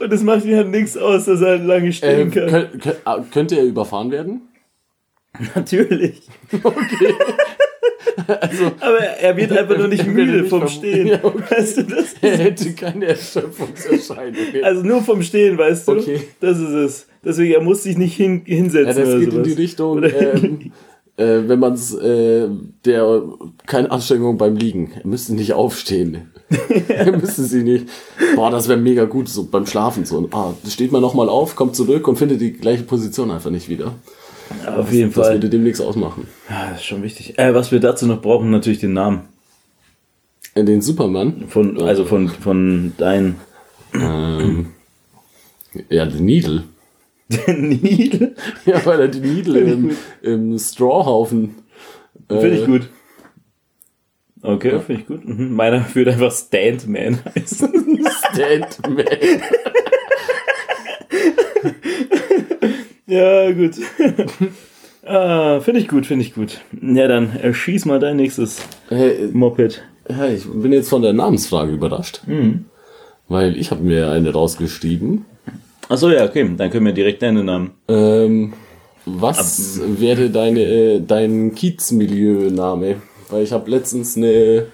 [0.00, 2.48] Und es macht halt nichts aus, dass er lange stehen Ähm, kann.
[2.48, 4.42] könnt, könnt, könnte er überfahren werden?
[5.54, 6.22] Natürlich.
[6.62, 7.14] Okay.
[8.80, 11.06] Aber er wird einfach nur nicht müde nicht vom vom- Stehen.
[11.08, 11.42] Ja, okay.
[11.50, 12.14] Weißt du das?
[12.22, 14.64] Er hätte keine Erschöpfungserscheinungen.
[14.64, 15.92] Also nur vom Stehen, weißt du?
[15.92, 16.20] Okay.
[16.40, 17.06] Das ist es.
[17.24, 19.46] Deswegen, er muss sich nicht hin, Ja, hinsetzen das oder geht in sowas.
[19.48, 20.72] die Richtung, ähm,
[21.16, 22.48] äh, wenn man es, äh,
[22.84, 23.22] der,
[23.66, 24.92] keine Anstrengung beim Liegen.
[25.02, 26.30] Er müsste nicht aufstehen.
[26.88, 27.88] er müsste sie nicht.
[28.36, 30.28] Boah, das wäre mega gut, so beim Schlafen so.
[30.32, 33.94] Ah, steht man nochmal auf, kommt zurück und findet die gleiche Position einfach nicht wieder.
[34.76, 35.34] Auf jeden Das Fall.
[35.34, 36.28] würde dem nichts ausmachen.
[36.48, 37.36] Ja, das ist schon wichtig.
[37.38, 39.22] Äh, was wir dazu noch brauchen, natürlich den Namen.
[40.54, 43.36] Äh, Den Superman, Von, also von, von deinen.
[43.92, 44.66] ähm,
[45.90, 46.62] ja, den Needle.
[47.28, 48.36] Den Needle.
[48.66, 49.90] Ja, weil er die Needle im,
[50.22, 51.56] im Strawhaufen.
[52.28, 52.88] Finde ich äh, gut.
[54.46, 55.26] Okay, finde ich gut.
[55.26, 55.54] Mhm.
[55.54, 58.06] Meiner würde einfach Standman heißen.
[58.32, 59.06] Standman.
[63.06, 63.72] ja, gut.
[65.04, 66.60] ah, finde ich gut, finde ich gut.
[66.80, 69.82] Ja, dann äh, schieß mal dein nächstes Hey, Moped.
[70.08, 72.20] ja, ich bin jetzt von der Namensfrage überrascht.
[73.28, 75.24] Weil ich habe mir eine rausgeschrieben.
[75.88, 76.48] Achso, ja, okay.
[76.56, 77.72] Dann können wir direkt deinen Namen.
[77.88, 78.52] Ähm,
[79.04, 82.96] was wäre deine, äh, dein Kiezmilieu-Name?
[83.28, 84.66] Weil ich habe letztens eine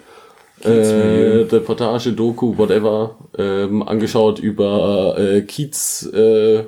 [0.62, 6.64] äh, Reportage, Doku, whatever, ähm, angeschaut über äh, Kiez, äh,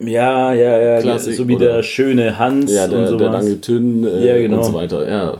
[0.00, 1.00] Ja, ja, ja.
[1.00, 1.66] Klassik, so wie oder?
[1.74, 3.18] der schöne Hans ja, und der, sowas.
[3.20, 4.58] der lange Tünn äh, Ja, genau.
[4.58, 5.08] und so weiter.
[5.08, 5.36] Ja.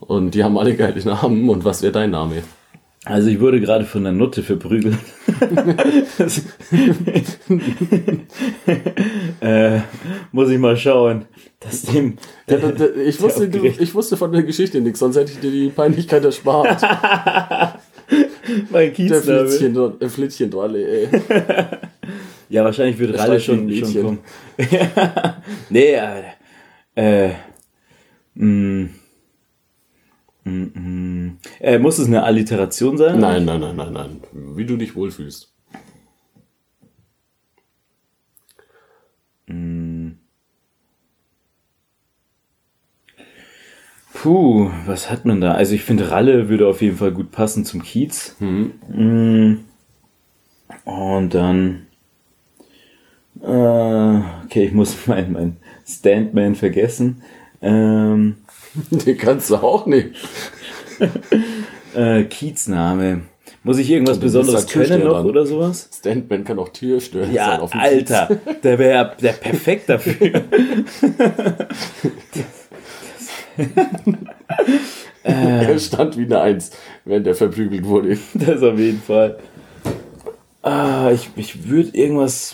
[0.00, 1.48] Und die haben alle geile Namen.
[1.48, 2.42] Und was wäre dein Name?
[3.04, 4.98] Also ich wurde gerade von der Nutte verprügelt.
[9.40, 9.80] Äh,
[10.32, 11.26] muss ich mal schauen.
[11.60, 12.16] dass dem,
[12.48, 15.40] Ja, da, da, ich, wusste, du, ich wusste von der Geschichte nichts, sonst hätte ich
[15.40, 16.80] dir die Peinlichkeit erspart.
[18.70, 19.48] mein Der Kiezname.
[19.48, 21.08] Flittchen, äh, Flittchen ey.
[22.48, 24.18] Ja, wahrscheinlich wird Der Ralle schon, schon kommen.
[25.68, 26.24] Nee, aber,
[26.94, 27.30] äh,
[28.34, 28.88] mh,
[30.44, 31.32] mh, mh.
[31.60, 33.18] Äh, muss es eine Alliteration sein?
[33.18, 34.20] Nein, nein, nein, nein, nein.
[34.32, 35.54] Wie du dich wohlfühlst.
[44.24, 45.52] Puh, was hat man da?
[45.52, 48.34] Also ich finde, Ralle würde auf jeden Fall gut passen zum Kiez.
[48.40, 49.56] Mm.
[50.86, 51.86] Und dann.
[53.42, 57.20] Äh, okay, ich muss mein, mein Standman vergessen.
[57.60, 58.36] Ähm,
[58.90, 60.10] Den kannst du auch nicht.
[61.94, 63.22] äh, Kiezname.
[63.62, 65.88] Muss ich irgendwas Besonderes der können noch oder sowas?
[65.98, 68.28] Standman kann auch Türstörer sein Ja, auf dem Alter,
[68.62, 70.42] der wäre der perfekt dafür.
[72.30, 72.44] Kiez.
[75.22, 76.72] Er stand wie eine Eins,
[77.06, 78.18] wenn der verprügelt wurde.
[78.34, 79.38] Das auf jeden Fall.
[80.60, 82.52] Ah, ich, ich würde irgendwas.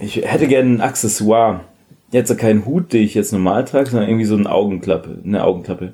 [0.00, 1.60] Ich hätte gerne ein Accessoire.
[2.10, 5.18] Jetzt keinen Hut, den ich jetzt normal trage, sondern irgendwie so eine Augenklappe.
[5.24, 5.92] Eine Augenklappe.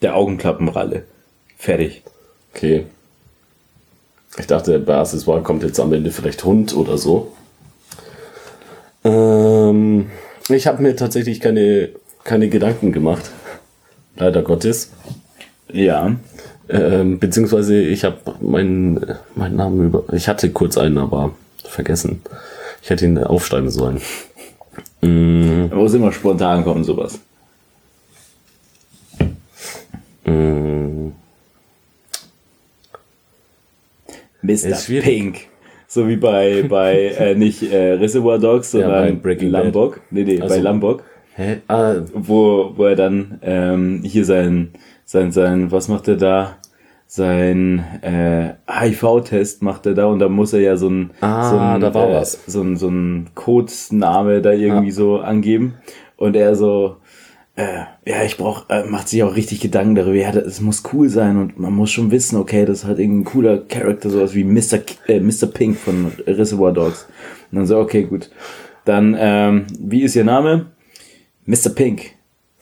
[0.00, 1.04] Der Augenklappenralle.
[1.58, 2.02] Fertig.
[2.54, 2.86] Okay.
[4.38, 7.32] Ich dachte, bei Accessoire kommt jetzt am Ende vielleicht Hund oder so.
[9.04, 10.10] Ähm,
[10.48, 11.90] ich habe mir tatsächlich keine,
[12.24, 13.30] keine Gedanken gemacht.
[14.16, 14.92] Leider Gottes.
[15.70, 16.16] Ja.
[16.68, 20.04] Ähm, beziehungsweise ich habe meinen meinen Namen über.
[20.12, 22.22] Ich hatte kurz einen, aber vergessen.
[22.82, 24.00] Ich hätte ihn aufschreiben sollen.
[25.00, 27.20] Mm, Aber muss immer spontan kommen, sowas.
[30.24, 31.08] mm,
[34.42, 34.52] Mr.
[34.52, 35.04] Ist schwierig.
[35.04, 35.36] Pink.
[35.86, 39.64] So wie bei, bei äh, nicht äh, Reservoir Dogs, bei sondern Breaking Bad.
[39.64, 40.00] Lambok.
[40.10, 41.02] Nee, nee, bei Also- Lambok.
[41.36, 41.58] hä?
[41.68, 44.70] Ah, wo, wo er dann ähm, hier sein,
[45.04, 46.56] sein, sein, was macht er da?
[47.14, 51.58] Sein äh, HIV-Test macht er da und da muss er ja so ein, Ah, so
[51.58, 52.38] ein, da war äh, was.
[52.46, 55.74] so ein, so ein Codename da irgendwie so angeben
[56.16, 56.96] und er so,
[57.56, 61.10] äh, ja, ich brauch, äh, macht sich auch richtig Gedanken darüber, ja, das muss cool
[61.10, 64.78] sein und man muss schon wissen, okay, das hat irgendein cooler Charakter, sowas wie Mr.
[64.78, 65.48] K äh, Mr.
[65.52, 67.06] Pink von Reservoir Dogs.
[67.50, 68.30] Und dann so, okay, gut.
[68.86, 70.68] Dann, ähm, wie ist Ihr Name?
[71.44, 71.68] Mr.
[71.74, 72.12] Pink.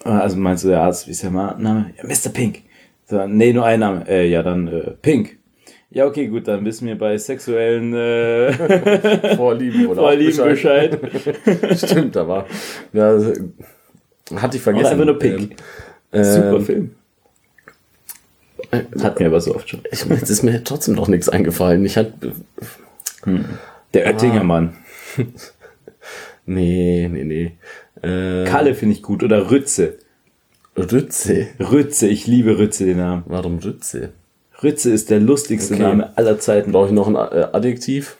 [0.02, 1.93] Ah, Also meinst du, der Arzt, wie ist der Name?
[1.97, 2.31] Ja, Mr.
[2.32, 2.62] Pink.
[3.11, 4.09] So, nee, nur ein Name.
[4.09, 5.39] Äh, ja, dann äh, Pink.
[5.91, 10.99] Ja, okay, gut, dann wissen wir bei sexuellen äh, Vorlieben oder Vorlieben auch Bescheid.
[11.77, 12.47] Stimmt, da war.
[12.93, 13.19] Ja,
[14.37, 14.87] hatte ich vergessen.
[14.87, 15.57] Ist einfach nur Pink.
[16.12, 16.91] Ähm, Super ähm, Film.
[19.03, 19.81] Hat mir aber so oft schon.
[19.91, 21.85] Ich, jetzt ist mir trotzdem noch nichts eingefallen.
[21.85, 22.12] Ich hatte.
[23.93, 24.11] Der Ah.
[24.11, 24.77] Oettinger Mann.
[26.47, 27.53] Nee, nee, nee.
[28.03, 29.99] Äh, Kalle finde ich gut oder Rütze.
[30.81, 31.48] Rütze.
[31.59, 33.23] Rütze, ich liebe Rütze, den Namen.
[33.27, 34.11] Warum Rütze?
[34.62, 35.82] Rütze ist der lustigste Okay.
[35.82, 36.73] Name aller Zeiten.
[36.73, 38.16] Brauche ich noch ein äh, Adjektiv?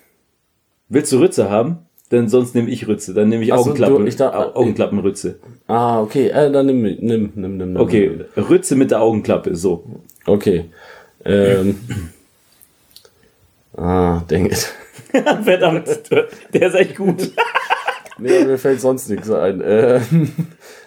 [0.89, 1.79] Willst du Rütze haben?
[2.11, 3.15] Denn sonst nehme ich Rütze.
[3.15, 5.39] Dann nehme ich Ach so, Augenklappen, du- ich da- Au- Augenklappenrütze.
[5.69, 6.29] Ah, okay.
[6.29, 6.99] Äh, dann nimm, nimm,
[7.35, 7.77] nimm, nimm, nimm.
[7.77, 9.85] Okay, Rütze mit der Augenklappe, so.
[10.27, 10.65] Okay.
[11.25, 11.79] Ähm.
[13.77, 14.73] ah, dang it.
[15.45, 15.87] Verdammt,
[16.53, 17.31] der ist echt gut.
[18.23, 19.63] Nee, mir fällt sonst nichts ein.
[19.65, 20.31] Ähm,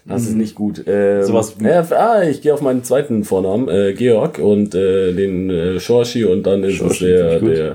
[0.05, 0.83] das ist nicht gut.
[0.85, 5.13] Ähm, Sowas wie- äh, ah, ich gehe auf meinen zweiten Vornamen, äh, Georg, und äh,
[5.13, 7.71] den äh, Shorshi und dann ist Shorshi, es der, der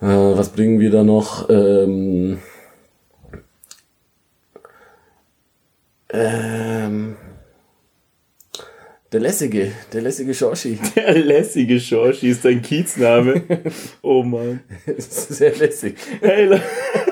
[0.00, 1.48] äh, was bringen wir da noch?
[1.50, 2.38] Ähm,
[6.10, 7.16] ähm,
[9.12, 10.78] der lässige, der lässige Shorshi.
[10.96, 13.42] Der lässige Schorschi ist dein Kiezname.
[14.02, 14.60] Oh Mann.
[14.96, 15.96] Sehr lässig.
[16.20, 17.11] Hey, Le- ist-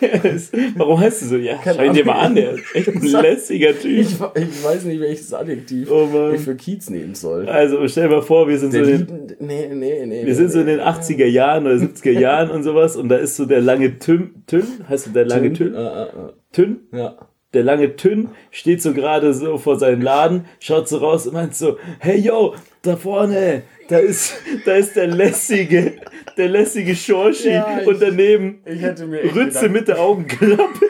[0.76, 1.36] Warum heißt du so?
[1.36, 4.00] Ja, Keine schau ihn dir mal an, der ist echt ein lässiger Typ.
[4.00, 7.48] Ich, ich weiß nicht, welches Adjektiv Oh ich für Kiez nehmen soll.
[7.48, 10.26] Also stell dir mal vor, wir sind so Der in den, nee, nee, nee.
[10.26, 13.36] wir sind so in den 80er Jahren oder 70er Jahren und sowas und da ist
[13.36, 15.74] so der lange Tüm, Tün, heißt du der lange Tün?
[15.74, 16.06] Äh, äh,
[16.52, 16.80] Tün?
[16.92, 17.16] äh, ja.
[17.54, 21.54] Der lange Tün steht so gerade so vor seinem Laden, schaut so raus und meint
[21.54, 24.34] so, hey yo, da vorne, da ist,
[24.64, 25.94] da ist der lässige,
[26.36, 30.80] der lässige Schorschi Ja, ich- und daneben Ich hätte mir echt Rütze mit der Augenklappe.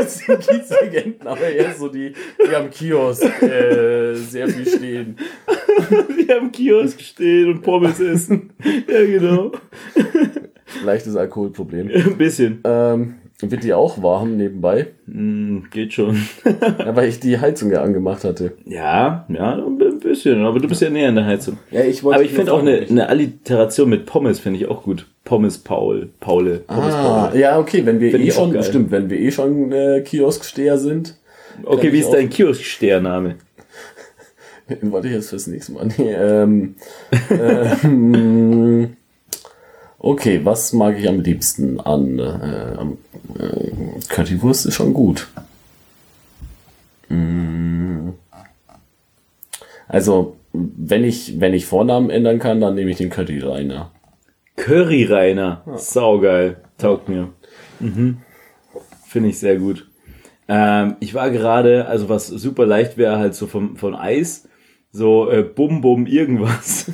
[0.00, 2.12] das sind Kiezlegenden, aber eher so die,
[2.48, 5.16] die am Kiosk äh, sehr viel stehen.
[6.18, 8.50] Die am Kiosk stehen und Pommes essen.
[8.88, 9.52] Ja, genau.
[10.84, 11.90] Leichtes Alkoholproblem.
[11.90, 12.60] Ein bisschen.
[12.64, 14.88] Ähm, wird die auch warm nebenbei?
[15.06, 16.16] Hm, geht schon.
[16.78, 18.52] Ja, weil ich die Heizung ja angemacht hatte.
[18.64, 20.44] Ja, ja, ein bisschen.
[20.44, 21.58] Aber du bist ja näher an der Heizung.
[21.70, 24.82] Ja, ich wollte Aber ich finde auch eine, eine Alliteration mit Pommes finde ich auch
[24.82, 25.06] gut.
[25.24, 27.38] Pommes Paul, Paule, Pommes Ah, Paul.
[27.40, 31.16] ja, okay, wenn wir Find eh schon, stimmt, wenn wir eh schon äh, Kiosksteher sind,
[31.64, 33.36] Okay, wie ist dein Kioskstername?
[34.68, 35.88] den wollte ich jetzt fürs nächste Mal.
[35.96, 36.74] Nee, ähm,
[37.30, 38.96] ähm,
[40.04, 42.18] okay, was mag ich am liebsten an?
[42.18, 42.98] Äh, am,
[43.38, 43.70] äh,
[44.08, 45.28] Currywurst ist schon gut.
[47.08, 48.10] Mm.
[49.88, 53.90] Also, wenn ich, wenn ich Vornamen ändern kann, dann nehme ich den Curry Rainer.
[54.56, 55.62] Curry Rainer.
[55.76, 56.56] Saugeil.
[56.78, 57.30] Taugt mir.
[57.80, 58.18] Mhm.
[59.06, 59.88] Finde ich sehr gut.
[60.48, 64.48] Ähm, ich war gerade, also was super leicht wäre, halt so vom, von Eis,
[64.92, 66.90] so äh, Bum Bum irgendwas.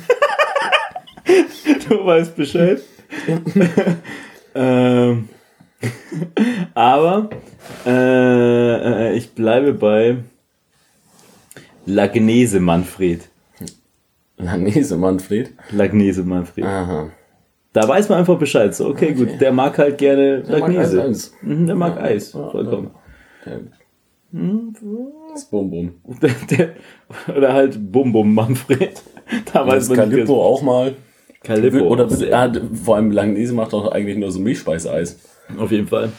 [1.89, 2.81] du weißt Bescheid.
[4.55, 5.29] ähm,
[6.73, 7.29] aber
[7.85, 10.17] äh, äh, ich bleibe bei
[11.85, 13.29] Lagnese Manfred.
[14.37, 15.51] Langnese Manfred.
[15.71, 16.65] Lagnese Manfred.
[16.65, 17.09] Aha.
[17.73, 18.75] Da weiß man einfach Bescheid.
[18.75, 21.01] So, okay, gut, der mag halt gerne mag Lagnese.
[21.01, 21.33] Eis, Eis.
[21.41, 22.91] Mhm, der mag Eis, ja, vollkommen.
[25.33, 25.91] Das Bum Bum.
[26.49, 26.69] Der,
[27.35, 29.01] oder halt Bum Bum Manfred.
[29.53, 30.93] Da weiß Das man Calippo auch mal.
[31.43, 31.79] Calippo.
[31.79, 32.51] Oder ja,
[32.83, 35.19] vor allem Langnese macht auch eigentlich nur so Milchspeiseeis.
[35.57, 36.11] auf jeden Fall.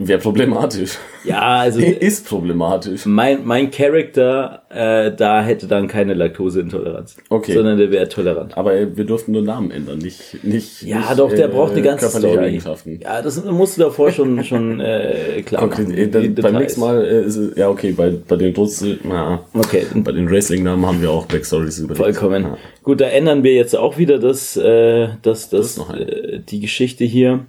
[0.00, 0.96] Wäre problematisch.
[1.24, 3.04] Ja, also Ist problematisch.
[3.04, 7.16] mein, mein Charakter, äh, da hätte dann keine Laktoseintoleranz.
[7.28, 7.52] Okay.
[7.54, 8.56] Sondern der wäre tolerant.
[8.56, 10.44] Aber wir durften nur Namen ändern, nicht.
[10.44, 12.38] nicht Ja, nicht, doch, der äh, braucht eine ganze Story.
[12.38, 13.00] Eigenschaften.
[13.02, 15.94] Ja, das musst du davor schon, schon äh, klar Okay, machen.
[15.98, 16.58] äh, dann, beim Details.
[16.58, 20.30] nächsten Mal äh, ist es, ja okay, bei, bei den Russen, na, Okay, bei den
[20.30, 21.98] Wrestling-Namen haben wir auch Backstories überlegt.
[21.98, 22.44] Vollkommen.
[22.44, 22.56] Ja.
[22.84, 26.00] Gut, da ändern wir jetzt auch wieder das, äh, das, das, eine.
[26.08, 27.46] äh, die Geschichte hier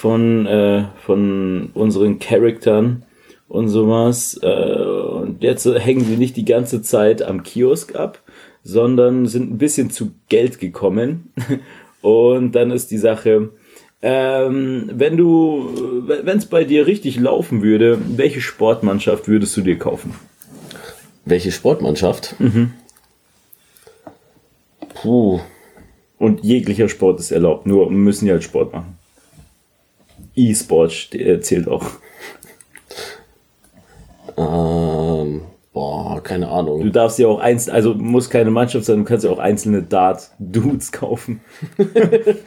[0.00, 3.04] von, äh, von unseren Charaktern
[3.48, 4.40] und sowas.
[4.42, 8.22] Äh, und jetzt hängen sie nicht die ganze Zeit am Kiosk ab,
[8.64, 11.32] sondern sind ein bisschen zu Geld gekommen.
[12.00, 13.50] Und dann ist die Sache,
[14.00, 15.68] ähm, wenn du,
[16.06, 20.14] wenn es bei dir richtig laufen würde, welche Sportmannschaft würdest du dir kaufen?
[21.26, 22.36] Welche Sportmannschaft?
[22.38, 22.72] Mhm.
[24.94, 25.40] Puh.
[26.16, 28.96] Und jeglicher Sport ist erlaubt, nur müssen ja halt Sport machen.
[30.34, 31.84] E-Sport äh, zählt auch.
[34.36, 35.42] Ähm,
[35.72, 36.92] boah, keine Du Ahnung.
[36.92, 40.92] darfst ja auch einzeln, also muss keine Mannschaft sein, du kannst ja auch einzelne Dart-Dudes
[40.92, 41.40] kaufen.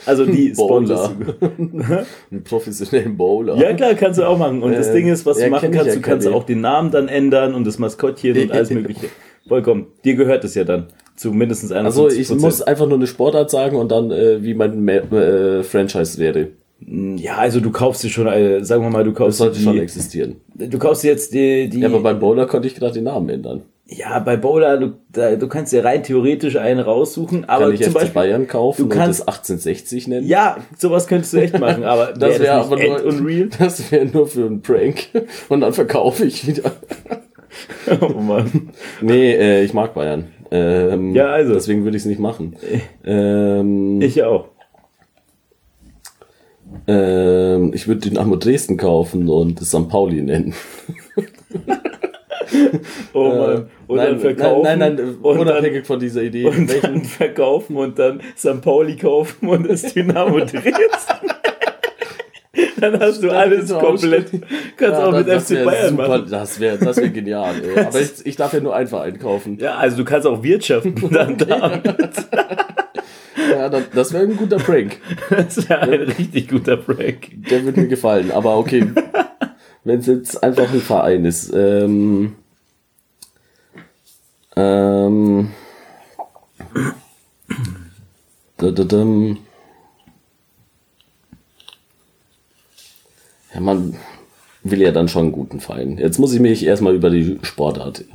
[0.06, 1.06] also die Bowler.
[1.06, 1.12] Sponsors.
[2.32, 3.56] Einen professionellen Bowler.
[3.58, 4.64] Ja klar, kannst du auch machen.
[4.64, 6.62] Und das Äh, Ding ist, was ja, du machen kannst, ja du kannst auch den
[6.62, 9.08] Namen dann ändern und das Maskottchen und alles mögliche.
[9.48, 9.88] Vollkommen.
[10.06, 10.88] Dir gehört es ja dann.
[11.18, 14.54] Zu mindestens einer Also ich muss einfach nur eine Sportart sagen und dann, äh, wie
[14.54, 16.48] mein Ma äh, Franchise wäre.
[17.18, 19.74] Ja, also du kaufst dir schon, äh, sagen wir mal, du Das kaufst sollte schon
[19.74, 20.38] die, existieren.
[20.56, 23.62] du kaufst jetzt die, die Ja, aber beim Bowler konnte ich gerade den Namen ändern.
[23.86, 27.82] Ja, bei Bowler, du, da, du kannst dir rein theoretisch einen raussuchen, aber Kann ich
[27.82, 30.26] zum FC Beispiel, Bayern kaufen du und kannst- das 1860 nennen?
[30.28, 33.50] ja, sowas könntest du echt machen, aber Das wäre wär aber nur, unreal.
[33.60, 35.08] das wäre nur für einen Prank
[35.50, 36.72] und dann verkaufe ich wieder.
[38.02, 38.70] Oh Mann.
[39.02, 40.26] Nee, äh, ich mag Bayern.
[40.50, 41.54] Ähm, Ja, also.
[41.54, 42.56] Deswegen würde ich es nicht machen.
[43.06, 44.50] Ähm, Ich auch.
[46.88, 49.88] Ähm, ich würde Dynamo Dresden kaufen und das St.
[49.90, 50.54] Pauli nennen.
[53.14, 53.68] Oh Mann.
[53.88, 54.64] Und nein, dann verkaufen.
[54.64, 56.46] Nein, nein, nein unabhängig dann, von dieser Idee.
[56.46, 58.62] und welchen- dann verkaufen und dann St.
[58.62, 60.74] Pauli kaufen und das Dynamo Dresden.
[62.80, 64.30] dann hast du alles du komplett.
[64.78, 66.28] Kannst Ja, auch mit das- FC Bayern super, machen.
[66.30, 67.56] Das wäre das wär genial.
[67.76, 67.80] Ey.
[67.86, 69.58] Aber ich, ich darf ja nur einen Verein kaufen.
[69.60, 71.84] Ja, also du kannst auch wirtschaften dann damit.
[73.50, 75.00] Ja, das, das wäre ein guter Prank.
[75.30, 77.30] Das wäre ein richtig guter Prank.
[77.50, 78.32] Der würde mir gefallen.
[78.32, 78.86] Aber okay,
[79.84, 81.52] wenn es jetzt einfach ein Verein ist.
[81.54, 82.36] Ähm,
[84.56, 85.50] ähm,
[88.58, 89.38] da, da, dam.
[93.54, 93.96] ja, man
[94.64, 95.98] will ja dann schon einen guten Verein.
[95.98, 98.06] Jetzt muss ich mich erstmal über die Sportart.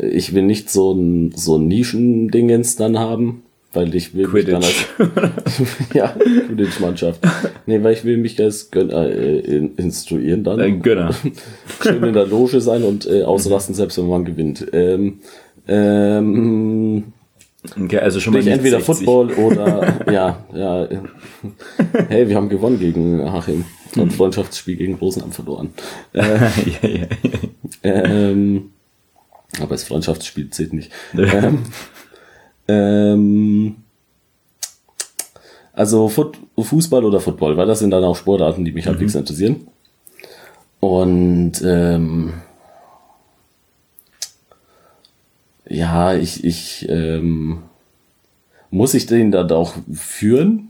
[0.00, 3.42] Ich will nicht so ein, so ein Nischendingens dann haben,
[3.72, 5.94] weil ich will mich dann als Quidditch.
[5.94, 6.08] ja,
[6.46, 7.20] Quidditch-Mannschaft.
[7.66, 10.60] Nee, weil ich will mich als Gönner äh, in- instruieren dann.
[10.60, 11.14] Ein Gönner.
[11.82, 14.66] Schön in der Loge sein und äh, ausrasten, selbst wenn man gewinnt.
[14.72, 15.20] Ähm,
[15.68, 17.04] ähm,
[17.80, 19.06] Okay, also schon mal entweder 60.
[19.06, 20.84] Football oder ja, ja.
[20.86, 20.98] äh,
[22.08, 23.64] Hey, wir haben gewonnen gegen Haching
[23.96, 25.70] und Freundschaftsspiel gegen Rosenheim verloren.
[26.12, 27.06] ja, ja, ja.
[27.84, 28.70] Ähm,
[29.60, 30.90] aber das Freundschaftsspiel zählt nicht.
[31.16, 31.58] ähm,
[32.68, 33.76] ähm,
[35.72, 39.66] also Fußball oder Football, weil das sind dann auch Sportarten, die mich halbwegs interessieren.
[40.80, 42.34] Und ähm,
[45.68, 47.62] ja, ich, ich ähm,
[48.72, 50.68] muss ich den dann auch führen?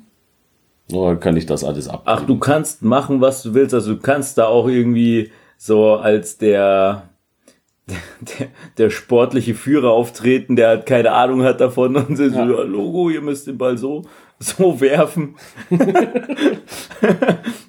[0.93, 2.03] Oder kann ich das alles ab?
[2.05, 3.73] Ach, du kannst machen, was du willst.
[3.73, 7.05] Also du kannst da auch irgendwie so als der,
[7.89, 8.49] der,
[8.79, 12.45] der sportliche Führer auftreten, der halt keine Ahnung hat davon und so, ja.
[12.45, 14.03] Logo, ihr müsst den Ball so,
[14.39, 15.37] so werfen.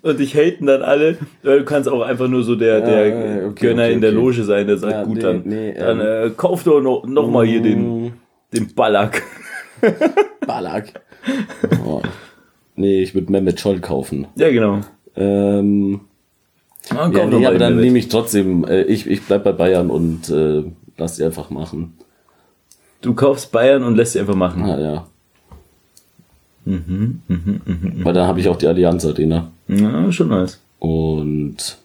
[0.02, 1.18] und dich haten dann alle.
[1.41, 4.19] Du kannst auch einfach nur so der, der ja, okay, Gönner okay, in der okay.
[4.19, 7.06] Loge sein, der sagt, Ja, gut, nee, dann, nee, dann ähm, äh, kauf doch noch,
[7.06, 8.14] noch mal hier den, Mm,
[8.53, 9.23] den Ballack.
[10.48, 11.02] Ballack.
[11.85, 12.02] Oh.
[12.76, 14.27] Nee, ich würde Mehmet Scholl kaufen.
[14.35, 14.81] Ja, genau.
[15.15, 16.02] Ähm,
[16.90, 19.90] Ja, ja, doch nee, aber dann nehme ich trotzdem, äh, ich, ich bleib bei Bayern
[19.90, 20.64] und äh,
[20.98, 21.94] lass die einfach machen.
[23.02, 24.68] Du kaufst Bayern und lässt sie einfach machen.
[24.68, 25.08] Ja, ja.
[26.66, 27.22] Mhm,
[28.04, 29.52] Weil dann habe ich auch die Allianz Arena.
[29.68, 30.60] Ja, schon nice.
[30.80, 31.78] Und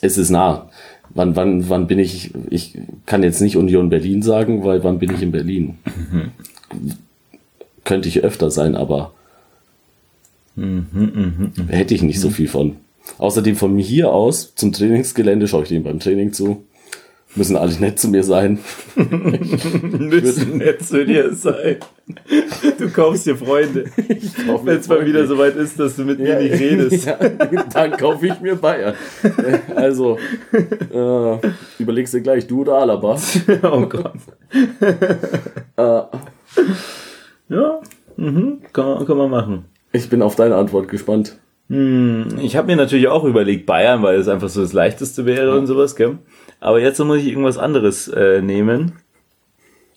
[0.00, 0.70] es ist nah.
[1.10, 5.12] Wann, wann, wann bin ich, ich kann jetzt nicht Union Berlin sagen, weil wann bin
[5.14, 5.78] ich in Berlin?
[7.84, 9.12] Könnte ich öfter sein, aber
[11.68, 12.76] hätte ich nicht so viel von.
[13.16, 16.64] Außerdem von hier aus zum Trainingsgelände schaue ich denen beim Training zu.
[17.34, 18.58] Müssen alle nett zu mir sein.
[18.96, 21.76] Müssen nett zu dir sein.
[22.78, 23.84] Du kaufst dir Freunde.
[24.64, 27.06] Wenn es mal wieder soweit ist, dass du mit mir nicht redest.
[27.06, 27.16] Ja,
[27.72, 28.94] dann kaufe ich mir Bayern.
[29.74, 30.18] Also,
[30.52, 31.38] äh,
[31.78, 33.18] überlegst du gleich, du oder Alaba?
[33.62, 34.12] oh Gott.
[35.76, 36.02] Äh,
[37.50, 37.80] Ja,
[38.16, 38.60] mhm.
[38.72, 39.64] kann, kann man machen.
[39.92, 41.38] ich bin auf deine Antwort gespannt.
[41.68, 45.58] Hm, ich habe mir natürlich auch überlegt Bayern, weil es einfach so das leichteste wäre
[45.58, 46.18] und sowas, gell?
[46.60, 48.92] Aber jetzt muss ich irgendwas anderes äh, nehmen.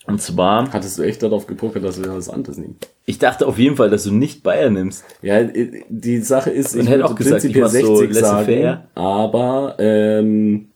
[0.07, 2.76] Und zwar, Hattest du echt darauf gepokert, dass wir was anderes nehmen?
[3.06, 5.03] ich dachte auf jeden Fall, dass du nicht Bayern nimmst.
[5.22, 8.88] Ja, äh, die Sache ist, ich hätte auch gesagt, ich prinzipiell so 60 sagen, laissez-faire.
[8.95, 10.68] aber ähm,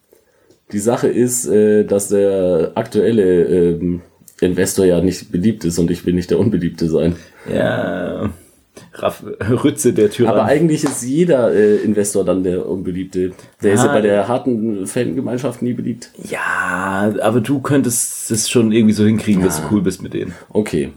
[0.71, 4.01] die Sache ist, äh, dass der aktuelle ähm,
[4.41, 7.15] Investor ja nicht beliebt ist und ich will nicht der Unbeliebte sein.
[7.51, 8.29] Ja,
[8.93, 9.23] Raff,
[9.63, 10.33] Rütze der Tyrann.
[10.33, 13.31] Aber eigentlich ist jeder äh, Investor dann der Unbeliebte.
[13.63, 16.11] Der ist ja Ah, bei der harten Fangemeinschaft nie beliebt.
[16.29, 20.33] Ja, aber du könntest es schon irgendwie so hinkriegen, dass du cool bist mit denen.
[20.49, 20.91] Okay,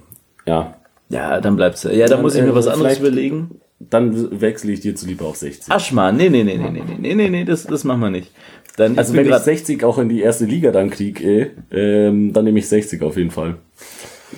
[0.47, 0.75] ja.
[1.11, 1.89] Ja, dann bleibst du.
[1.89, 3.61] Ja, dann Dann, muss ich mir äh, was anderes überlegen.
[3.81, 5.73] Dann wechsle ich dir zu lieber auf 60.
[5.73, 8.33] Aschmann, nee, nee, nee, nee, nee, nee, nee, nee, das, das machen wir nicht.
[8.77, 12.33] Dann, Also wenn ich grad- 60 auch in die erste Liga dann krieg, eh, ähm,
[12.33, 13.55] dann nehme ich 60 auf jeden Fall.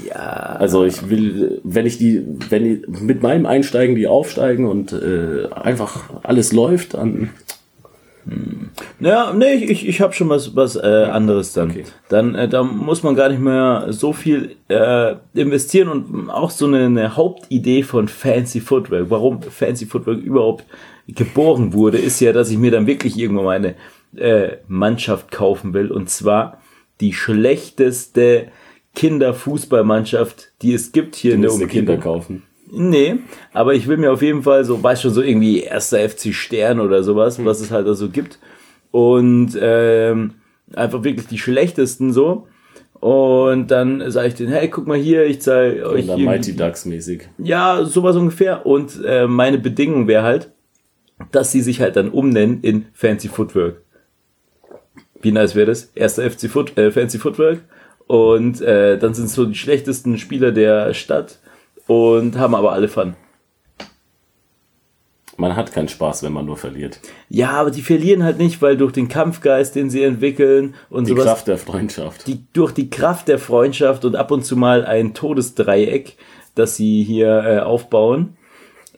[0.06, 4.92] Ja, Also ich will, wenn ich die, wenn ich mit meinem Einsteigen die aufsteigen und
[4.92, 7.30] äh, einfach alles läuft, dann
[9.00, 11.70] Ja, nee, ich, ich, ich habe schon was, was äh, anderes dann.
[11.70, 11.84] Okay.
[12.08, 16.66] Dann äh, da muss man gar nicht mehr so viel äh, investieren und auch so
[16.66, 20.64] eine, eine Hauptidee von Fancy Footwork, warum Fancy Footwork überhaupt
[21.08, 23.74] geboren wurde, ist ja, dass ich mir dann wirklich irgendwann mal eine
[24.16, 26.58] äh, Mannschaft kaufen will und zwar
[27.00, 28.48] die schlechteste
[28.94, 31.70] Kinderfußballmannschaft, die es gibt hier Du in der Umgebung.
[31.70, 32.42] Kinder kaufen.
[32.72, 33.16] Nee,
[33.52, 36.78] aber ich will mir auf jeden Fall so, weißt schon, so irgendwie erster FC Stern
[36.80, 38.38] oder sowas, was es halt da so gibt.
[38.92, 40.34] Und ähm,
[40.74, 42.46] einfach wirklich die schlechtesten so.
[43.00, 46.18] Und dann sage ich denen, hey, guck mal hier, ich zeige euch Oder.
[46.18, 47.28] Mighty Ducks mäßig.
[47.38, 48.66] Ja, sowas ungefähr.
[48.66, 50.50] Und äh, meine Bedingung wäre halt,
[51.32, 53.82] dass sie sich halt dann umnennen in Fancy Footwork.
[55.22, 55.90] Wie nice wäre das?
[55.94, 57.60] Erster FC Foot, äh, Fancy Footwork.
[58.10, 61.38] Und äh, dann sind es so die schlechtesten Spieler der Stadt
[61.86, 63.14] und haben aber alle Fun.
[65.36, 66.98] Man hat keinen Spaß, wenn man nur verliert.
[67.28, 71.12] Ja, aber die verlieren halt nicht, weil durch den Kampfgeist, den sie entwickeln und Die
[71.12, 72.26] sowas, Kraft der Freundschaft.
[72.26, 76.16] die, durch die Kraft der Freundschaft und ab und zu mal ein Todesdreieck,
[76.56, 78.36] das sie hier äh, aufbauen.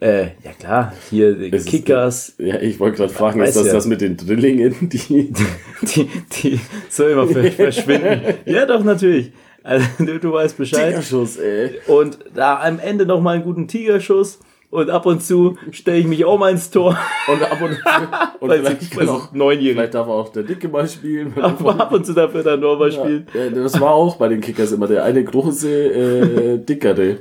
[0.03, 3.67] Äh, ja klar, hier äh, Es ist- Kickers, Ja, ich wollte gerade fragen, ist das
[3.69, 3.73] ja.
[3.73, 5.33] das mit den Drillingen, die
[5.83, 6.09] die,
[6.43, 6.61] die
[6.91, 8.21] so immer ver- verschwinden.
[8.45, 9.33] ja, doch, natürlich.
[9.63, 10.89] Also, du, du weißt Bescheid.
[10.91, 11.79] Tigerschuss, ey.
[11.87, 14.41] Und da am Ende noch mal einen guten Tigerschuss.
[14.71, 16.99] Und ab und zu stelle ich mich auch mal ins Tor.
[17.29, 17.73] Und ab und,
[18.41, 19.77] und Weil vielleicht, weil auch, neunjährig.
[19.77, 21.35] vielleicht darf auch der Dicke mal spielen.
[21.41, 23.27] Aber ab und zu dafür dann nochmal spielen.
[23.35, 27.19] Ja, das war auch bei den Kickers immer der eine große, äh, dickere.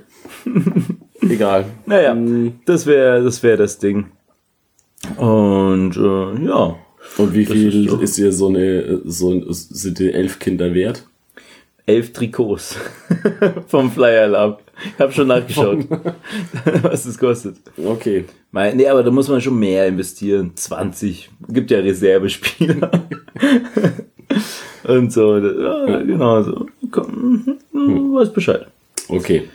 [1.22, 1.65] Egal.
[1.85, 2.53] Naja, Mm.
[2.65, 4.07] das wäre das, wär das Ding.
[5.18, 6.76] Und äh, ja,
[7.18, 8.22] Und wie viel ist ist, so.
[8.23, 11.07] dir so eine, so, sind die elf Kinder wert?
[11.88, 12.77] elf Trikots
[13.68, 14.57] vom Flyer Alarm.
[14.95, 15.85] Ich habe schon nachgeschaut,
[16.84, 17.57] was das kostet.
[17.84, 18.26] Okay.
[18.52, 20.52] Mein, nee, aber da muss man schon mehr investieren.
[20.56, 21.30] 20.
[21.49, 22.91] Gibt ja Reservespieler.
[24.84, 25.38] Und so.
[25.38, 26.65] Ja, genau so.
[26.91, 28.68] Komm, hm, weiß Bescheid.
[29.10, 29.49] Okay.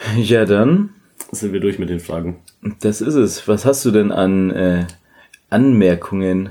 [0.16, 0.90] Ja, dann.
[1.32, 2.36] Sind wir durch mit den Fragen.
[2.80, 3.46] Das ist es.
[3.46, 4.84] Was hast du denn an äh,
[5.50, 6.50] Anmerkungen?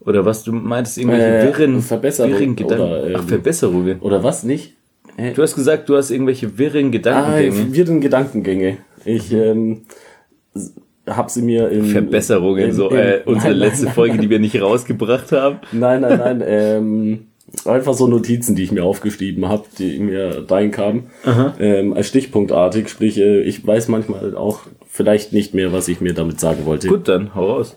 [0.00, 2.84] Oder was du meintest, irgendwelche Äh, wirren, Verbesserung wirren Gedanken?
[2.84, 4.00] oder, ähm, Ach, Verbesserungen.
[4.00, 4.74] Oder was nicht?
[5.16, 5.32] Hä?
[5.34, 7.74] Du hast gesagt, du hast irgendwelche wirren Ah, Gedankengänge.
[7.74, 8.76] wirren Gedankengänge.
[9.04, 9.82] Ich ähm,
[10.54, 10.74] s-
[11.06, 14.30] hab sie mir in Verbesserungen, in- so in- äh, unsere nein, letzte nein, Folge, die
[14.30, 15.58] wir nicht rausgebracht haben.
[15.72, 16.42] Nein, nein, nein.
[16.46, 17.26] ähm,
[17.64, 21.04] einfach so Notizen, die ich mir aufgeschrieben habe, die mir reinkamen.
[21.58, 26.14] Ähm, als stichpunktartig, sprich, äh, ich weiß manchmal auch vielleicht nicht mehr, was ich mir
[26.14, 26.88] damit sagen wollte.
[26.88, 27.76] Gut, dann hau raus.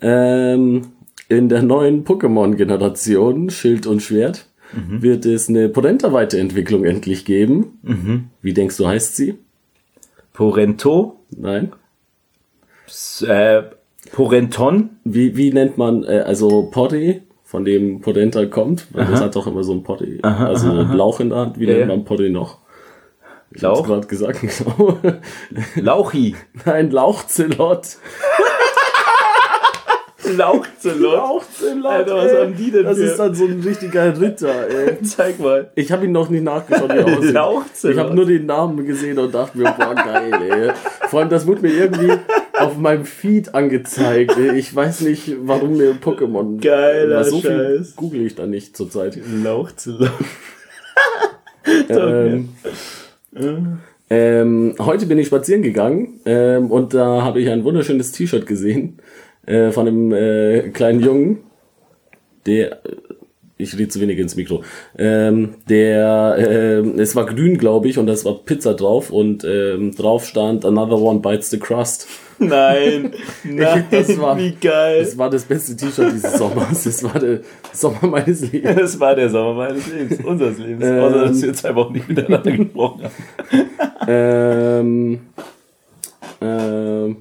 [0.00, 0.82] Ähm,
[1.28, 4.46] in der neuen Pokémon-Generation, Schild und Schwert,
[4.88, 8.24] wird es eine Polenta-Weiterentwicklung endlich geben.
[8.40, 9.34] Wie denkst du, heißt sie?
[10.32, 11.72] Porento, Nein?
[12.86, 13.64] s- äh,
[14.12, 17.20] Porenton, Wie, wie nennt man, äh, also Potty,
[17.52, 18.86] von dem Polenta kommt?
[18.94, 21.60] Weil das hat doch immer so ein Potty, also ein Lauch in der Hand.
[21.60, 22.58] Wie Ja, nennt man Potty noch?
[23.54, 24.96] Ich hab's Lauch, gerade gesagt, genau.
[25.76, 26.34] Lauchi,
[26.64, 27.82] Ein Lauchzelot.
[30.36, 31.12] Lauchzelot.
[31.12, 31.84] Lauchzelot.
[31.92, 35.02] Alter, was haben die denn Das für- ist dann so ein richtiger Ritter, ey.
[35.02, 35.70] Zeig mal.
[35.74, 37.32] Ich habe ihn noch nicht nachgeschaut, wie er aussieht.
[37.34, 37.94] Lauchzelot.
[37.96, 40.70] Ich habe nur den Namen gesehen und dachte mir, boah, geil, ey.
[41.08, 42.12] Vor allem, das wurde mir irgendwie
[42.62, 44.36] auf meinem Feed angezeigt.
[44.56, 46.60] Ich weiß nicht, warum mir Pokémon...
[46.60, 47.96] Geiler Weil so viel Scheiß.
[47.96, 49.18] google ich da nicht zurzeit.
[49.42, 50.10] Lauchzelot.
[51.88, 52.48] Ähm,
[54.10, 58.98] ähm, heute bin ich spazieren gegangen ähm, und da habe ich ein wunderschönes T-Shirt gesehen
[59.46, 61.38] äh, von einem äh, kleinen Jungen,
[62.46, 62.80] der
[63.62, 64.62] ich rede zu wenig ins Mikro.
[64.98, 69.94] Ähm, der ähm, es war grün, glaube ich, und das war Pizza drauf und ähm,
[69.94, 72.06] drauf stand Another One Bites the Crust.
[72.38, 73.12] Nein,
[73.44, 74.98] nein, das war- wie geil.
[75.04, 76.82] Das war das beste T-Shirt dieses Sommers.
[76.82, 77.40] Das war der
[77.72, 78.74] Sommer meines Lebens.
[78.80, 80.84] Das war der Sommer meines Lebens, unseres Lebens.
[80.84, 80.98] Ähm.
[81.00, 84.08] Außer, dass wir jetzt einfach nicht miteinander gesprochen haben.
[84.08, 85.20] ähm,
[86.40, 87.16] ähm,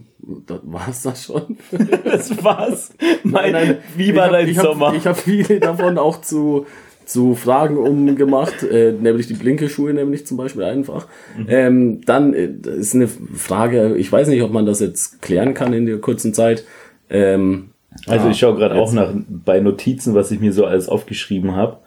[0.47, 1.57] das war's das schon.
[2.03, 2.93] Das war's.
[3.23, 4.93] Mein, Nein, wie war hab, dein ich hab, Sommer?
[4.95, 6.65] Ich habe viele davon auch zu,
[7.05, 11.07] zu Fragen umgemacht, äh, nämlich die Blinke-Schuhe, nämlich zum Beispiel einfach.
[11.37, 11.45] Mhm.
[11.49, 15.73] Ähm, dann äh, ist eine Frage, ich weiß nicht, ob man das jetzt klären kann
[15.73, 16.65] in der kurzen Zeit.
[17.09, 17.69] Ähm,
[18.07, 21.55] Also ah, ich schaue gerade auch nach bei Notizen, was ich mir so alles aufgeschrieben
[21.55, 21.77] habe.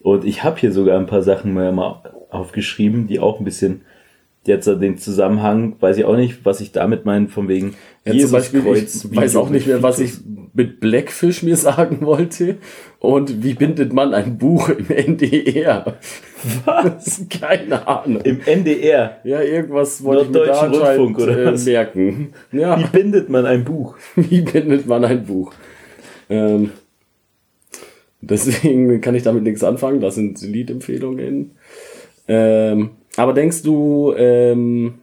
[0.00, 2.00] Und ich habe hier sogar ein paar Sachen mal mal
[2.30, 3.82] aufgeschrieben, die auch ein bisschen
[4.44, 7.74] jetzt den Zusammenhang, weiß ich auch nicht, was ich damit meine, von wegen
[8.04, 10.14] Ja, zum Beispiel, ich weiß auch nicht mehr, was ich
[10.52, 12.56] mit Blackfish mir sagen wollte.
[12.98, 15.96] Und wie bindet man ein Buch im NDR?
[16.64, 17.24] Was?
[17.28, 18.22] Keine Ahnung.
[18.22, 19.18] Im NDR.
[19.24, 22.32] Ja, irgendwas wollte ich mir da Rundfunk, oder äh, merken.
[22.50, 23.96] Ja, Wie bindet man ein Buch?
[24.16, 25.52] wie bindet man ein Buch?
[26.28, 26.70] Ähm,
[28.20, 30.00] deswegen kann ich damit nichts anfangen.
[30.00, 31.52] Das sind Liedempfehlungen.
[32.26, 34.94] Ähm, aber denkst du, ähm,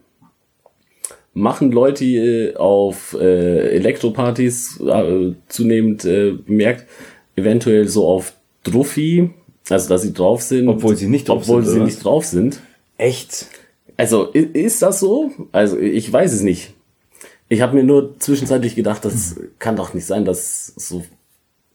[1.32, 6.86] machen Leute äh, auf äh, Elektropartys äh, zunehmend äh, bemerkt,
[7.36, 8.34] eventuell so auf
[8.64, 9.30] Druffi
[9.68, 10.68] Also, dass sie drauf sind.
[10.68, 12.60] Obwohl sie nicht drauf obwohl sind, sie oder nicht drauf sind.
[12.98, 13.46] Echt?
[13.96, 15.30] Also, i- ist das so?
[15.52, 16.74] Also, ich weiß es nicht.
[17.48, 21.02] Ich habe mir nur zwischenzeitlich gedacht, das kann doch nicht sein, dass so.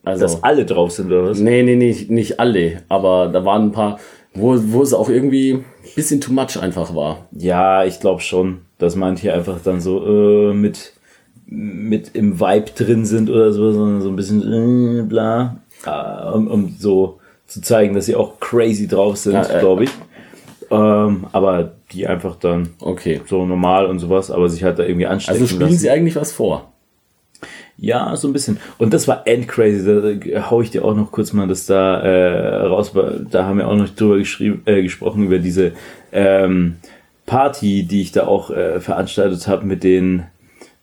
[0.04, 1.40] Also, Dass alle drauf sind, oder was?
[1.40, 2.84] nee, nee, nicht, nicht alle.
[2.90, 4.00] Aber da waren ein paar,
[4.36, 5.64] wo, wo es auch irgendwie
[5.96, 7.28] bisschen too much einfach war.
[7.32, 10.94] Ja, ich glaube schon, dass manche einfach dann so äh, mit,
[11.46, 16.48] mit im Vibe drin sind oder so, sondern so ein bisschen äh, bla, äh, um,
[16.48, 19.92] um so zu zeigen, dass sie auch crazy drauf sind, Ja, äh, glaube ich.
[20.72, 23.22] Ähm, aber die einfach dann Okay.
[23.28, 25.78] so normal und sowas, aber sich halt da irgendwie anstecken Also spielen lassen.
[25.78, 26.72] sie eigentlich was vor.
[27.78, 28.58] Ja, so ein bisschen.
[28.78, 29.84] Und das war endcrazy.
[30.32, 32.94] Da hau ich dir auch noch kurz mal das da äh, raus.
[33.30, 35.74] Da haben wir auch noch drüber geschrieben, äh, gesprochen über diese
[36.14, 36.76] ähm,
[37.26, 40.24] Party, die ich da auch äh, veranstaltet habe mit den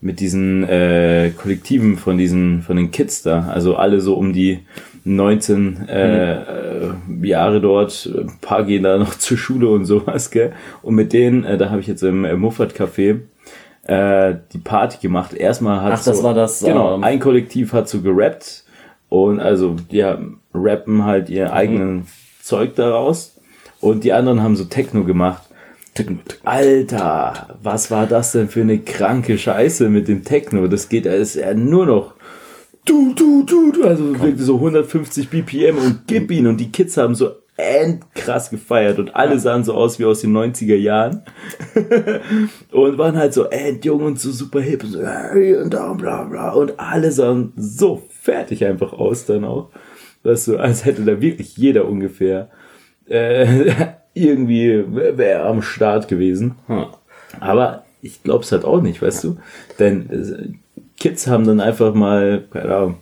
[0.03, 3.49] mit diesen äh, Kollektiven von diesen von den Kids da.
[3.49, 4.61] Also alle so um die
[5.05, 6.93] 19 äh, äh,
[7.23, 8.11] Jahre dort.
[8.15, 10.53] Ein paar gehen da noch zur Schule und sowas, gell?
[10.83, 13.21] Und mit denen, äh, da habe ich jetzt im äh, Muffat Café
[13.85, 15.35] äh, die Party gemacht.
[15.35, 18.65] Erstmal hat Ach, das so, war das, Genau, ähm, ein Kollektiv hat so gerappt
[19.09, 20.05] und also die
[20.55, 21.35] rappen halt Mhm.
[21.35, 22.07] ihr eigenen
[22.43, 23.37] Zeug daraus
[23.81, 25.43] und die anderen haben so Techno gemacht.
[26.45, 30.67] Alter, was war das denn für eine kranke Scheiße mit dem Techno?
[30.67, 32.15] Das geht ist ja nur noch
[32.85, 36.97] du, du, du, du, also wirklich so 150 BPM und gib ihn und die Kids
[36.97, 41.23] haben so endkrass gefeiert und alle sahen so aus wie aus den 90er Jahren
[42.73, 46.53] und waren halt so endjung und so super hip und so und da bla bla
[46.53, 49.69] und alle sahen so fertig einfach aus dann auch,
[50.23, 52.49] weißt du, als hätte da wirklich jeder ungefähr
[53.07, 53.73] äh,
[54.15, 56.57] irgendwie wäre am Start gewesen.
[56.67, 56.87] Hm.
[57.41, 59.37] Aber ich glaube es halt auch nicht, weißt du?
[59.79, 62.97] Denn äh, Kids haben dann einfach mal, keine Ahnung,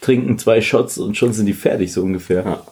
[0.00, 2.44] trinken zwei Shots und schon sind die fertig, so ungefähr.
[2.44, 2.62] Ja.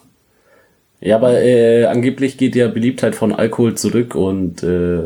[1.02, 5.00] Ja, aber äh, angeblich geht ja Beliebtheit von Alkohol zurück und äh,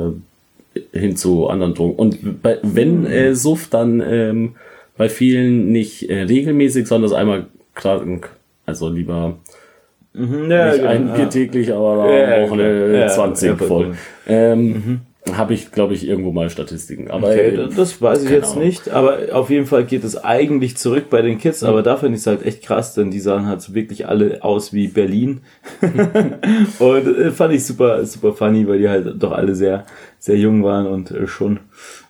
[0.93, 1.97] hin zu anderen Drogen.
[1.97, 4.57] Und bei, wenn äh, Suff, dann ähm,
[4.99, 8.31] bei vielen nicht äh, regelmäßig, sondern einmal krank.
[8.67, 9.39] Also lieber
[10.13, 11.27] Mhm, ja, nicht genau, ein Bier ja.
[11.27, 12.99] täglich, aber Ja, Wochenende genau.
[12.99, 13.59] Ja, 20 ja, Mhm.
[13.59, 13.95] voll.
[14.27, 15.01] Ähm,
[15.33, 17.11] Habe ich, glaube ich, irgendwo mal Statistiken.
[17.11, 18.65] Aber Okay, das weiß ich jetzt Ahnung.
[18.65, 22.15] nicht, aber auf jeden Fall geht es eigentlich zurück bei den Kids, aber da finde
[22.15, 25.41] ich es halt echt krass, denn die sahen halt wirklich alle aus wie Berlin.
[26.79, 29.85] und äh, fand ich super, super funny, weil die halt doch alle sehr,
[30.19, 31.59] sehr jung waren und äh, schon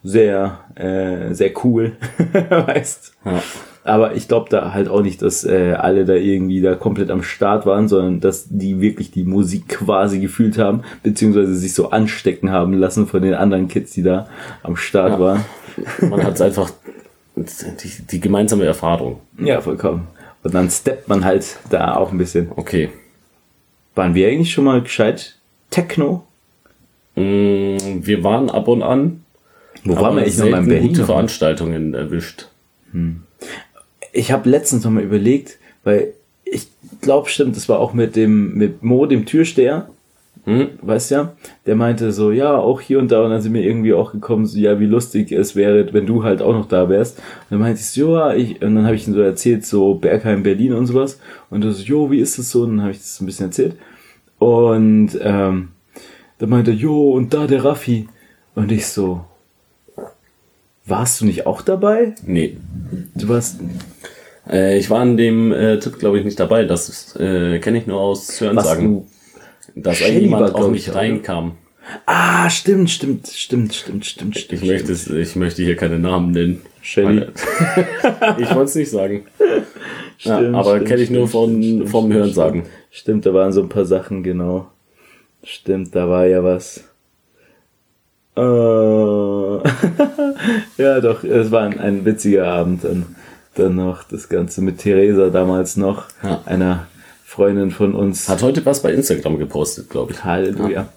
[0.03, 1.93] sehr, äh, sehr cool,
[2.51, 3.15] weißt.
[3.25, 3.43] Ja.
[3.87, 7.23] Aber ich glaube da halt auch nicht, dass äh, alle da irgendwie da komplett am
[7.23, 12.51] Start waren, sondern dass die wirklich die Musik quasi gefühlt haben, beziehungsweise sich so anstecken
[12.51, 14.29] haben lassen von den anderen Kids, die da
[14.63, 15.21] am Start Ja.
[15.21, 15.45] waren.
[16.11, 16.71] man hat einfach
[17.37, 19.21] die, die gemeinsame Erfahrung.
[19.39, 20.09] Ja, vollkommen.
[20.43, 22.49] Und dann steppt man halt da auch ein bisschen.
[22.57, 22.91] Okay.
[23.95, 25.37] Waren wir eigentlich schon mal gescheit
[25.71, 26.25] Techno?
[27.15, 29.23] Mm, Wir waren ab und an.
[29.85, 30.89] Wo waren wir eigentlich noch mal in Berlin?
[30.89, 31.05] gute?
[31.05, 32.49] Veranstaltungen erwischt.
[34.17, 36.15] Ich habe letztens noch mal überlegt, weil
[36.45, 36.69] ich
[37.03, 39.89] glaube, stimmt, das war auch mit dem mit Mo, dem Türsteher.
[40.45, 40.69] Hm?
[40.81, 41.33] weißt ja,
[41.67, 44.47] der meinte so, ja, auch hier und da, und dann sind wir irgendwie auch gekommen,
[44.47, 47.19] so, ja, wie lustig es wäre, wenn du halt auch noch da wärst.
[47.19, 49.95] Und dann meinte ich so, ja, ich, und dann habe ich ihm so erzählt, so
[49.95, 51.19] Bergheim, Berlin und sowas.
[51.51, 52.63] Und er so, jo, wie ist das so?
[52.63, 53.77] Und dann habe ich das ein bisschen erzählt.
[54.39, 55.71] Und ähm,
[56.39, 58.09] dann meinte er, jo, und da der Raffi.
[58.55, 59.25] Und ich so,
[60.85, 62.15] warst du nicht auch dabei?
[62.25, 62.57] Nee.
[63.17, 63.59] Du warst,
[64.49, 66.65] Äh, ich war an dem äh, Tipp, glaube ich, nicht dabei.
[66.65, 69.07] Das äh, kenne ich nur aus Hörensagen.
[69.75, 71.01] Dass jemand war, auch glaub nicht ich, oder?
[71.01, 71.53] reinkam.
[72.05, 74.63] Ah, stimmt, stimmt, stimmt, stimmt, stimmt, stimmt.
[74.63, 76.63] Ich möchte, ich möchte hier keine Namen nennen.
[76.83, 77.27] Shelly.
[78.39, 79.25] ich wollte es nicht sagen.
[80.21, 82.63] Ja, Stimmt, aber stimmt, kenne ich nur von, stimmt, vom Hörensagen.
[82.91, 84.71] Stimmt, da waren so ein paar Sachen, genau.
[85.43, 86.85] Stimmt, da war ja was.
[88.37, 88.41] Äh,
[90.83, 93.17] ja, doch, es war ein, ein witziger Abend dann,
[93.59, 94.05] dann noch.
[94.05, 96.43] Das Ganze mit Theresa damals noch, Ja.
[96.47, 96.87] einer
[97.25, 98.29] Freundin von uns.
[98.29, 100.25] Hat heute was bei Instagram gepostet, glaube ich.
[100.25, 100.89] Halleluja.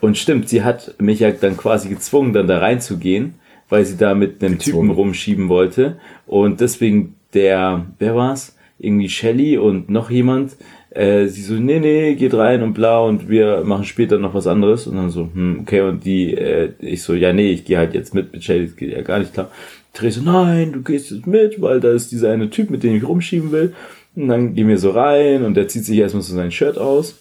[0.00, 3.34] Und stimmt, sie hat mich ja dann quasi gezwungen, dann da reinzugehen,
[3.68, 4.90] weil sie da mit einem Typen Gezwungen.
[4.90, 5.98] rumschieben wollte.
[6.26, 8.54] Und deswegen der, wer war's?
[8.78, 10.56] Irgendwie Shelly und noch jemand.
[10.90, 14.46] Äh, sie so, nee, nee, geht rein und bla und wir machen später noch was
[14.46, 14.86] anderes.
[14.86, 17.92] Und dann so, hm, okay, und die, äh, ich so, ja, nee, ich gehe halt
[17.94, 19.50] jetzt mit mit Shelly, das geht ja gar nicht klar.
[19.92, 23.06] Therese, nein, du gehst jetzt mit, weil da ist dieser eine Typ, mit dem ich
[23.06, 23.74] rumschieben will.
[24.14, 27.16] Und dann gehen wir so rein und der zieht sich erstmal so sein Shirt aus.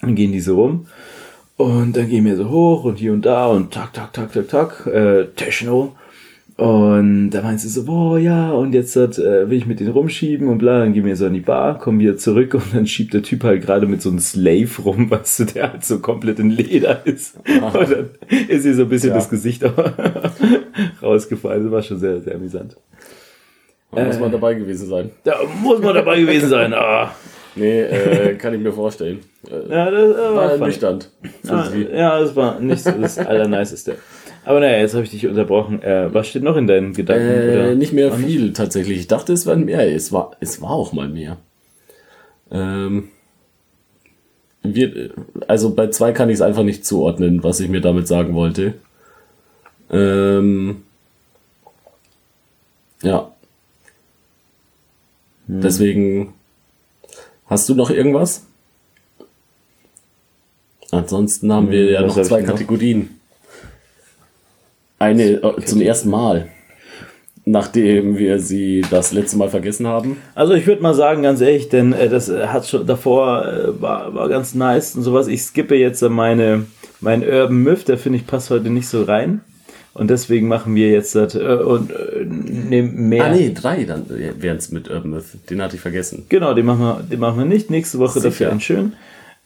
[0.00, 0.86] Dann gehen die so rum.
[1.56, 4.48] Und dann gehen wir so hoch und hier und da und tak, tak, tak, tak,
[4.48, 5.94] tak, äh, Techno.
[6.60, 9.92] Und da meinte sie so, boah, ja, und jetzt hat, äh, will ich mit denen
[9.92, 12.86] rumschieben und bla, dann gehen wir so in die Bar, kommen wieder zurück und dann
[12.86, 16.00] schiebt der Typ halt gerade mit so einem Slave rum, weißt du, der halt so
[16.00, 17.36] komplett in Leder ist.
[17.48, 18.10] Und dann
[18.48, 19.14] ist ihr so ein bisschen Ja.
[19.14, 19.62] das Gesicht
[21.02, 21.62] rausgefallen.
[21.64, 22.76] Das war schon sehr, sehr amüsant.
[23.92, 25.10] Da muss man dabei gewesen sein.
[25.24, 26.74] Da muss man dabei gewesen sein.
[26.74, 27.10] Ah.
[27.56, 29.20] Nee, äh, kann ich mir vorstellen.
[29.50, 30.94] Äh, Ja, das, äh, war war für
[31.48, 33.96] Ah, ja, das war nicht so das Allerniceste.
[34.44, 35.82] Aber naja, jetzt habe ich dich unterbrochen.
[35.82, 37.26] Äh, was steht noch in deinen Gedanken?
[37.26, 37.74] Äh, oder?
[37.74, 38.98] nicht mehr viel tatsächlich.
[38.98, 39.86] Ich dachte, es wären mehr.
[39.94, 41.36] Es war, es war auch mal mehr.
[42.50, 43.08] Ähm,
[44.62, 45.10] wir,
[45.46, 48.74] also bei zwei kann ich es einfach nicht zuordnen, was ich mir damit sagen wollte.
[49.90, 50.82] Ähm,
[53.02, 53.32] ja.
[55.46, 55.60] Hm.
[55.60, 56.34] Deswegen
[57.46, 58.46] hast du noch irgendwas?
[60.90, 62.58] Ansonsten haben wir Hm, ja was noch hab zwei noch?
[65.00, 66.48] Eine äh, zum ersten Mal,
[67.46, 70.18] nachdem wir sie das letzte Mal vergessen haben.
[70.34, 73.80] Also ich würde mal sagen, ganz ehrlich, denn äh, das äh, hat schon davor äh,
[73.80, 75.26] war, war ganz nice und sowas.
[75.26, 76.66] Ich skippe jetzt äh, meine
[77.00, 79.40] mein Urban Myth, der finde ich passt heute nicht so rein.
[79.94, 83.24] Und deswegen machen wir jetzt das äh, und äh, nehmen mehr.
[83.24, 85.24] Ah nee, drei dann wären es mit Urban Myth.
[85.48, 86.26] Den hatte ich vergessen.
[86.28, 87.70] Genau, den machen wir, den machen wir nicht.
[87.70, 88.50] Nächste Woche dafür Sicher.
[88.50, 88.92] einen schön.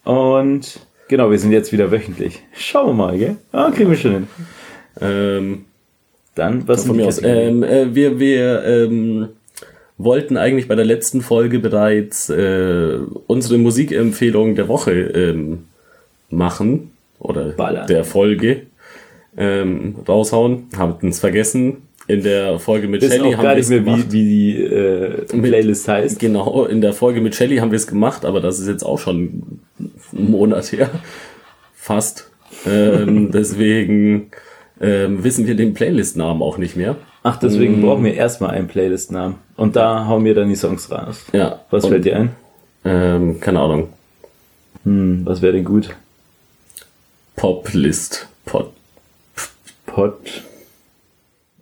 [0.03, 2.43] Und genau, wir sind jetzt wieder wöchentlich.
[2.53, 3.37] Schauen wir mal, gell?
[3.53, 4.27] Ah, kriegen wir schon hin.
[5.01, 5.65] Ähm,
[6.35, 7.23] Dann, was von mir aus.
[7.23, 9.29] Ähm, äh, wir wir ähm,
[9.99, 15.65] wollten eigentlich bei der letzten Folge bereits äh, unsere Musikempfehlung der Woche ähm,
[16.31, 16.91] machen.
[17.19, 17.87] Oder Ballern.
[17.87, 18.63] der Folge
[19.37, 20.65] ähm, raushauen.
[20.77, 21.79] Haben es vergessen.
[22.07, 24.07] In der Folge mit Shelly haben wir es gemacht.
[24.11, 26.19] wie, wie die äh, Playlist heißt.
[26.19, 28.99] Genau, in der Folge mit Shelly haben wir es gemacht, aber das ist jetzt auch
[28.99, 29.61] schon
[30.13, 30.91] einen Monat her.
[31.75, 32.31] Fast.
[32.67, 34.31] Ähm, deswegen
[34.81, 36.97] ähm, wissen wir den Playlist-Namen auch nicht mehr.
[37.23, 37.41] Ach, Mm.
[37.47, 39.37] deswegen brauchen wir erstmal einen Playlist-Namen.
[39.57, 41.25] Und da hauen wir dann die Songs raus.
[41.33, 41.61] Ja.
[41.71, 42.31] Was und, fällt dir ein?
[42.85, 43.89] Ähm, keine Ahnung.
[44.85, 45.95] Hm, was wäre denn gut?
[47.37, 48.29] Poplist.
[48.45, 48.73] Pop.
[49.87, 50.19] Pod.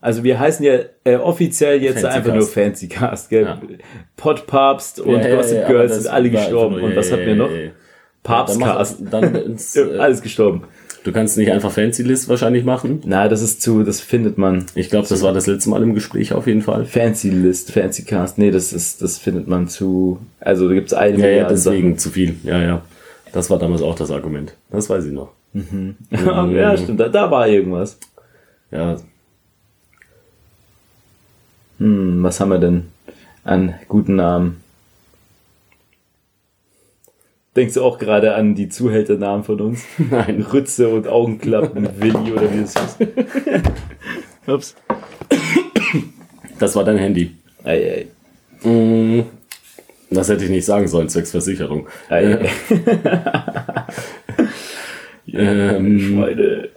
[0.00, 2.36] Also wir heißen ja äh, offiziell jetzt Fancy einfach Cast.
[2.56, 3.44] nur Fancy Cast, gell?
[3.44, 3.60] Ja.
[4.16, 6.80] Podpapst und Ja, ja, Gossip Girls sind alle gestorben.
[6.82, 7.50] und was hatten wir noch?
[8.24, 9.00] Papstcast.
[9.10, 10.64] Dann, dann ins, äh, alles gestorben.
[11.04, 13.00] Du kannst nicht einfach Fancy List wahrscheinlich machen.
[13.04, 14.66] Na, das ist zu, das findet man.
[14.74, 16.84] Ich glaube, das war das letzte Mal im Gespräch auf jeden Fall.
[16.84, 18.38] Fancy List, Fancy Cast.
[18.38, 20.18] Nee, das ist, das findet man zu.
[20.40, 22.36] Also da gibt's eine Ja, ja, deswegen zu viel.
[22.44, 22.82] Ja, ja.
[23.32, 24.54] Das war damals auch das Argument.
[24.70, 25.30] Das weiß ich noch.
[25.54, 25.96] Sachen.
[26.54, 27.00] ja, stimmt.
[27.00, 27.98] Da, da war irgendwas.
[28.70, 28.96] Ja,
[31.82, 32.84] Hm, was haben wir denn
[33.42, 34.61] an guten Namen?
[37.54, 39.84] Denkst du auch gerade an die Zuhälternamen von uns?
[40.10, 40.44] nein.
[40.52, 43.10] Rütze und Augenklappen, Willi oder wie das hieß.
[44.46, 44.74] Ups.
[46.58, 47.32] Das war dein Handy.
[47.64, 48.06] Ei,
[48.64, 48.68] ei.
[48.68, 49.24] Mm,
[50.10, 51.86] Das hätte ich nicht sagen sollen, zwecks Versicherung.
[52.08, 52.50] ei, ei.
[55.34, 56.68] Ähm, Schweine.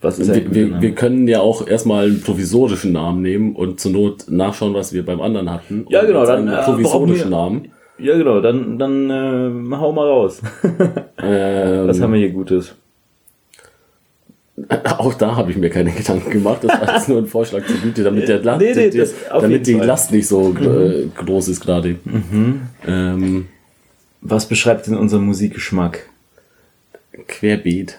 [0.00, 3.92] Was ist wir, wir, wir können ja auch erstmal einen provisorischen Namen nehmen und zur
[3.92, 5.86] Not nachschauen, was wir beim anderen hatten.
[5.88, 7.72] Ja, genau, dann, einen äh, provisorischen brauchen Namen.
[7.98, 10.40] Ja, genau, dann, dann äh, hau mal raus.
[11.20, 12.76] Ähm, Was haben wir hier Gutes?
[14.98, 16.62] Auch da habe ich mir keine Gedanken gemacht.
[16.62, 19.66] Das war jetzt nur ein Vorschlag zur Güte, damit, der, La Nee, nee, auf damit
[19.66, 19.82] die Fall.
[19.82, 19.86] Mhm.
[19.88, 21.96] Last nicht so äh, groß ist gerade.
[22.86, 23.46] Ähm,
[24.20, 26.08] Was beschreibt denn unseren Musikgeschmack?
[27.26, 27.98] querbeet.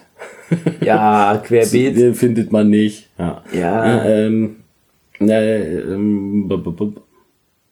[0.80, 2.16] Ja, querbeet.
[2.16, 3.08] Findet man nicht.
[3.18, 3.42] Ja.
[3.52, 4.02] Ja.
[4.04, 4.56] Äh, ähm,
[5.20, 6.48] äh, ähm,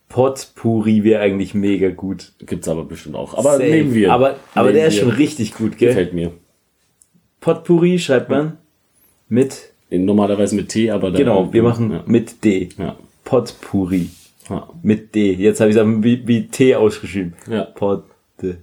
[0.09, 2.32] Potpourri wäre eigentlich mega gut.
[2.47, 3.35] gibt's aber bestimmt auch.
[3.35, 3.64] Aber Safe.
[3.64, 4.12] nehmen wir.
[4.12, 5.89] Aber, aber Nehmen der ist schon richtig gut, gell?
[5.89, 6.32] Gefällt mir.
[7.40, 8.56] Potpourri schreibt man
[9.28, 12.02] mit, Normalerweise mit T, aber da, genau, wir machen Ja.
[12.06, 12.68] mit D.
[12.78, 12.97] Ja.
[13.24, 14.09] Potpourri.
[14.51, 14.68] Ja.
[14.82, 15.32] Mit D.
[15.35, 17.35] Jetzt habe ich es wie, wie T ausgeschrieben.
[17.51, 17.64] Ja.
[17.74, 18.56] Potpourri.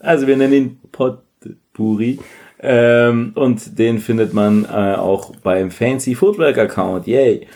[0.00, 2.18] Also wir nennen ihn Potpourri.
[2.62, 7.06] Ähm, und den findet man äh, auch beim Fancy Footwork Account.
[7.06, 7.46] Yay.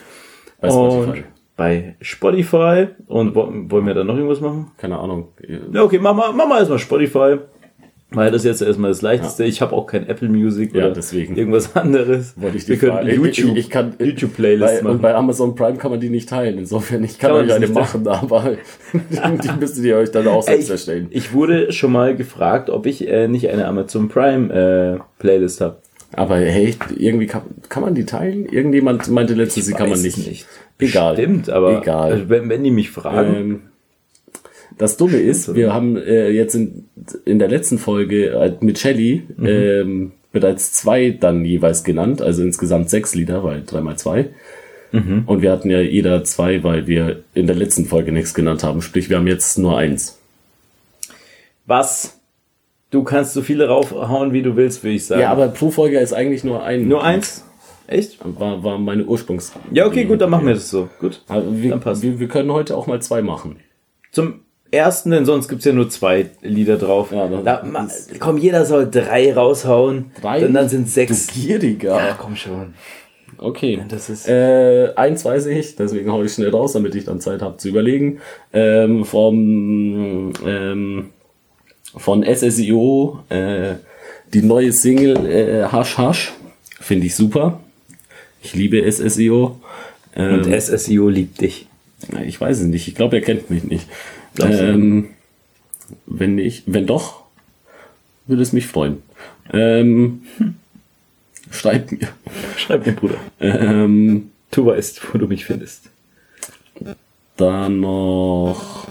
[0.59, 1.19] Bei Spotify.
[1.19, 1.23] Und
[1.55, 2.87] bei Spotify.
[3.07, 4.71] Und wo, wollen wir da noch irgendwas machen?
[4.77, 5.29] Keine Ahnung.
[5.71, 7.37] Ja, okay, mach mal, mach mal erstmal Spotify.
[8.11, 9.43] Weil das jetzt erstmal das Leichteste.
[9.43, 11.35] Ich habe auch kein Apple Music Ja, oder deswegen.
[11.35, 12.39] irgendwas anderes.
[12.39, 14.95] Wollte ich die können YouTube, Ich, ich kann YouTube-Playlist bei, machen.
[14.95, 16.59] Und bei Amazon Prime kann man die nicht teilen.
[16.59, 18.57] Insofern, ich kann, Kann man euch eine machen, aber
[18.93, 21.07] die müsstet ihr euch dann auch selbst erstellen.
[21.09, 25.59] ich, ich wurde schon mal gefragt, ob ich äh, nicht eine Amazon Prime äh, Playlist
[25.59, 25.77] habe.
[26.13, 28.45] Aber hey, irgendwie kann, kann man die teilen?
[28.45, 30.45] Irgendjemand meinte letztens, sie kann man Weiß nicht.
[30.79, 31.15] Egal.
[31.15, 32.11] Stimmt, aber Egal.
[32.11, 33.61] Also wenn, wenn die mich fragen, Ähm,
[34.77, 36.85] das Dumme ist, wir haben äh, jetzt in,
[37.23, 39.45] in der letzten Folge äh, mit Shelly Mhm.
[39.47, 44.29] ähm, bereits zwei dann jeweils genannt, also insgesamt sechs Lieder, weil drei mal zwei.
[45.25, 48.81] Und wir hatten ja jeder zwei, weil wir in der letzten Folge nichts genannt haben.
[48.81, 50.17] Sprich, wir haben jetzt nur eins.
[51.65, 52.17] Was?
[52.95, 55.19] Du kannst so viele raufhauen, wie du willst, würde ich sagen.
[55.19, 56.87] Ja, aber pro Folge ist eigentlich nur ein.
[56.87, 57.43] Nur eins?
[57.87, 58.17] Echt?
[58.23, 59.51] War, war meine Ursprungs.
[59.71, 60.87] Ja, okay, gut, dann machen wir das so.
[61.01, 61.21] Gut.
[61.27, 62.03] Aber wir, Dann passt.
[62.03, 63.57] wir, wir können heute auch mal zwei machen.
[64.13, 64.39] Zum
[64.71, 67.11] ersten, denn sonst gibt's ja nur zwei Lieder drauf.
[67.11, 67.85] Ja, da, ma,
[68.21, 70.11] komm, jeder soll drei raushauen.
[70.21, 70.39] Drei?
[70.39, 71.27] Denn dann sind sechs.
[71.27, 71.97] Du gieriger.
[71.97, 72.75] Ja, komm schon.
[73.37, 73.81] Okay.
[73.89, 77.41] Das ist- Äh, eins weiß ich, deswegen hau ich schnell raus, damit ich dann Zeit
[77.41, 78.19] habe zu überlegen.
[78.53, 81.09] Ähm, vom ähm,
[81.97, 83.75] von SSIO äh,
[84.33, 86.33] die neue Single äh, Hash Hash
[86.79, 87.59] finde ich super.
[88.41, 89.59] Ich liebe SSIO.
[90.15, 91.67] Ähm, Und SSIO liebt dich.
[92.25, 92.87] ich weiß es nicht.
[92.87, 93.87] Ich glaube, er kennt mich nicht.
[94.39, 95.09] Ähm,
[96.05, 97.23] wenn nicht, wenn doch,
[98.27, 99.01] würde es mich freuen.
[99.53, 100.21] Ähm,
[101.51, 102.07] schreibt mir.
[102.57, 103.17] Schreib mir, Bruder.
[103.39, 105.89] Ähm, Du weißt, wo du mich findest.
[107.35, 108.87] Dann noch.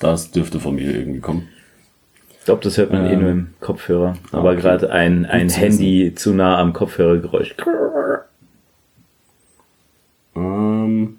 [0.00, 1.48] Das dürfte von mir irgendwie kommen.
[2.38, 4.14] Ich glaube, das hört man eh Ähm, nur im Kopfhörer.
[4.32, 4.60] Aber okay.
[4.60, 7.54] gerade ein, ein zu Handy zu nah am Kopfhörergeräusch.
[10.34, 11.18] Ähm,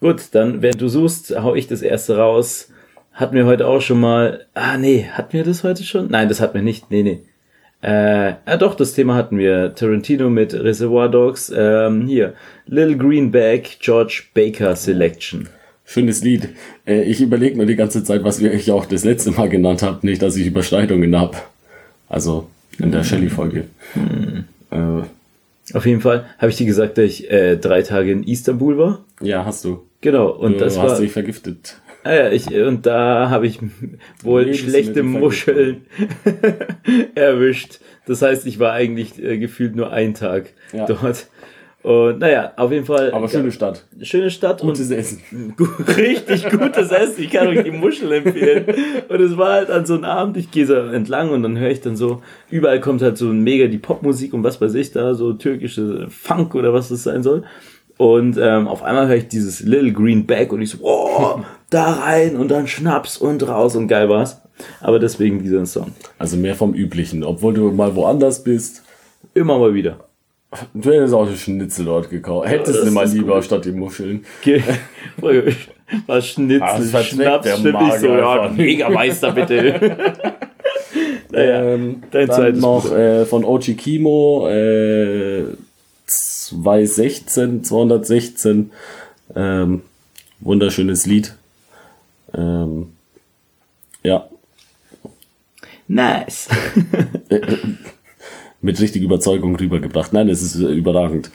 [0.00, 2.70] Gut, dann, während du suchst, hau ich das erste raus.
[3.12, 4.46] Hatten wir heute auch schon mal.
[4.52, 6.08] Ah, nee, hatten wir das heute schon?
[6.10, 6.90] Nein, das hatten wir nicht.
[6.90, 7.22] Nee, nee.
[7.82, 9.74] Äh, ja doch, das Thema hatten wir.
[9.74, 11.50] Tarantino mit Reservoir Dogs.
[11.54, 12.34] Ähm, hier.
[12.66, 15.48] Little Greenback, George Baker Selection.
[15.86, 16.50] Schönes Lied.
[16.86, 19.82] Äh, ich überlege nur die ganze Zeit, was wir ich auch das letzte Mal genannt
[19.82, 20.04] habe.
[20.06, 21.36] Nicht, dass ich Überschneidungen habe.
[22.08, 22.48] Also
[22.78, 23.64] in der Shelley-Folge.
[24.70, 24.76] Äh,
[25.74, 29.04] Auf jeden Fall habe ich dir gesagt, dass ich äh, drei Tage in Istanbul war.
[29.22, 29.82] ja, hast du.
[30.02, 31.00] Genau, und du das hast war.
[31.00, 31.76] dich vergiftet.
[32.04, 33.58] Ah ja, ich, und da habe ich
[34.22, 35.80] wohl Lebensmittel schlechte Muscheln
[37.14, 37.80] erwischt.
[38.06, 40.86] Das heißt, ich war eigentlich äh, gefühlt nur einen Tag Ja.
[40.86, 41.26] dort.
[41.86, 43.12] Und naja, auf jeden Fall.
[43.12, 43.84] Aber schöne Stadt.
[44.02, 45.54] schöne Stadt Gutes und Essen.
[45.96, 47.22] richtig gutes Essen.
[47.22, 48.64] Ich kann euch die Muscheln empfehlen.
[49.08, 51.70] Und es war halt an so einem Abend, ich gehe so entlang und dann höre
[51.70, 55.14] ich dann so, überall kommt halt so mega die Popmusik und was weiß ich da,
[55.14, 57.44] so türkische Funk oder was das sein soll.
[57.98, 61.92] Und ähm, auf einmal höre ich dieses Little Green Bag und ich so, oh, da
[61.92, 64.42] rein und dann Schnaps und raus und geil war's.
[64.80, 65.92] Aber deswegen dieser Song.
[66.18, 67.22] Also mehr vom Üblichen.
[67.22, 68.82] Obwohl du mal woanders bist.
[69.34, 70.00] Immer mal wieder.
[70.74, 72.48] Du hättest auch den Schnitzel dort gekauft.
[72.48, 73.44] Hättest das du mal lieber gut.
[73.44, 74.24] statt die Muscheln.
[74.42, 74.62] Ge-
[76.06, 78.56] Was Schnitzel, Ah, Schnaps, ich so, ja, einfach.
[78.56, 80.16] Megameister bitte.
[81.30, 85.44] naja, Ähm, dein dann noch äh, von Ochi Kimo äh,
[86.06, 88.70] 216, 216.
[89.34, 89.82] Ähm,
[90.40, 91.34] wunderschönes Lied.
[92.34, 92.92] Ähm,
[94.02, 94.28] ja,
[95.88, 96.48] nice.
[98.66, 100.12] mit richtig Überzeugung rübergebracht.
[100.12, 101.30] Nein, es ist äh, überragend.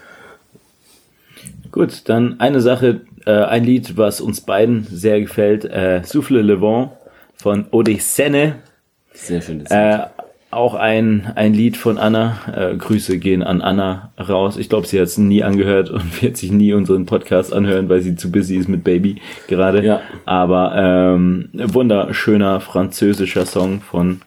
[1.72, 6.62] Gut, dann eine Sache, äh, ein Lied, was uns beiden sehr gefällt, äh, Souffle Le
[6.62, 6.90] Vent
[7.36, 8.58] von Odessene.
[9.14, 9.80] Sehr schönes Lied.
[9.80, 10.00] Äh,
[10.52, 12.40] auch ein, ein Lied von Anna.
[12.54, 14.58] Äh, Grüße gehen an Anna raus.
[14.58, 18.02] Ich glaube, sie hat es nie angehört und wird sich nie unseren Podcast anhören, weil
[18.02, 19.86] sie zu busy ist mit Baby gerade.
[19.86, 20.02] Ja.
[20.26, 24.20] Aber ähm, wunderschöner französischer Song von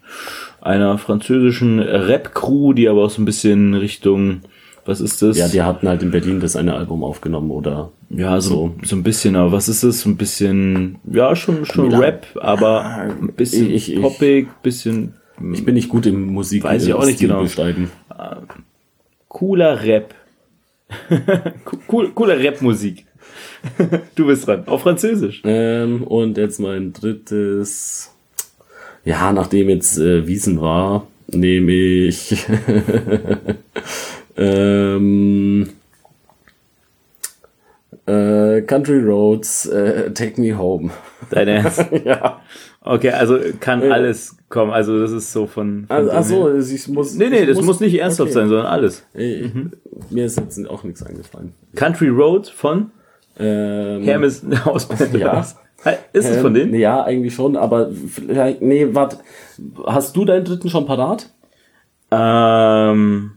[0.65, 4.41] einer französischen Rap-Crew, die aber auch so ein bisschen Richtung,
[4.87, 5.39] was ist das?
[5.39, 9.03] Ja, die hatten halt in Berlin das eine Album aufgenommen oder Ja, so, so ein
[9.03, 10.05] bisschen, aber was ist es?
[10.07, 12.01] Ein bisschen, ja, schon, schon Milan.
[12.01, 15.15] Rap, aber ein bisschen Ich- ich- poppig, bisschen
[15.53, 17.43] ich bin nicht gut im Musik Weiß ich auch nicht Stil genau.
[17.43, 17.91] beschreiben.
[19.29, 20.15] cooler Rap.
[21.91, 23.05] cool, cooler Rap-Musik.
[24.15, 25.43] du bist dran, auf Französisch.
[25.45, 28.14] Ähm, und jetzt mein drittes.
[29.05, 32.47] Ja, nachdem jetzt äh, Wiesen war, nehme ich
[34.37, 35.69] ähm,
[38.07, 40.91] äh, Country Roads, äh, Take Me Home.
[41.31, 41.85] Dein Ernst?
[42.05, 42.41] ja.
[42.87, 44.71] Okay, also kann alles kommen.
[44.71, 45.87] Also das ist so von.
[45.87, 46.55] von Also, dem ach so, her.
[46.55, 47.15] also ich muss.
[47.15, 48.41] Nee, nee, ich das muss, nicht ernsthaft okay.
[48.41, 49.05] sein, sondern alles.
[49.15, 49.49] Äh,
[50.11, 51.55] Mir ist jetzt auch nichts eingefallen.
[51.77, 52.91] Country Road von
[53.39, 55.15] Ähm, Hermes Hausband.
[55.15, 55.47] Ja.
[56.13, 56.75] Ist es von ähm, denen?
[56.81, 59.19] Ja, eigentlich schon, aber vielleicht, nee, warte.
[59.87, 61.31] Hast du deinen dritten schon parat?
[62.11, 63.33] Ähm,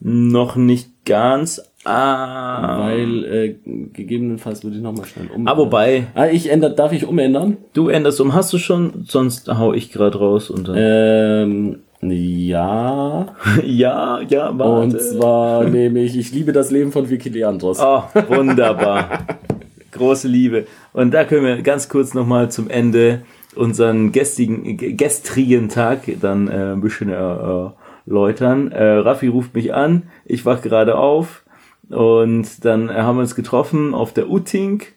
[0.00, 1.62] noch nicht ganz.
[1.84, 2.78] Ah.
[2.78, 3.54] Weil äh,
[3.92, 5.48] gegebenenfalls würde ich nochmal schnell um.
[5.48, 7.56] Ah, wobei, Ah, ich ändere, darf ich umändern?
[7.72, 8.34] du änderst um.
[8.34, 9.04] Hast du schon?
[9.08, 10.76] Sonst hau ich gerade raus und dann.
[10.78, 13.26] Ähm, ja.
[13.64, 14.98] ja, ja, Und warte.
[14.98, 17.80] zwar nehme ich Ich liebe das Leben von Vicky Leandros.
[17.80, 19.26] Oh, wunderbar.
[19.92, 20.66] Große Liebe.
[20.92, 23.22] Und da können wir ganz kurz nochmal zum Ende
[23.54, 27.70] unseren gestigen, g- gestrigen Tag dann äh, ein bisschen äh,
[28.06, 28.72] erläutern.
[28.72, 31.44] Äh, Raffi ruft mich an, ich wach gerade auf
[31.88, 34.94] und dann haben wir uns getroffen auf der Utink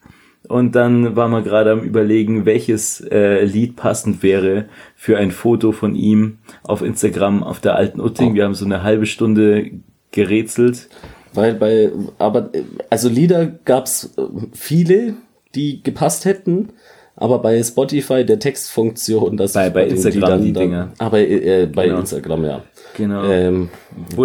[0.48, 4.66] und dann waren wir gerade am überlegen, welches äh, Lied passend wäre
[4.96, 8.36] für ein Foto von ihm auf Instagram auf der alten Utting.
[8.36, 9.72] Wir haben so eine halbe Stunde
[10.12, 10.88] gerätselt.
[11.34, 12.52] Weil bei, aber,
[12.90, 14.22] also Lieder gab's äh,
[14.54, 15.16] viele,
[15.56, 16.70] die gepasst hätten,
[17.16, 20.92] aber bei Spotify der Textfunktion, das Bei- bei Instagram die dann- Dinger.
[20.98, 22.00] Aber äh, bei Genau.
[22.00, 22.62] Instagram, ja.
[22.98, 23.24] Genau.
[23.26, 23.70] Ähm,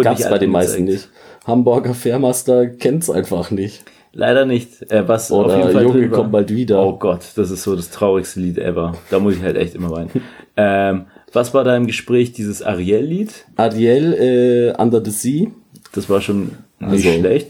[0.03, 1.09] gab's nicht bei den meisten nicht.
[1.45, 3.83] Hamburger Fairmaster kennt's einfach nicht.
[4.13, 4.91] Leider nicht.
[4.91, 6.85] Äh, was auf Oder jeden Fall Junge kommt bald wieder.
[6.85, 8.93] Oh Gott, das ist so das traurigste Lied ever.
[9.09, 10.09] Da muss ich halt echt immer weinen.
[10.57, 12.33] ähm, was war da im Gespräch?
[12.33, 13.45] Dieses Ariel-Lied?
[13.55, 15.47] Ariel, äh, Under the Sea.
[15.93, 17.47] Das war schon nicht Also, schlecht.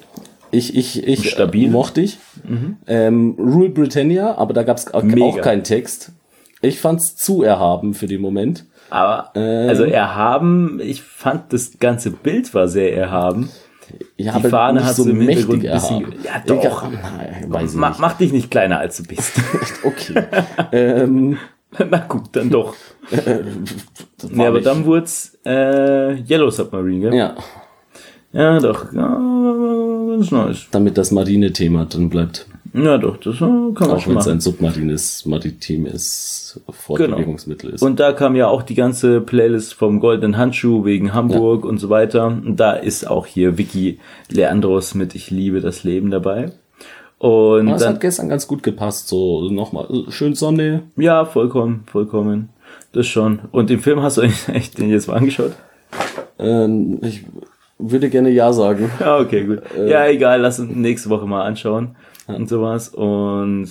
[0.51, 1.65] Ich, ich, ich Stabil.
[1.67, 2.19] Äh, mochte ich.
[2.87, 5.25] Ähm, Rule Britannia, aber da gab's auch, Mega.
[5.25, 6.11] auch keinen Text.
[6.61, 8.65] Ich fand's zu erhaben für den Moment.
[8.89, 9.69] Aber, Ähm.
[9.69, 13.49] also erhaben, ich fand das ganze Bild war sehr erhaben.
[14.17, 16.15] Ja, Die Fahne hast du im Hintergrund ein bisschen- erhaben.
[16.23, 16.87] Ja, doch.
[16.87, 17.99] Egal, nein, weiß ich Ma nicht.
[17.99, 19.33] mach dich nicht kleiner, als du bist.
[19.83, 20.23] Okay.
[20.71, 21.37] ähm,
[21.89, 22.75] Na gut, dann doch.
[23.11, 23.21] das
[24.33, 27.13] Ja, aber nicht- dann wurd's äh, Yellow Submarine, gell?
[27.15, 27.35] Ja,
[28.33, 28.91] Ja, doch.
[28.93, 29.19] Ja,
[30.09, 30.67] ganz nice.
[30.71, 32.47] damit das Marine-Thema drin bleibt.
[32.73, 37.81] Ja, doch, das äh, kann man Auch schon wenn es ein submarines, maritimes Fortbewegungsmittel ist.
[37.81, 41.89] Und da kam ja auch die ganze Playlist vom Goldenen Handschuh wegen Hamburg und so
[41.89, 42.27] weiter.
[42.27, 43.99] Und da ist auch hier Vicky
[44.29, 46.53] Leandros mit Ich liebe das Leben dabei.
[47.17, 49.09] Und Aber es dann, hat gestern ganz gut gepasst.
[49.09, 50.83] So nochmal schön Sonne.
[50.95, 52.49] ja, vollkommen, vollkommen.
[52.93, 53.39] Das schon.
[53.51, 55.51] Und den Film hast du eigentlich echt den jetzt mal angeschaut?
[56.39, 57.25] Ähm, ich
[57.81, 58.89] würde gerne Ja sagen.
[58.99, 59.61] Ja, okay, gut.
[59.87, 61.95] ja, egal, lass uns nächste Woche mal anschauen
[62.27, 62.89] und sowas.
[62.89, 63.69] Und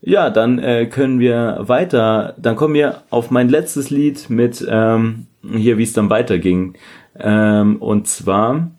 [0.00, 2.34] ja, dann äh, können wir weiter.
[2.38, 6.74] Dann kommen wir auf mein letztes Lied mit ähm, hier, wie es dann weiterging.
[7.18, 8.70] Ähm, und zwar,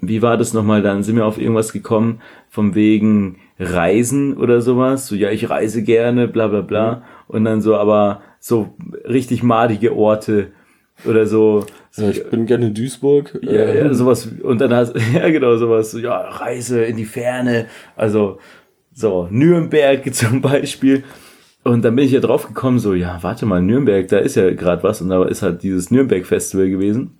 [0.00, 0.82] wie war das nochmal?
[0.82, 5.08] Dann sind wir auf irgendwas gekommen von wegen Reisen oder sowas.
[5.08, 7.02] So, ja, ich reise gerne, bla bla bla.
[7.26, 8.74] Und dann so, aber so
[9.04, 10.52] richtig madige Orte
[11.04, 11.64] oder so.
[11.96, 13.38] Ja, ich bin gerne in Duisburg.
[13.42, 17.04] Ja, Äh, ja, sowas, und dann hast ja genau sowas, so, ja, Reise in die
[17.04, 17.66] Ferne,
[17.96, 18.38] also
[18.92, 21.04] so, Nürnberg zum Beispiel.
[21.64, 24.50] Und dann bin ich ja drauf gekommen, so, ja, warte mal, Nürnberg, da ist ja
[24.54, 27.18] gerade was, und da ist halt dieses Nürnberg-Festival gewesen.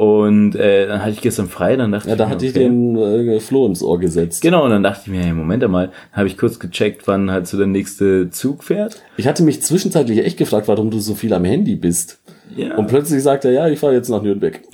[0.00, 2.64] Und äh, dann hatte ich gestern frei, dann dachte ja, da mir, hatte ich okay.
[2.64, 4.40] den äh, Floh ins Ohr gesetzt.
[4.40, 7.46] Genau, und dann dachte ich mir, hey, Moment einmal, habe ich kurz gecheckt, wann halt
[7.46, 9.02] so der nächste Zug fährt.
[9.18, 12.19] Ich hatte mich zwischenzeitlich echt gefragt, warum du so viel am Handy bist.
[12.56, 12.76] Ja.
[12.76, 14.60] Und plötzlich sagt er, ja, ich fahre jetzt nach Nürnberg.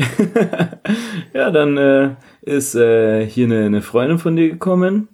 [1.33, 5.09] Ja, dann äh, ist äh, hier eine, eine Freundin von dir gekommen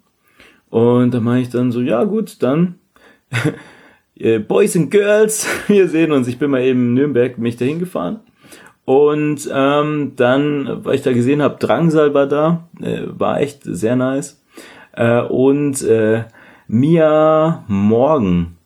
[0.71, 2.77] und da meine ich dann so, ja gut, dann
[4.17, 6.29] äh, Boys and Girls, wir sehen uns.
[6.29, 8.21] Ich bin mal eben in Nürnberg, bin ich dahin gefahren
[8.85, 13.97] und ähm, dann, weil ich da gesehen habe, Drangsal war da, äh, war echt sehr
[13.97, 14.41] nice
[14.93, 16.23] äh, und äh,
[16.69, 18.59] Mia Morgan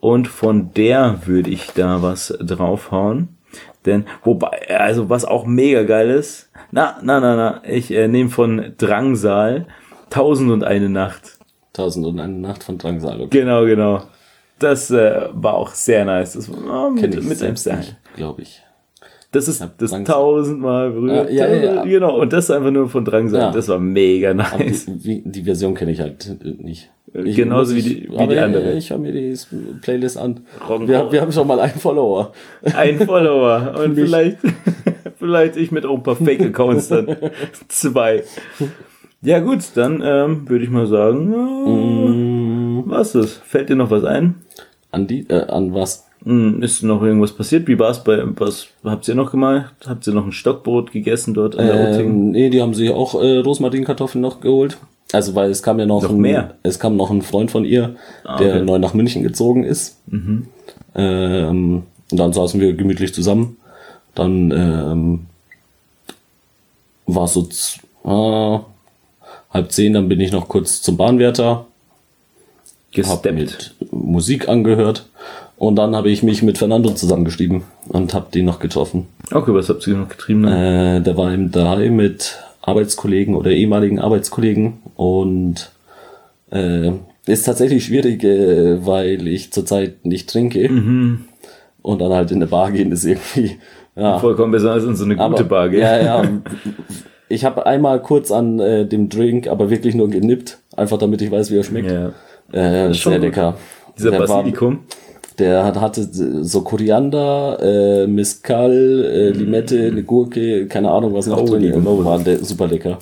[0.00, 3.28] und von der würde ich da was draufhauen.
[3.84, 8.30] Denn, wobei, also was auch mega geil ist, na, na, na, na, ich äh, nehme
[8.30, 9.66] von Drangsal
[10.10, 11.38] Tausend und eine Nacht.
[11.72, 13.20] Tausend und eine Nacht von Drangsal.
[13.20, 13.40] Okay.
[13.40, 14.02] Genau, genau.
[14.58, 16.34] Das äh, war auch sehr nice.
[16.34, 17.68] Das war oh, mit, ich mit selbst
[18.14, 18.62] glaube ich.
[19.32, 20.14] Das ist das Drangsal.
[20.16, 21.28] tausendmal berührt.
[21.28, 21.84] Ah, ja, ja, ja.
[21.84, 23.40] Genau, und das einfach nur von Drangsal.
[23.40, 23.50] Ja.
[23.50, 24.86] Das war mega nice.
[24.86, 26.90] die, die, Version kenne ich halt äh, nicht.
[27.12, 28.72] Ich, Genauso muss wie ich- die- wie die andere.
[28.74, 29.34] Ich höre mir die
[29.82, 30.40] Playlist an.
[30.86, 32.32] Wir, wir haben schon mal einen Follower.
[32.76, 33.74] Ein Follower.
[33.84, 34.38] Und vielleicht,
[35.18, 37.16] vielleicht ich mit auch ein paar Fake-Accounts dann.
[37.68, 38.22] Zwei.
[39.22, 42.78] Ja gut, dann ähm, würde ich mal sagen, Mm.
[42.78, 43.40] ja, was ist?
[43.44, 44.36] Fällt dir noch was ein?
[44.90, 46.05] An die, äh, an was?
[46.26, 47.68] Hm, ist noch irgendwas passiert?
[47.68, 49.72] Wie war es bei, was habt ihr noch gemacht?
[49.86, 52.00] Habt ihr noch ein Stockbrot gegessen dort an der?
[52.00, 54.76] Ähm, nee, die haben sich auch äh, Rosmarinkartoffeln noch geholt.
[55.12, 56.54] Also weil es kam ja noch, Noch ein, mehr?
[56.64, 57.94] es kam noch ein Freund von ihr,
[58.24, 58.58] Ah, der okay.
[58.60, 58.66] Mhm.
[58.66, 59.98] neu nach München gezogen ist.
[60.96, 63.56] Ähm, und dann saßen wir gemütlich zusammen.
[64.16, 65.26] Dann ähm,
[67.06, 67.46] war es so
[68.04, 68.58] äh,
[69.54, 71.66] halb zehn, dann bin ich noch kurz zum Bahnwärter, hab
[72.92, 73.34] Gesteppt.
[73.36, 75.06] mit Musik angehört
[75.58, 79.06] und dann habe ich mich mit Fernando zusammengeschrieben und habe den noch getroffen.
[79.32, 80.44] Okay, was habt ihr noch getrieben?
[80.44, 85.70] Äh, der war im daheim mit Arbeitskollegen oder ehemaligen Arbeitskollegen und
[86.50, 86.92] äh,
[87.26, 90.68] ist tatsächlich schwierig, äh, weil ich zurzeit nicht trinke
[91.82, 93.56] und dann halt in eine Bar gehen ist irgendwie
[93.96, 94.18] ja.
[94.18, 95.80] Vollkommen besser als in so eine gute Bar, gell?
[95.80, 96.22] Ja, ja.
[97.30, 101.30] Ich habe einmal kurz an äh, dem Drink, aber wirklich nur genippt, einfach damit ich
[101.30, 101.90] weiß, wie er schmeckt.
[101.90, 102.12] Ja.
[102.52, 103.56] Äh, schon sehr lecker.
[103.98, 104.80] Dieser Der war- Basilikum.
[105.38, 106.08] Der hat, hatte
[106.44, 108.72] so Koriander, äh, Mescal,
[109.04, 112.04] äh, Limette, eine Gurke, keine Ahnung was noch Oh, drin Mose.
[112.04, 112.18] war.
[112.20, 112.98] Der, super lecker.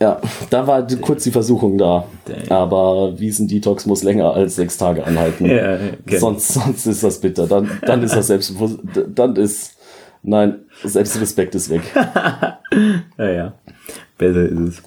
[0.00, 2.04] Ja, da war die, kurz die Versuchung da.
[2.24, 2.50] Dang.
[2.56, 5.44] Aber Wiesen-Detox muss länger als sechs Tage anhalten.
[5.46, 5.76] Ja,
[6.06, 7.46] kenn sonst, sonst ist das bitter.
[7.46, 8.78] Dann, dann ist das Selbstbewusst,
[9.14, 9.72] dann ist,
[10.22, 11.82] nein, Selbstrespekt ist weg.
[13.18, 13.52] Ja, ja.
[14.18, 14.82] Besser ist es.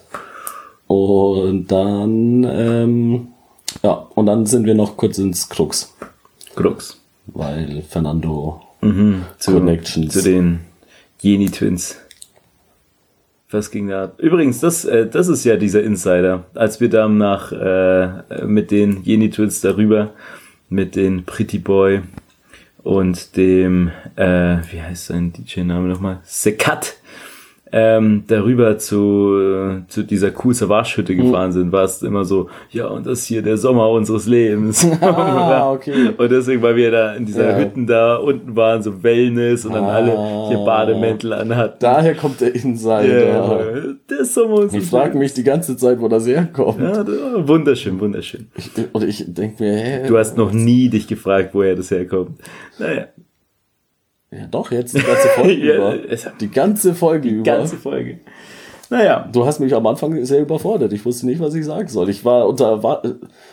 [0.88, 3.27] Und dann, ähm,
[3.84, 5.93] ja, und dann sind wir noch kurz ins Krux,
[6.56, 7.02] Krux.
[7.28, 8.61] weil Fernando
[9.38, 10.14] Zu, Connections.
[10.14, 10.60] zu den
[11.22, 11.98] Genie Twins.
[13.52, 14.06] Was ging da?
[14.06, 14.19] ab?
[14.19, 16.45] Übrigens, das, äh, das ist ja dieser Insider.
[16.56, 20.14] Als wir dann nach äh, mit den Genie Twins darüber,
[20.69, 22.02] mit den Pretty Boy
[22.82, 26.22] und dem, äh, wie heißt sein DJ-Name nochmal?
[26.23, 26.95] Sekat.
[27.73, 32.88] Ähm, darüber zu, zu dieser Cool Savage Hütte gefahren sind, war es immer so, ja,
[32.88, 34.85] und das ist hier der Sommer unseres Lebens.
[35.02, 36.10] Ah, okay.
[36.18, 37.57] Und deswegen, weil wir da in dieser Ja.
[37.57, 39.95] Hütten da unten waren, so Wellness und dann Ah.
[39.95, 41.77] alle hier Bademäntel anhatten.
[41.80, 43.27] Daher kommt der Insider.
[43.27, 43.60] Ja,
[44.10, 46.80] der Sommer unseres Ich frage mich die ganze Zeit, wo das herkommt.
[46.81, 47.06] Ja,
[47.48, 48.48] wunderschön, wunderschön.
[48.57, 50.07] Ich, oder ich denke mir, hä?
[50.07, 52.39] Du hast noch nie dich gefragt, woher das herkommt.
[52.80, 53.06] Naja,
[54.34, 55.98] Ja, doch, jetzt die ganze Folge über.
[56.40, 57.44] Die ganze Folge über.
[57.44, 58.20] ganze Folge.
[58.90, 60.91] Naja, Du hast mich am Anfang sehr überfordert.
[60.91, 62.10] Ich wusste nicht, was ich sagen soll.
[62.10, 63.02] Ich war unter Erwar-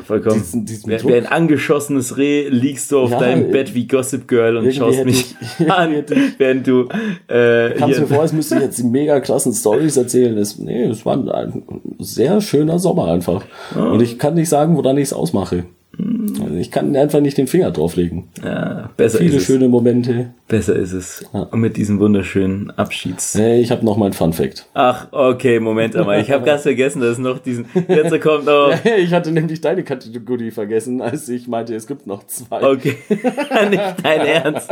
[0.05, 0.35] vollkommen.
[0.41, 4.27] Diesen- diesen wie, wie ein angeschossenes Reh liegst du auf Ja, deinem Bett wie Gossip
[4.27, 5.95] Girl und schaust mich ich- an,
[6.39, 6.89] während du
[7.29, 10.37] äh, hier- mir vor, als müsste ich jetzt die mega krassen Stories erzählen.
[10.39, 11.63] Es, nee, es war ein, ein
[12.01, 13.45] sehr schöner Sommer einfach.
[13.77, 13.91] Ah.
[13.93, 15.65] Und ich kann nicht sagen, woran ich es ausmache.
[16.01, 18.25] Also ich kann einfach nicht den Finger drauflegen.
[18.45, 19.47] ja, besser Viele ist es.
[19.47, 20.31] schöne Momente.
[20.47, 21.25] Besser ist es.
[21.35, 21.41] Ja.
[21.43, 23.35] Und mit diesem wunderschönen Abschieds.
[23.35, 24.67] Hey, ich habe noch mein Fun Fact.
[24.75, 26.21] Ach, okay, Moment einmal.
[26.21, 27.67] Ich habe ganz vergessen, dass es noch diesen.
[27.89, 28.73] Jetzt kommt noch.
[28.99, 32.63] Ich hatte nämlich deine Kategorie vergessen, als ich meinte, es gibt noch zwei.
[32.63, 32.95] Okay.
[33.09, 34.71] Nicht dein Ernst.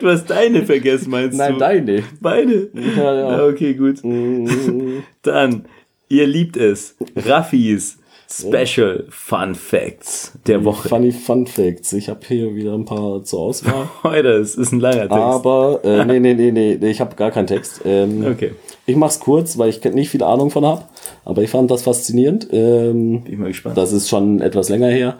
[0.00, 1.58] Du hast deine vergessen, meinst Nein, du?
[1.58, 2.02] deine.
[2.20, 2.68] Beide?
[2.96, 3.44] Ja, ja.
[3.46, 4.02] Okay, gut.
[4.04, 5.64] Mm, Dann,
[6.08, 6.96] ihr liebt es.
[7.16, 7.98] Raffis
[8.30, 10.88] Special Fun Facts der Woche.
[10.88, 11.94] Funny Fun Facts.
[11.94, 13.88] Ich habe hier wieder ein paar zur Auswahl.
[14.02, 15.12] Heute, es ist ein langer Text.
[15.12, 17.80] Aber, äh, nee, nee, nee, nee, ich habe gar keinen Text.
[17.86, 18.52] Ähm, Okay.
[18.84, 20.82] Ich mach's kurz, weil ich nicht viel Ahnung von habe.
[21.24, 22.48] Aber ich fand das faszinierend.
[22.52, 23.76] Ähm, Bin ich mal gespannt.
[23.78, 25.16] das ist schon etwas länger her.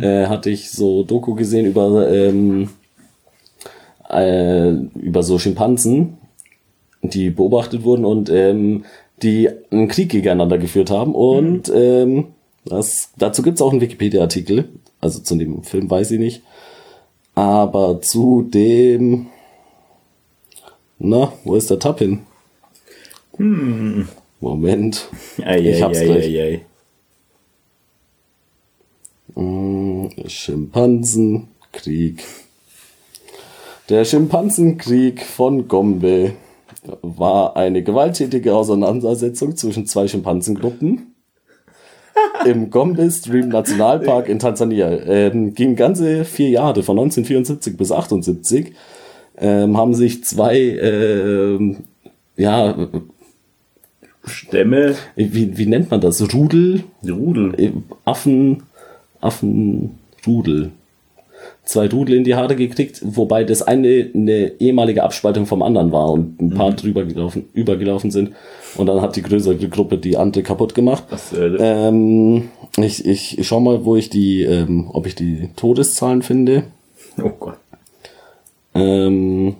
[0.00, 2.70] Äh, hatte ich so Doku gesehen über, ähm,
[4.08, 6.18] äh, über so Schimpansen,
[7.02, 8.84] die beobachtet wurden und ähm,
[9.22, 11.14] die einen Krieg gegeneinander geführt haben.
[11.14, 12.26] Und ähm,
[12.64, 14.68] das, dazu gibt's auch einen Wikipedia-Artikel.
[15.00, 16.42] Also zu dem Film weiß ich nicht.
[17.34, 19.26] Aber zu dem...
[20.98, 22.20] Na, wo ist der Tab hin?
[24.40, 25.08] Moment.
[25.42, 26.26] Ei, ich hab's ei, gleich.
[26.26, 26.64] ei.
[29.34, 32.22] Mm, Schimpansenkrieg.
[33.88, 36.34] Der Schimpansenkrieg von Gombe
[37.02, 41.11] war eine gewalttätige Auseinandersetzung zwischen zwei Schimpansengruppen
[42.44, 44.90] im Gombe Stream Nationalpark in Tansania.
[45.06, 48.72] Ähm, ging ganze vier Jahre, von 1974 bis 78,
[49.38, 51.78] ähm, haben sich zwei, ähm,
[52.36, 52.88] ja,
[54.24, 56.32] Stämme, wie, wie nennt man das?
[56.32, 56.84] Rudel?
[57.04, 57.54] Rudel.
[57.58, 57.72] äh,
[58.04, 58.62] Affen,
[59.20, 60.70] Affenrudel.
[61.64, 66.10] Zwei Rudel in die Haare gekriegt, wobei das eine eine ehemalige Abspaltung vom anderen war
[66.10, 68.32] und ein paar drüber gelaufen, übergelaufen sind.
[68.76, 71.04] Und dann hat die größere Gruppe die andere kaputt gemacht.
[71.30, 71.58] Zur Hölle?
[71.60, 72.48] Ähm,
[72.78, 76.64] ich, ich, ich schau mal, wo ich die, ähm, ob ich die Todeszahlen finde.
[77.22, 77.58] Oh Gott.
[78.74, 79.56] Ähm,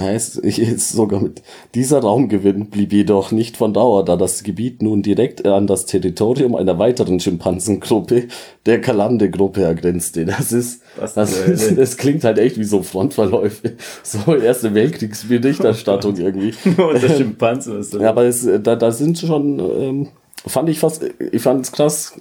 [0.00, 1.42] heißt, ich ist sogar mit
[1.74, 6.54] dieser Raumgewinn blieb jedoch nicht von Dauer, da das Gebiet nun direkt an das Territorium
[6.54, 8.28] einer weiteren Schimpansengruppe,
[8.66, 10.24] der Kalande-Gruppe, ergrenzte.
[10.24, 11.52] Das ist, das, Hölle?
[11.52, 16.54] ist, das klingt halt echt wie so Frontverläufe, so Erste Weltkriegsberichterstattung irgendwie.
[16.64, 18.02] Und der Schimpanse ist das.
[18.02, 20.08] Ja, aber es, da, da sind schon, ähm,
[20.46, 22.14] fand ich fast, ich fand es krass,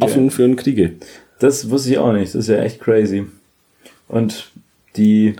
[0.00, 0.94] Affen führen Kriege.
[1.38, 2.34] Das wusste ich auch nicht.
[2.34, 3.26] Das ist ja echt crazy.
[4.08, 4.50] Und
[4.96, 5.36] die.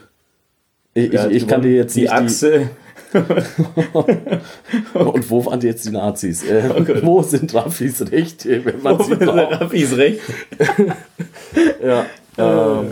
[1.07, 2.71] Ich, ich, ich kann dir jetzt die Achse.
[4.95, 6.45] Und wo waren jetzt die Nazis?
[6.45, 7.03] Äh, Oh Gott.
[7.05, 9.61] wo sind Raffis Rechte, wenn man sie braucht?
[9.61, 10.21] Raffis recht.
[11.83, 12.05] Ja,
[12.37, 12.91] ähm,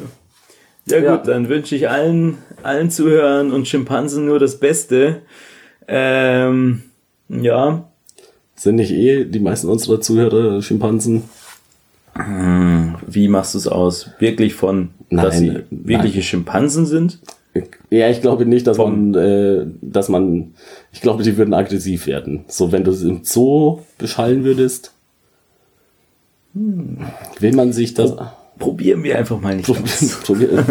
[0.87, 1.16] Ja, Ja.
[1.16, 5.23] gut, dann wünsche ich allen, allen Zuhörern und Schimpansen nur das Beste.
[5.89, 6.83] Ähm,
[7.28, 7.89] ja.
[8.55, 11.24] sind nicht eh die meisten unserer Zuhörer Schimpansen?
[13.07, 14.11] Wie machst du es aus?
[14.19, 15.65] Wirklich von, dass Nein, sie nein.
[15.70, 17.19] wirkliche Schimpansen sind?
[17.91, 20.55] Ja, ich glaube nicht, dass Vom- man, äh, dass man,
[20.93, 22.45] ich glaube, die würden aggressiv werden.
[22.49, 24.93] So, wenn du sie im Zoo beschallen würdest,
[26.55, 28.15] Will man sich das.
[28.59, 30.21] Probieren wir einfach mal nicht aus.
[30.25, 30.65] Probieren.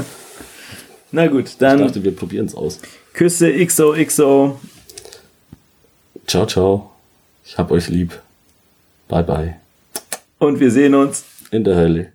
[1.12, 2.80] Na gut, Ich dann dachte, wir probieren es aus.
[3.14, 4.60] Küsse XOXO.
[6.26, 6.90] Ciao, ciao.
[7.46, 8.20] Ich hab euch lieb.
[9.08, 9.56] Bye, bye.
[10.40, 12.08] Und wir sehen uns In der Hölle.